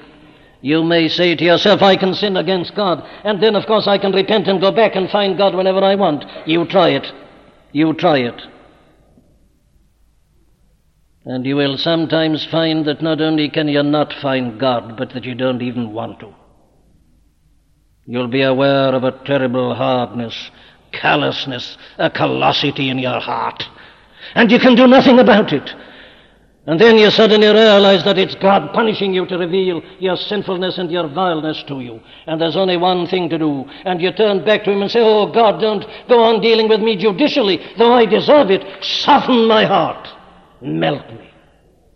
You 0.61 0.83
may 0.83 1.07
say 1.07 1.35
to 1.35 1.43
yourself, 1.43 1.83
I 1.83 1.95
can 1.95 2.15
sin 2.15 2.37
against 2.37 2.75
God, 2.75 3.07
and 3.23 3.41
then, 3.41 3.55
of 3.55 3.67
course, 3.67 3.87
I 3.87 3.99
can 3.99 4.11
repent 4.11 4.47
and 4.47 4.59
go 4.59 4.71
back 4.71 4.95
and 4.95 5.09
find 5.09 5.37
God 5.37 5.53
whenever 5.53 5.83
I 5.83 5.95
want. 5.95 6.25
You 6.47 6.65
try 6.65 6.89
it. 6.89 7.05
You 7.71 7.93
try 7.93 8.17
it. 8.19 8.41
And 11.25 11.45
you 11.45 11.55
will 11.55 11.77
sometimes 11.77 12.45
find 12.45 12.85
that 12.85 13.01
not 13.01 13.21
only 13.21 13.49
can 13.49 13.67
you 13.67 13.83
not 13.83 14.13
find 14.21 14.59
God, 14.59 14.97
but 14.97 15.13
that 15.13 15.23
you 15.23 15.35
don't 15.35 15.61
even 15.61 15.91
want 15.91 16.19
to. 16.19 16.33
You'll 18.05 18.27
be 18.27 18.43
aware 18.43 18.93
of 18.93 19.03
a 19.03 19.11
terrible 19.25 19.73
hardness, 19.73 20.51
callousness, 20.91 21.77
a 21.97 22.09
callosity 22.09 22.89
in 22.89 22.99
your 22.99 23.19
heart. 23.19 23.63
And 24.35 24.51
you 24.51 24.59
can 24.59 24.75
do 24.75 24.87
nothing 24.87 25.19
about 25.19 25.51
it. 25.51 25.73
And 26.67 26.81
then 26.81 26.97
you 26.97 27.11
suddenly 27.11 27.47
realize 27.47 28.03
that 28.05 28.17
it's 28.17 28.33
God 28.33 28.73
punishing 28.73 29.13
you 29.13 29.27
to 29.27 29.37
reveal 29.37 29.83
your 29.99 30.17
sinfulness 30.17 30.79
and 30.79 30.89
your 30.89 31.07
vileness 31.07 31.61
to 31.67 31.79
you. 31.79 32.01
And 32.25 32.41
there's 32.41 32.55
only 32.55 32.75
one 32.75 33.05
thing 33.05 33.29
to 33.29 33.37
do. 33.37 33.65
And 33.85 34.01
you 34.01 34.11
turn 34.11 34.43
back 34.43 34.63
to 34.63 34.71
Him 34.71 34.81
and 34.81 34.89
say, 34.89 35.01
Oh 35.01 35.31
God, 35.31 35.61
don't 35.61 35.85
go 36.09 36.23
on 36.23 36.41
dealing 36.41 36.67
with 36.67 36.79
me 36.79 36.97
judicially, 36.97 37.59
though 37.77 37.93
I 37.93 38.05
deserve 38.07 38.49
it. 38.49 38.83
Soften 38.83 39.47
my 39.47 39.65
heart. 39.65 40.07
Melt 40.59 41.07
me. 41.13 41.29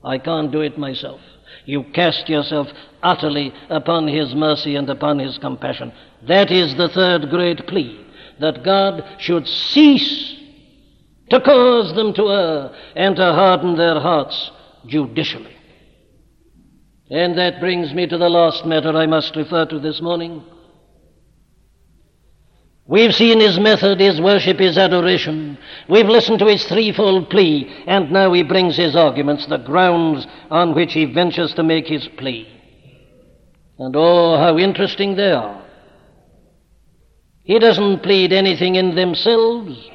I 0.03 0.19
can't 0.19 0.51
do 0.51 0.61
it 0.61 0.77
myself. 0.77 1.19
You 1.65 1.83
cast 1.95 2.29
yourself 2.29 2.67
utterly 3.01 3.51
upon 3.69 4.07
His 4.07 4.35
mercy 4.35 4.75
and 4.75 4.87
upon 4.87 5.17
His 5.17 5.39
compassion. 5.39 5.91
That 6.27 6.51
is 6.51 6.75
the 6.75 6.89
third 6.89 7.31
great 7.31 7.65
plea. 7.65 8.05
That 8.39 8.63
God 8.63 9.03
should 9.17 9.47
cease 9.47 10.35
to 11.31 11.41
cause 11.41 11.95
them 11.95 12.13
to 12.13 12.29
err 12.29 12.75
and 12.95 13.15
to 13.15 13.33
harden 13.33 13.75
their 13.75 13.99
hearts 13.99 14.51
judicially. 14.85 15.55
And 17.09 17.37
that 17.37 17.59
brings 17.59 17.93
me 17.93 18.07
to 18.07 18.17
the 18.17 18.29
last 18.29 18.65
matter 18.65 18.95
I 18.95 19.07
must 19.07 19.35
refer 19.35 19.65
to 19.65 19.79
this 19.79 20.01
morning. 20.01 20.43
We've 22.85 23.13
seen 23.13 23.39
his 23.39 23.59
method, 23.59 23.99
his 23.99 24.19
worship, 24.19 24.57
his 24.59 24.77
adoration. 24.77 25.57
We've 25.87 26.07
listened 26.07 26.39
to 26.39 26.47
his 26.47 26.65
threefold 26.65 27.29
plea, 27.29 27.71
and 27.85 28.11
now 28.11 28.33
he 28.33 28.43
brings 28.43 28.77
his 28.77 28.95
arguments, 28.95 29.45
the 29.45 29.57
grounds 29.57 30.25
on 30.49 30.73
which 30.73 30.93
he 30.93 31.05
ventures 31.05 31.53
to 31.53 31.63
make 31.63 31.87
his 31.87 32.07
plea. 32.17 32.47
And 33.77 33.95
oh, 33.95 34.37
how 34.37 34.57
interesting 34.57 35.15
they 35.15 35.31
are. 35.31 35.63
He 37.43 37.59
doesn't 37.59 38.03
plead 38.03 38.33
anything 38.33 38.75
in 38.75 38.95
themselves 38.95 39.89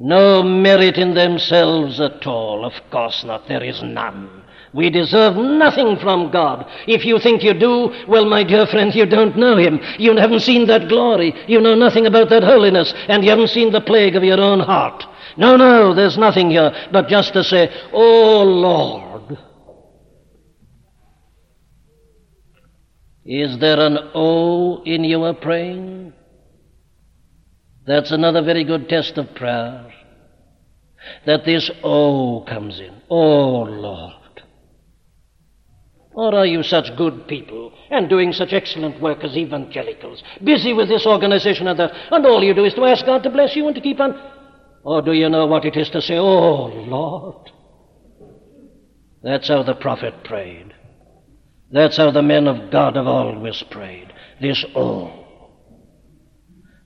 no 0.00 0.42
merit 0.42 0.98
in 0.98 1.14
themselves 1.14 2.00
at 2.00 2.26
all. 2.26 2.64
Of 2.64 2.72
course 2.90 3.24
not. 3.24 3.48
There 3.48 3.62
is 3.62 3.82
none. 3.82 4.42
We 4.74 4.90
deserve 4.90 5.36
nothing 5.36 5.98
from 5.98 6.32
God. 6.32 6.66
If 6.88 7.04
you 7.04 7.20
think 7.20 7.44
you 7.44 7.54
do, 7.54 7.94
well, 8.08 8.24
my 8.24 8.42
dear 8.42 8.66
friend, 8.66 8.92
you 8.92 9.06
don't 9.06 9.36
know 9.36 9.56
Him. 9.56 9.80
You 9.98 10.16
haven't 10.16 10.40
seen 10.40 10.66
that 10.66 10.88
glory. 10.88 11.32
You 11.46 11.60
know 11.60 11.76
nothing 11.76 12.06
about 12.06 12.28
that 12.30 12.42
holiness, 12.42 12.92
and 13.08 13.22
you 13.22 13.30
haven't 13.30 13.50
seen 13.50 13.70
the 13.70 13.80
plague 13.80 14.16
of 14.16 14.24
your 14.24 14.40
own 14.40 14.58
heart. 14.58 15.04
No, 15.36 15.56
no, 15.56 15.94
there's 15.94 16.18
nothing 16.18 16.50
here 16.50 16.72
but 16.92 17.08
just 17.08 17.32
to 17.34 17.44
say, 17.44 17.72
Oh 17.92 18.42
Lord. 18.42 19.38
Is 23.24 23.58
there 23.58 23.80
an 23.80 23.98
O 24.14 24.82
in 24.82 25.04
your 25.04 25.34
praying? 25.34 26.12
That's 27.86 28.10
another 28.10 28.42
very 28.42 28.64
good 28.64 28.88
test 28.88 29.18
of 29.18 29.34
prayer. 29.34 29.92
That 31.26 31.44
this 31.44 31.70
O 31.82 32.44
comes 32.48 32.80
in. 32.80 33.02
Oh 33.10 33.62
Lord. 33.62 34.12
Or 36.14 36.34
are 36.34 36.46
you 36.46 36.62
such 36.62 36.96
good 36.96 37.26
people 37.26 37.72
and 37.90 38.08
doing 38.08 38.32
such 38.32 38.52
excellent 38.52 39.02
work 39.02 39.24
as 39.24 39.36
evangelicals, 39.36 40.22
busy 40.42 40.72
with 40.72 40.88
this 40.88 41.06
organization 41.06 41.66
and 41.66 41.78
that, 41.78 41.92
and 42.10 42.24
all 42.24 42.42
you 42.42 42.54
do 42.54 42.64
is 42.64 42.74
to 42.74 42.84
ask 42.84 43.04
God 43.04 43.24
to 43.24 43.30
bless 43.30 43.56
you 43.56 43.66
and 43.66 43.74
to 43.74 43.80
keep 43.80 43.98
on? 43.98 44.18
Or 44.84 45.02
do 45.02 45.12
you 45.12 45.28
know 45.28 45.46
what 45.46 45.64
it 45.64 45.76
is 45.76 45.90
to 45.90 46.00
say, 46.00 46.16
Oh 46.16 46.66
Lord? 46.66 47.50
That's 49.22 49.48
how 49.48 49.62
the 49.62 49.74
prophet 49.74 50.22
prayed. 50.24 50.72
That's 51.72 51.96
how 51.96 52.12
the 52.12 52.22
men 52.22 52.46
of 52.46 52.70
God 52.70 52.94
have 52.94 53.06
always 53.06 53.62
prayed. 53.70 54.12
This 54.40 54.64
Oh. 54.76 55.23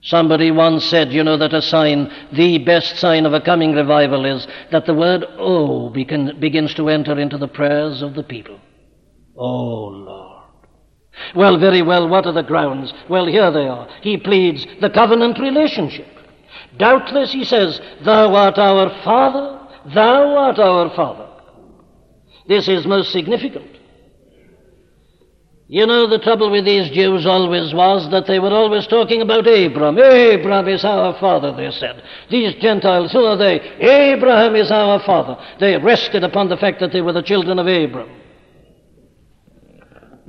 Somebody 0.01 0.49
once 0.51 0.85
said, 0.85 1.11
you 1.11 1.23
know, 1.23 1.37
that 1.37 1.53
a 1.53 1.61
sign, 1.61 2.11
the 2.31 2.57
best 2.59 2.97
sign 2.97 3.25
of 3.25 3.33
a 3.33 3.41
coming 3.41 3.73
revival 3.73 4.25
is 4.25 4.47
that 4.71 4.85
the 4.85 4.93
word 4.93 5.25
Oh 5.37 5.89
begin, 5.89 6.39
begins 6.39 6.73
to 6.75 6.89
enter 6.89 7.19
into 7.19 7.37
the 7.37 7.49
prayers 7.49 8.01
of 8.01 8.15
the 8.15 8.23
people. 8.23 8.59
Oh, 9.35 9.87
Lord. 9.87 10.43
Well, 11.35 11.57
very 11.59 11.81
well, 11.81 12.07
what 12.07 12.25
are 12.25 12.31
the 12.31 12.43
grounds? 12.43 12.93
Well, 13.09 13.25
here 13.25 13.51
they 13.51 13.67
are. 13.67 13.89
He 14.01 14.15
pleads 14.17 14.65
the 14.79 14.89
covenant 14.89 15.37
relationship. 15.37 16.07
Doubtless, 16.77 17.33
he 17.33 17.43
says, 17.43 17.81
Thou 18.03 18.33
art 18.33 18.57
our 18.57 18.89
Father, 19.03 19.59
Thou 19.93 20.37
art 20.37 20.59
our 20.59 20.95
Father. 20.95 21.27
This 22.47 22.69
is 22.69 22.87
most 22.87 23.11
significant. 23.11 23.78
You 25.71 25.85
know, 25.85 26.07
the 26.07 26.17
trouble 26.17 26.49
with 26.49 26.65
these 26.65 26.89
Jews 26.89 27.27
always 27.27 27.75
was 27.75 28.09
that 28.09 28.25
they 28.25 28.39
were 28.39 28.49
always 28.49 28.87
talking 28.87 29.21
about 29.21 29.45
Abram. 29.45 29.99
Abram 29.99 30.67
is 30.67 30.83
our 30.83 31.13
father, 31.19 31.55
they 31.55 31.69
said. 31.69 32.01
These 32.31 32.55
Gentiles, 32.55 33.11
who 33.11 33.23
are 33.23 33.37
they? 33.37 33.59
Abraham 33.79 34.55
is 34.55 34.71
our 34.71 34.99
father. 35.01 35.37
They 35.59 35.77
rested 35.77 36.23
upon 36.23 36.49
the 36.49 36.57
fact 36.57 36.79
that 36.79 36.91
they 36.91 37.01
were 37.01 37.13
the 37.13 37.21
children 37.21 37.59
of 37.59 37.67
Abram. 37.67 38.09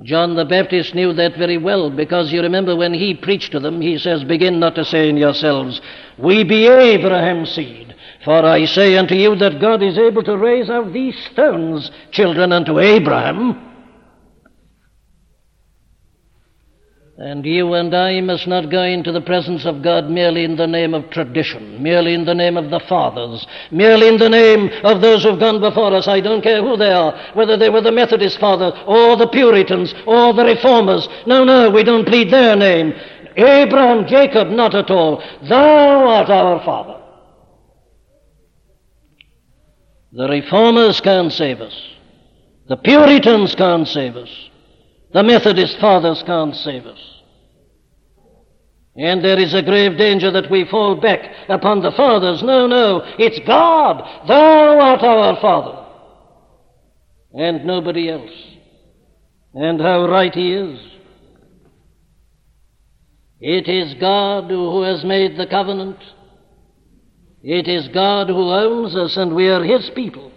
John 0.03 0.35
the 0.35 0.45
Baptist 0.45 0.95
knew 0.95 1.15
that 1.15 1.39
very 1.39 1.57
well 1.57 1.89
because 1.89 2.31
you 2.31 2.43
remember 2.43 2.77
when 2.77 2.93
he 2.93 3.15
preached 3.15 3.53
to 3.53 3.61
them, 3.61 3.81
he 3.81 3.97
says, 3.97 4.23
Begin 4.25 4.61
not 4.61 4.75
to 4.75 4.85
say 4.85 5.09
in 5.09 5.17
yourselves, 5.17 5.81
We 6.19 6.45
be 6.45 6.67
Abraham's 6.67 7.55
seed. 7.55 7.97
For 8.27 8.45
I 8.45 8.67
say 8.67 8.99
unto 8.99 9.15
you 9.15 9.35
that 9.37 9.59
God 9.59 9.83
is 9.83 9.97
able 9.97 10.23
to 10.25 10.37
raise 10.37 10.69
out 10.69 10.93
these 10.93 11.17
stones, 11.33 11.91
children 12.11 12.53
unto 12.53 12.79
Abraham. 12.79 13.70
And 17.23 17.45
you 17.45 17.75
and 17.75 17.95
I 17.95 18.23
must 18.23 18.47
not 18.47 18.71
go 18.71 18.83
into 18.83 19.13
the 19.13 19.21
presence 19.21 19.67
of 19.67 19.83
God 19.83 20.09
merely 20.09 20.43
in 20.43 20.57
the 20.57 20.67
name 20.67 20.95
of 20.95 21.11
tradition, 21.11 21.83
merely 21.83 22.15
in 22.15 22.25
the 22.25 22.35
name 22.35 22.57
of 22.57 22.71
the 22.71 22.81
fathers, 22.81 23.47
merely 23.71 24.09
in 24.09 24.17
the 24.17 24.31
name 24.31 24.71
of 24.85 25.03
those 25.03 25.23
who've 25.23 25.39
gone 25.39 25.61
before 25.61 25.95
us. 25.95 26.09
I 26.09 26.21
don't 26.21 26.41
care 26.41 26.63
who 26.63 26.79
they 26.79 26.91
are, 26.91 27.15
whether 27.35 27.59
they 27.59 27.69
were 27.69 27.83
the 27.83 27.93
Methodist 27.93 28.41
fathers 28.41 28.73
or 28.87 29.19
the 29.19 29.29
Puritans 29.29 29.93
or 30.07 30.33
the 30.33 30.47
Reformers. 30.47 31.07
No, 31.27 31.45
no, 31.45 31.69
we 31.69 31.85
don't 31.85 32.07
plead 32.07 32.31
their 32.31 32.57
name. 32.57 32.95
Abraham, 33.37 34.07
Jacob, 34.07 34.49
not 34.49 34.75
at 34.75 34.91
all. 34.91 35.23
Thou 35.47 36.09
art 36.09 36.31
our 36.31 36.65
father. 36.65 37.03
The 40.13 40.27
Reformers 40.27 41.03
can't 41.03 41.31
save 41.35 41.61
us. 41.61 41.79
The 42.67 42.79
Puritans 42.79 43.55
can't 43.55 43.87
save 43.87 44.17
us. 44.17 44.50
The 45.13 45.23
Methodist 45.23 45.79
fathers 45.81 46.23
can't 46.25 46.55
save 46.55 46.87
us. 46.87 46.99
And 48.97 49.25
there 49.25 49.39
is 49.39 49.55
a 49.55 49.63
grave 49.63 49.97
danger 49.97 50.31
that 50.33 50.51
we 50.51 50.65
fall 50.71 51.01
back 51.01 51.21
upon 51.49 51.81
the 51.81 51.93
fathers. 51.93 52.43
No, 52.43 52.67
no, 52.67 53.03
it's 53.19 53.39
God. 53.47 54.03
Thou 54.29 54.79
art 54.81 55.03
our 55.03 55.41
Father. 55.41 55.87
And 57.33 57.65
nobody 57.65 58.11
else. 58.11 58.31
And 59.55 59.81
how 59.81 60.09
right 60.09 60.35
he 60.35 60.53
is. 60.55 60.79
It 63.41 63.69
is 63.69 63.95
God 63.95 64.51
who 64.51 64.83
has 64.83 65.03
made 65.05 65.39
the 65.39 65.47
covenant. 65.47 65.99
It 67.43 67.69
is 67.69 67.89
God 67.89 68.29
who 68.29 68.51
owns 68.51 68.95
us, 68.95 69.17
and 69.17 69.35
we 69.35 69.49
are 69.49 69.65
his 69.65 69.91
people. 69.95 70.30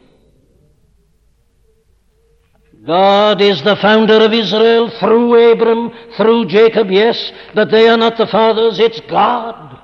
God 2.86 3.42
is 3.42 3.62
the 3.64 3.78
founder 3.78 4.26
of 4.26 4.34
Israel 4.34 4.90
through 5.00 5.52
Abram, 5.52 5.92
through 6.18 6.48
Jacob, 6.48 6.92
yes, 6.92 7.32
but 7.56 7.72
they 7.72 7.88
are 7.88 7.98
not 7.98 8.18
the 8.18 8.28
fathers, 8.28 8.80
it's 8.80 9.00
God. 9.02 9.80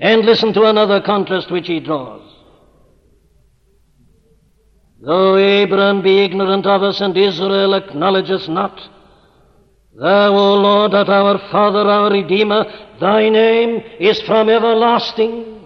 And 0.00 0.26
listen 0.26 0.52
to 0.54 0.64
another 0.64 1.00
contrast 1.00 1.50
which 1.50 1.66
he 1.66 1.80
draws. 1.80 2.22
Though 5.00 5.36
Abram 5.36 6.02
be 6.02 6.18
ignorant 6.18 6.66
of 6.66 6.82
us 6.82 7.00
and 7.00 7.16
Israel 7.16 7.74
acknowledge 7.74 8.30
us 8.30 8.48
not, 8.48 8.78
Thou, 9.94 10.34
O 10.34 10.54
Lord, 10.54 10.94
art 10.94 11.08
our 11.08 11.38
Father, 11.50 11.88
our 11.88 12.10
Redeemer, 12.10 12.64
thy 13.00 13.28
name 13.28 13.82
is 13.98 14.20
from 14.22 14.48
everlasting. 14.48 15.57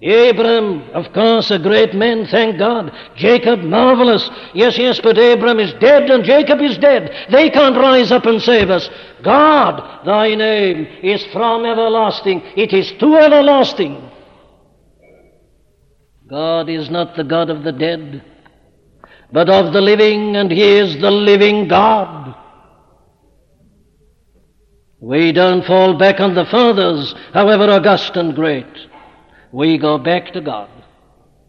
Abram, 0.00 0.90
of 0.90 1.12
course, 1.12 1.50
a 1.50 1.58
great 1.58 1.92
man, 1.92 2.26
thank 2.28 2.56
God. 2.56 2.92
Jacob, 3.16 3.60
marvelous. 3.60 4.30
Yes, 4.54 4.78
yes, 4.78 5.00
but 5.00 5.18
Abram 5.18 5.58
is 5.58 5.74
dead 5.80 6.08
and 6.08 6.22
Jacob 6.22 6.60
is 6.60 6.78
dead. 6.78 7.26
They 7.32 7.50
can't 7.50 7.76
rise 7.76 8.12
up 8.12 8.24
and 8.24 8.40
save 8.40 8.70
us. 8.70 8.88
God, 9.24 10.06
thy 10.06 10.36
name 10.36 10.86
is 11.02 11.24
from 11.32 11.64
everlasting. 11.64 12.42
It 12.56 12.72
is 12.72 12.92
to 13.00 13.16
everlasting. 13.16 14.08
God 16.30 16.68
is 16.68 16.90
not 16.90 17.16
the 17.16 17.24
God 17.24 17.50
of 17.50 17.64
the 17.64 17.72
dead, 17.72 18.22
but 19.32 19.50
of 19.50 19.72
the 19.72 19.80
living, 19.80 20.36
and 20.36 20.52
He 20.52 20.62
is 20.62 21.00
the 21.00 21.10
living 21.10 21.66
God. 21.66 22.36
We 25.00 25.32
don't 25.32 25.64
fall 25.64 25.98
back 25.98 26.20
on 26.20 26.34
the 26.34 26.44
fathers, 26.44 27.14
however 27.32 27.64
august 27.64 28.16
and 28.16 28.34
great 28.34 28.87
we 29.52 29.78
go 29.78 29.98
back 29.98 30.32
to 30.32 30.40
God. 30.40 30.70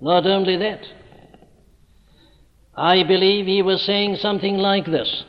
Not 0.02 0.26
only 0.26 0.58
that, 0.58 0.86
I 2.76 3.04
believe 3.04 3.46
he 3.46 3.62
was 3.62 3.84
saying 3.84 4.16
something 4.18 4.58
like 4.58 4.86
this. 4.86 5.26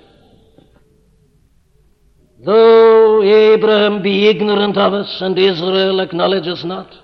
Though 2.45 3.23
Abraham 3.23 4.03
be 4.03 4.29
ignorant 4.29 4.77
of 4.79 4.95
us 4.95 5.21
and 5.21 5.39
Israel 5.39 6.01
acknowledge 6.01 6.47
us 6.47 6.64
not, 6.64 6.95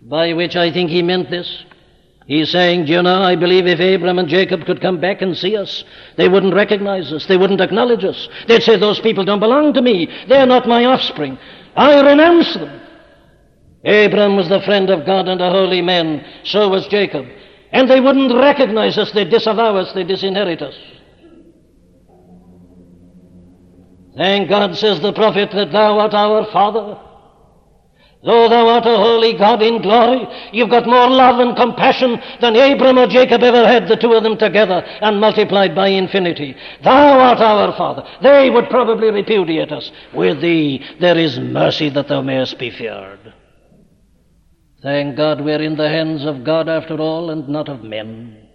by 0.00 0.32
which 0.32 0.56
I 0.56 0.72
think 0.72 0.90
he 0.90 1.02
meant 1.02 1.28
this. 1.28 1.64
He's 2.26 2.50
saying, 2.50 2.84
do 2.84 2.92
you 2.92 3.02
know, 3.02 3.22
I 3.22 3.36
believe 3.36 3.66
if 3.66 3.80
Abraham 3.80 4.18
and 4.18 4.28
Jacob 4.28 4.66
could 4.66 4.82
come 4.82 5.00
back 5.00 5.22
and 5.22 5.36
see 5.36 5.56
us, 5.56 5.82
they 6.16 6.28
wouldn't 6.28 6.54
recognize 6.54 7.10
us. 7.12 7.26
They 7.26 7.38
wouldn't 7.38 7.60
acknowledge 7.60 8.04
us. 8.04 8.28
They'd 8.46 8.62
say, 8.62 8.76
those 8.76 9.00
people 9.00 9.24
don't 9.24 9.40
belong 9.40 9.72
to 9.74 9.82
me. 9.82 10.08
They're 10.28 10.46
not 10.46 10.68
my 10.68 10.84
offspring. 10.84 11.38
I 11.74 12.00
renounce 12.02 12.52
them. 12.54 12.87
Abram 13.88 14.36
was 14.36 14.50
the 14.50 14.60
friend 14.60 14.90
of 14.90 15.06
God 15.06 15.28
and 15.28 15.40
a 15.40 15.50
holy 15.50 15.80
man. 15.80 16.22
So 16.44 16.68
was 16.68 16.86
Jacob. 16.88 17.26
And 17.72 17.88
they 17.88 18.00
wouldn't 18.00 18.34
recognize 18.34 18.98
us, 18.98 19.12
they'd 19.12 19.30
disavow 19.30 19.76
us, 19.76 19.92
they'd 19.94 20.06
disinherit 20.06 20.60
us. 20.60 20.74
Thank 24.14 24.48
God, 24.50 24.76
says 24.76 25.00
the 25.00 25.12
prophet, 25.12 25.50
that 25.52 25.72
thou 25.72 25.98
art 26.00 26.12
our 26.12 26.44
Father. 26.50 27.00
Though 28.24 28.48
thou 28.48 28.68
art 28.68 28.84
a 28.84 28.96
holy 28.96 29.38
God 29.38 29.62
in 29.62 29.80
glory, 29.80 30.26
you've 30.52 30.70
got 30.70 30.86
more 30.86 31.08
love 31.08 31.38
and 31.38 31.56
compassion 31.56 32.20
than 32.40 32.56
Abram 32.56 32.98
or 32.98 33.06
Jacob 33.06 33.42
ever 33.42 33.66
had, 33.66 33.86
the 33.86 33.96
two 33.96 34.12
of 34.12 34.24
them 34.24 34.36
together, 34.36 34.82
and 35.00 35.20
multiplied 35.20 35.74
by 35.74 35.88
infinity. 35.88 36.56
Thou 36.82 37.20
art 37.20 37.38
our 37.38 37.74
Father. 37.76 38.02
They 38.20 38.50
would 38.50 38.68
probably 38.70 39.10
repudiate 39.12 39.70
us. 39.70 39.92
With 40.12 40.40
thee 40.40 40.84
there 41.00 41.16
is 41.16 41.38
mercy 41.38 41.88
that 41.90 42.08
thou 42.08 42.20
mayest 42.20 42.58
be 42.58 42.70
feared. 42.70 43.34
Thank 44.82 45.16
God 45.16 45.40
we're 45.40 45.62
in 45.62 45.76
the 45.76 45.88
hands 45.88 46.24
of 46.24 46.44
God 46.44 46.68
after 46.68 46.96
all 46.98 47.30
and 47.30 47.48
not 47.48 47.68
of 47.68 47.82
men. 47.82 48.48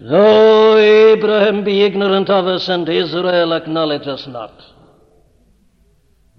Though 0.00 0.78
Abraham 0.78 1.64
be 1.64 1.82
ignorant 1.82 2.30
of 2.30 2.46
us 2.46 2.68
and 2.68 2.88
Israel 2.88 3.52
acknowledge 3.52 4.06
us 4.06 4.26
not, 4.26 4.52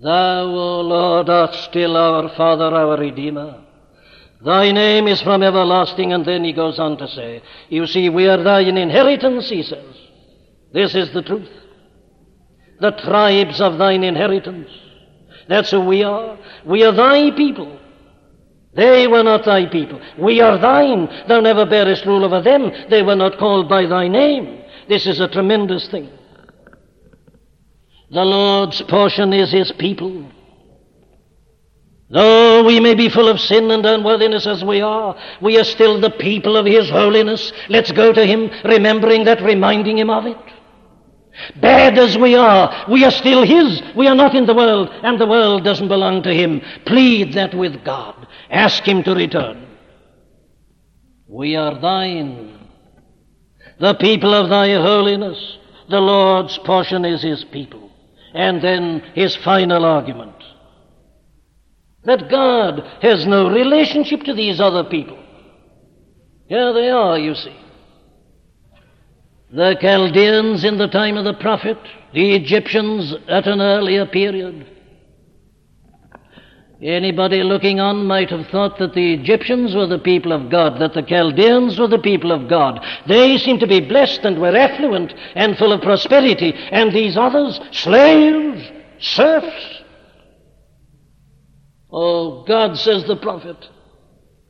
Thou, 0.02 0.44
O 0.44 0.82
Lord, 0.82 1.30
art 1.30 1.54
still 1.54 1.96
our 1.96 2.28
Father, 2.36 2.66
our 2.66 2.98
Redeemer. 2.98 3.64
Thy 4.44 4.72
name 4.72 5.08
is 5.08 5.22
from 5.22 5.42
everlasting, 5.44 6.12
and 6.12 6.26
then 6.26 6.44
he 6.44 6.52
goes 6.52 6.78
on 6.78 6.98
to 6.98 7.08
say, 7.08 7.42
You 7.70 7.88
see, 7.88 8.10
we 8.10 8.28
are 8.28 8.44
thine 8.44 8.78
inheritance, 8.78 9.50
he 9.50 9.64
says. 9.64 9.96
This 10.74 10.96
is 10.96 11.14
the 11.14 11.22
truth. 11.22 11.50
The 12.82 12.92
tribes 12.92 13.62
of 13.62 13.78
thine 13.78 14.04
inheritance. 14.04 14.68
That's 15.48 15.72
who 15.72 15.82
we 15.82 16.04
are. 16.04 16.38
We 16.66 16.84
are 16.84 16.92
thy 16.92 17.32
people. 17.32 17.80
They 18.76 19.08
were 19.08 19.24
not 19.24 19.46
thy 19.46 19.68
people. 19.68 20.02
We 20.18 20.42
are 20.42 20.58
thine. 20.58 21.08
Thou 21.28 21.42
never 21.42 21.66
bearest 21.66 22.06
rule 22.06 22.26
over 22.26 22.42
them. 22.42 22.72
They 22.90 23.04
were 23.04 23.16
not 23.16 23.38
called 23.38 23.70
by 23.70 23.86
thy 23.86 24.08
name. 24.08 24.64
This 24.90 25.06
is 25.06 25.20
a 25.20 25.28
tremendous 25.28 25.88
thing. 25.90 26.10
The 28.10 28.26
Lord's 28.26 28.82
portion 28.84 29.32
is 29.34 29.52
his 29.52 29.72
people. 29.74 30.30
Though 32.10 32.64
we 32.64 32.80
may 32.80 32.94
be 32.94 33.10
full 33.10 33.28
of 33.28 33.40
sin 33.40 33.72
and 33.72 33.86
unworthiness 33.86 34.46
as 34.46 34.64
we 34.64 34.82
are, 34.82 35.18
we 35.42 35.58
are 35.60 35.64
still 35.64 36.00
the 36.00 36.12
people 36.12 36.56
of 36.56 36.66
his 36.66 36.90
holiness. 36.90 37.52
Let's 37.70 37.92
go 37.92 38.14
to 38.14 38.26
him, 38.26 38.52
remembering 38.64 39.24
that, 39.24 39.42
reminding 39.42 39.98
him 39.98 40.12
of 40.12 40.26
it. 40.28 40.38
Bad 41.60 41.98
as 41.98 42.16
we 42.16 42.36
are, 42.36 42.86
we 42.88 43.04
are 43.04 43.12
still 43.12 43.44
his. 43.44 43.82
We 43.96 44.08
are 44.08 44.16
not 44.16 44.36
in 44.36 44.46
the 44.46 44.54
world, 44.54 44.90
and 45.02 45.20
the 45.20 45.26
world 45.26 45.64
doesn't 45.64 45.88
belong 45.88 46.22
to 46.24 46.34
him. 46.34 46.62
Plead 46.86 47.34
that 47.34 47.56
with 47.56 47.84
God. 47.84 48.23
Ask 48.54 48.84
him 48.84 49.04
to 49.04 49.16
return. 49.16 49.68
We 51.28 51.56
are 51.56 51.80
thine, 51.82 52.70
the 53.80 53.96
people 53.96 54.34
of 54.34 54.50
thy 54.50 54.74
holiness. 54.74 55.58
The 55.90 56.00
Lord's 56.00 56.58
portion 56.60 57.04
is 57.04 57.22
his 57.22 57.44
people. 57.46 57.92
And 58.34 58.62
then 58.62 59.02
his 59.16 59.36
final 59.36 59.84
argument 59.84 60.36
that 62.06 62.30
God 62.30 62.84
has 63.02 63.26
no 63.26 63.50
relationship 63.50 64.24
to 64.24 64.34
these 64.34 64.60
other 64.60 64.84
people. 64.84 65.18
Here 66.48 66.74
they 66.74 66.90
are, 66.90 67.18
you 67.18 67.34
see. 67.36 67.56
The 69.52 69.78
Chaldeans 69.80 70.64
in 70.64 70.78
the 70.78 70.88
time 70.88 71.16
of 71.16 71.26
the 71.26 71.36
prophet, 71.36 71.78
the 72.14 72.36
Egyptians 72.36 73.14
at 73.28 73.48
an 73.48 73.62
earlier 73.62 74.06
period. 74.06 74.68
Anybody 76.84 77.44
looking 77.44 77.80
on 77.80 78.06
might 78.06 78.30
have 78.30 78.48
thought 78.48 78.78
that 78.80 78.94
the 78.94 79.14
Egyptians 79.14 79.74
were 79.74 79.88
the 79.88 80.00
people 80.00 80.34
of 80.34 80.50
God, 80.50 80.80
that 80.82 80.94
the 80.94 81.02
Chaldeans 81.02 81.80
were 81.80 81.88
the 81.88 81.98
people 81.98 82.34
of 82.34 82.50
God. 82.50 82.86
They 83.08 83.38
seemed 83.38 83.62
to 83.62 83.68
be 83.68 83.80
blessed 83.80 84.26
and 84.26 84.42
were 84.42 84.56
affluent 84.56 85.14
and 85.36 85.58
full 85.58 85.72
of 85.72 85.82
prosperity, 85.82 86.54
and 86.54 86.92
these 86.92 87.16
others, 87.16 87.58
slaves, 87.72 88.70
serfs. 89.00 89.82
Oh, 91.90 92.44
God, 92.44 92.78
says 92.78 93.06
the 93.06 93.16
prophet, 93.16 93.70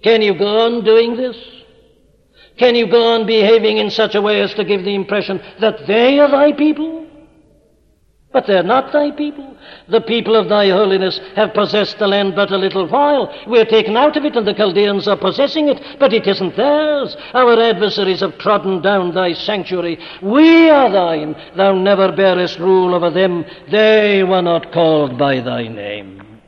can 0.02 0.24
you 0.24 0.34
go 0.34 0.66
on 0.66 0.84
doing 0.84 1.16
this? 1.16 1.38
Can 2.58 2.74
you 2.74 2.88
go 2.90 3.14
on 3.14 3.28
behaving 3.28 3.78
in 3.78 3.92
such 3.92 4.16
a 4.16 4.22
way 4.22 4.42
as 4.42 4.56
to 4.56 4.64
give 4.64 4.84
the 4.84 4.96
impression 4.96 5.40
that 5.60 5.86
they 5.86 6.18
are 6.18 6.32
thy 6.32 6.52
people? 6.54 7.03
But 8.34 8.48
they're 8.48 8.64
not 8.64 8.92
thy 8.92 9.12
people. 9.12 9.56
The 9.88 10.02
people 10.02 10.36
of 10.36 10.50
thy 10.50 10.70
holiness 10.70 11.20
have 11.36 11.54
possessed 11.54 12.00
the 12.00 12.08
land 12.08 12.36
but 12.36 12.52
a 12.52 12.58
little 12.58 12.88
while. 12.88 13.32
We're 13.46 13.64
taken 13.64 13.96
out 13.96 14.18
of 14.18 14.26
it, 14.26 14.36
and 14.36 14.48
the 14.48 14.56
Chaldeans 14.56 15.08
are 15.08 15.16
possessing 15.16 15.70
it, 15.70 15.80
but 16.00 16.14
it 16.14 16.26
isn't 16.26 16.58
theirs. 16.58 17.16
Our 17.36 17.62
adversaries 17.62 18.22
have 18.22 18.40
trodden 18.40 18.82
down 18.82 19.14
thy 19.14 19.34
sanctuary. 19.34 20.00
We 20.24 20.70
are 20.70 20.92
thine. 20.92 21.36
Thou 21.56 21.76
never 21.76 22.12
bearest 22.12 22.58
rule 22.58 22.96
over 22.96 23.12
them. 23.12 23.46
They 23.72 24.24
were 24.24 24.42
not 24.42 24.74
called 24.74 25.18
by 25.18 25.40
thy 25.40 25.68
name. 25.68 26.42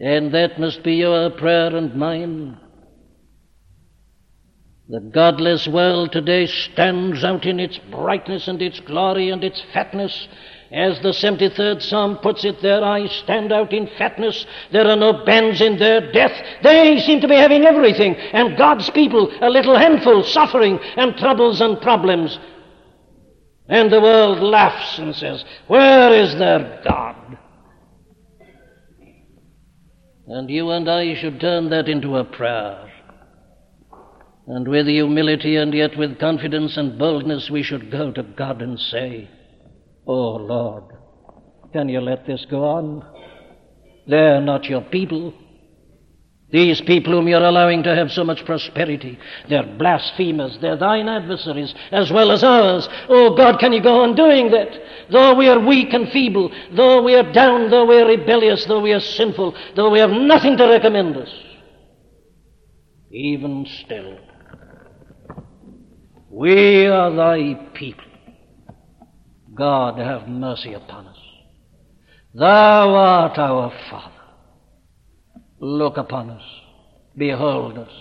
And 0.00 0.32
that 0.32 0.58
must 0.58 0.82
be 0.82 0.94
your 0.94 1.30
prayer 1.30 1.76
and 1.76 1.94
mine. 1.94 2.58
The 4.88 5.00
godless 5.00 5.66
world 5.66 6.12
today 6.12 6.46
stands 6.46 7.24
out 7.24 7.44
in 7.44 7.58
its 7.58 7.76
brightness 7.90 8.46
and 8.46 8.62
its 8.62 8.78
glory 8.78 9.30
and 9.30 9.42
its 9.42 9.60
fatness. 9.72 10.28
As 10.70 11.00
the 11.00 11.08
73rd 11.08 11.82
Psalm 11.82 12.18
puts 12.18 12.44
it, 12.44 12.62
their 12.62 12.84
eyes 12.84 13.10
stand 13.10 13.52
out 13.52 13.72
in 13.72 13.88
fatness. 13.98 14.46
There 14.70 14.86
are 14.86 14.94
no 14.96 15.24
bends 15.24 15.60
in 15.60 15.78
their 15.78 16.12
death. 16.12 16.32
They 16.62 17.00
seem 17.00 17.20
to 17.20 17.28
be 17.28 17.34
having 17.34 17.64
everything. 17.64 18.14
And 18.14 18.56
God's 18.56 18.88
people, 18.90 19.32
a 19.40 19.50
little 19.50 19.76
handful, 19.76 20.22
suffering 20.22 20.78
and 20.96 21.16
troubles 21.16 21.60
and 21.60 21.80
problems. 21.80 22.38
And 23.68 23.92
the 23.92 24.00
world 24.00 24.38
laughs 24.38 25.00
and 25.00 25.16
says, 25.16 25.44
Where 25.66 26.14
is 26.14 26.36
their 26.36 26.80
God? 26.84 27.38
And 30.28 30.48
you 30.48 30.70
and 30.70 30.88
I 30.88 31.14
should 31.14 31.40
turn 31.40 31.70
that 31.70 31.88
into 31.88 32.16
a 32.16 32.24
prayer. 32.24 32.85
And 34.46 34.68
with 34.68 34.86
humility 34.86 35.56
and 35.56 35.74
yet 35.74 35.96
with 35.96 36.20
confidence 36.20 36.76
and 36.76 36.98
boldness, 36.98 37.50
we 37.50 37.62
should 37.62 37.90
go 37.90 38.12
to 38.12 38.22
God 38.22 38.62
and 38.62 38.78
say, 38.78 39.28
Oh 40.06 40.36
Lord, 40.36 40.84
can 41.72 41.88
you 41.88 42.00
let 42.00 42.26
this 42.26 42.46
go 42.48 42.64
on? 42.64 43.04
They're 44.06 44.40
not 44.40 44.66
your 44.66 44.82
people. 44.82 45.34
These 46.52 46.80
people 46.82 47.12
whom 47.12 47.26
you're 47.26 47.42
allowing 47.42 47.82
to 47.82 47.94
have 47.96 48.12
so 48.12 48.22
much 48.22 48.44
prosperity, 48.44 49.18
they're 49.48 49.66
blasphemers, 49.78 50.56
they're 50.60 50.76
thine 50.76 51.08
adversaries 51.08 51.74
as 51.90 52.12
well 52.12 52.30
as 52.30 52.44
ours. 52.44 52.88
Oh 53.08 53.34
God, 53.36 53.58
can 53.58 53.72
you 53.72 53.82
go 53.82 54.02
on 54.02 54.14
doing 54.14 54.52
that? 54.52 54.68
Though 55.10 55.34
we 55.34 55.48
are 55.48 55.58
weak 55.58 55.92
and 55.92 56.08
feeble, 56.10 56.52
though 56.72 57.02
we 57.02 57.16
are 57.16 57.32
down, 57.32 57.70
though 57.70 57.84
we 57.84 58.00
are 58.00 58.06
rebellious, 58.06 58.64
though 58.66 58.80
we 58.80 58.92
are 58.92 59.00
sinful, 59.00 59.56
though 59.74 59.90
we 59.90 59.98
have 59.98 60.10
nothing 60.10 60.56
to 60.56 60.68
recommend 60.68 61.16
us, 61.16 61.32
even 63.10 63.66
still, 63.84 64.16
we 66.36 66.86
are 66.86 67.10
thy 67.14 67.54
people. 67.72 68.04
God, 69.54 69.98
have 69.98 70.28
mercy 70.28 70.74
upon 70.74 71.06
us. 71.06 71.16
Thou 72.34 72.94
art 72.94 73.38
our 73.38 73.72
Father. 73.88 74.12
Look 75.60 75.96
upon 75.96 76.28
us. 76.28 76.42
Behold 77.16 77.78
us. 77.78 77.92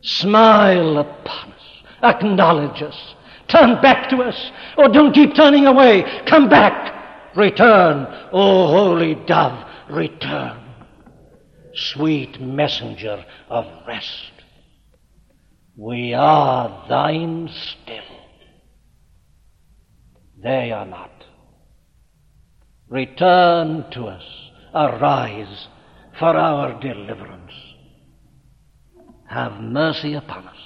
Smile 0.00 0.96
upon 0.96 1.52
us. 1.52 1.60
Acknowledge 2.02 2.82
us. 2.82 3.14
Turn 3.48 3.82
back 3.82 4.08
to 4.08 4.22
us. 4.22 4.50
Oh, 4.78 4.90
don't 4.90 5.12
keep 5.12 5.34
turning 5.34 5.66
away. 5.66 6.06
Come 6.24 6.48
back. 6.48 7.36
Return. 7.36 8.06
Oh, 8.32 8.68
holy 8.68 9.14
dove, 9.26 9.62
return. 9.90 10.58
Sweet 11.74 12.40
messenger 12.40 13.26
of 13.50 13.66
rest. 13.86 14.35
We 15.76 16.14
are 16.14 16.86
thine 16.88 17.50
still. 17.52 18.02
They 20.42 20.72
are 20.72 20.86
not. 20.86 21.10
Return 22.88 23.84
to 23.92 24.06
us. 24.06 24.22
Arise 24.74 25.68
for 26.18 26.36
our 26.36 26.80
deliverance. 26.80 27.52
Have 29.28 29.60
mercy 29.60 30.14
upon 30.14 30.48
us. 30.48 30.56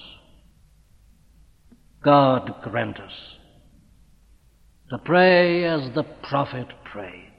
God 2.04 2.54
grant 2.62 3.00
us 3.00 3.12
to 4.90 4.98
pray 4.98 5.64
as 5.64 5.92
the 5.94 6.04
prophet 6.22 6.68
prayed. 6.84 7.32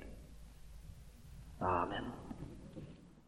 Amen. 1.61 2.11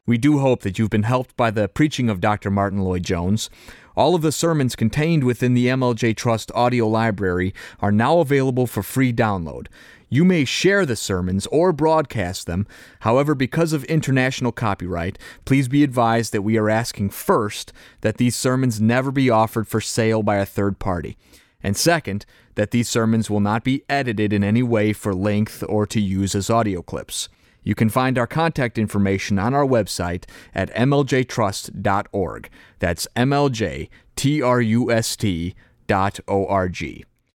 We 0.05 0.17
do 0.17 0.39
hope 0.39 0.61
that 0.61 0.77
you've 0.77 0.89
been 0.89 1.03
helped 1.03 1.37
by 1.37 1.49
the 1.49 1.69
preaching 1.69 2.09
of 2.09 2.19
Dr. 2.19 2.51
Martyn 2.51 2.79
Lloyd-Jones. 2.79 3.49
All 3.95 4.15
of 4.15 4.23
the 4.23 4.31
sermons 4.31 4.75
contained 4.75 5.23
within 5.23 5.53
the 5.53 5.67
MLJ 5.67 6.15
Trust 6.15 6.51
audio 6.55 6.87
library 6.87 7.53
are 7.79 7.91
now 7.91 8.19
available 8.19 8.65
for 8.65 8.81
free 8.81 9.13
download. 9.13 9.67
You 10.09 10.25
may 10.25 10.45
share 10.45 10.85
the 10.85 10.95
sermons 10.95 11.47
or 11.47 11.71
broadcast 11.71 12.47
them. 12.47 12.67
However, 13.01 13.35
because 13.35 13.73
of 13.73 13.83
international 13.85 14.51
copyright, 14.51 15.17
please 15.45 15.67
be 15.67 15.83
advised 15.83 16.33
that 16.33 16.41
we 16.41 16.57
are 16.57 16.69
asking 16.69 17.11
first 17.11 17.71
that 18.01 18.17
these 18.17 18.35
sermons 18.35 18.81
never 18.81 19.11
be 19.11 19.29
offered 19.29 19.67
for 19.67 19.81
sale 19.81 20.23
by 20.23 20.37
a 20.37 20.45
third 20.45 20.79
party. 20.79 21.17
And 21.61 21.77
second, 21.77 22.25
that 22.55 22.71
these 22.71 22.89
sermons 22.89 23.29
will 23.29 23.39
not 23.39 23.63
be 23.63 23.83
edited 23.89 24.33
in 24.33 24.43
any 24.43 24.63
way 24.63 24.93
for 24.93 25.13
length 25.13 25.63
or 25.67 25.85
to 25.87 25.99
use 25.99 26.35
as 26.35 26.49
audio 26.49 26.81
clips. 26.81 27.29
You 27.63 27.75
can 27.75 27.89
find 27.89 28.17
our 28.17 28.27
contact 28.27 28.77
information 28.77 29.39
on 29.39 29.53
our 29.53 29.65
website 29.65 30.25
at 30.53 30.73
mljtrust.org. 30.75 32.49
That's 32.79 33.07
mljtrust.org. 33.15 33.93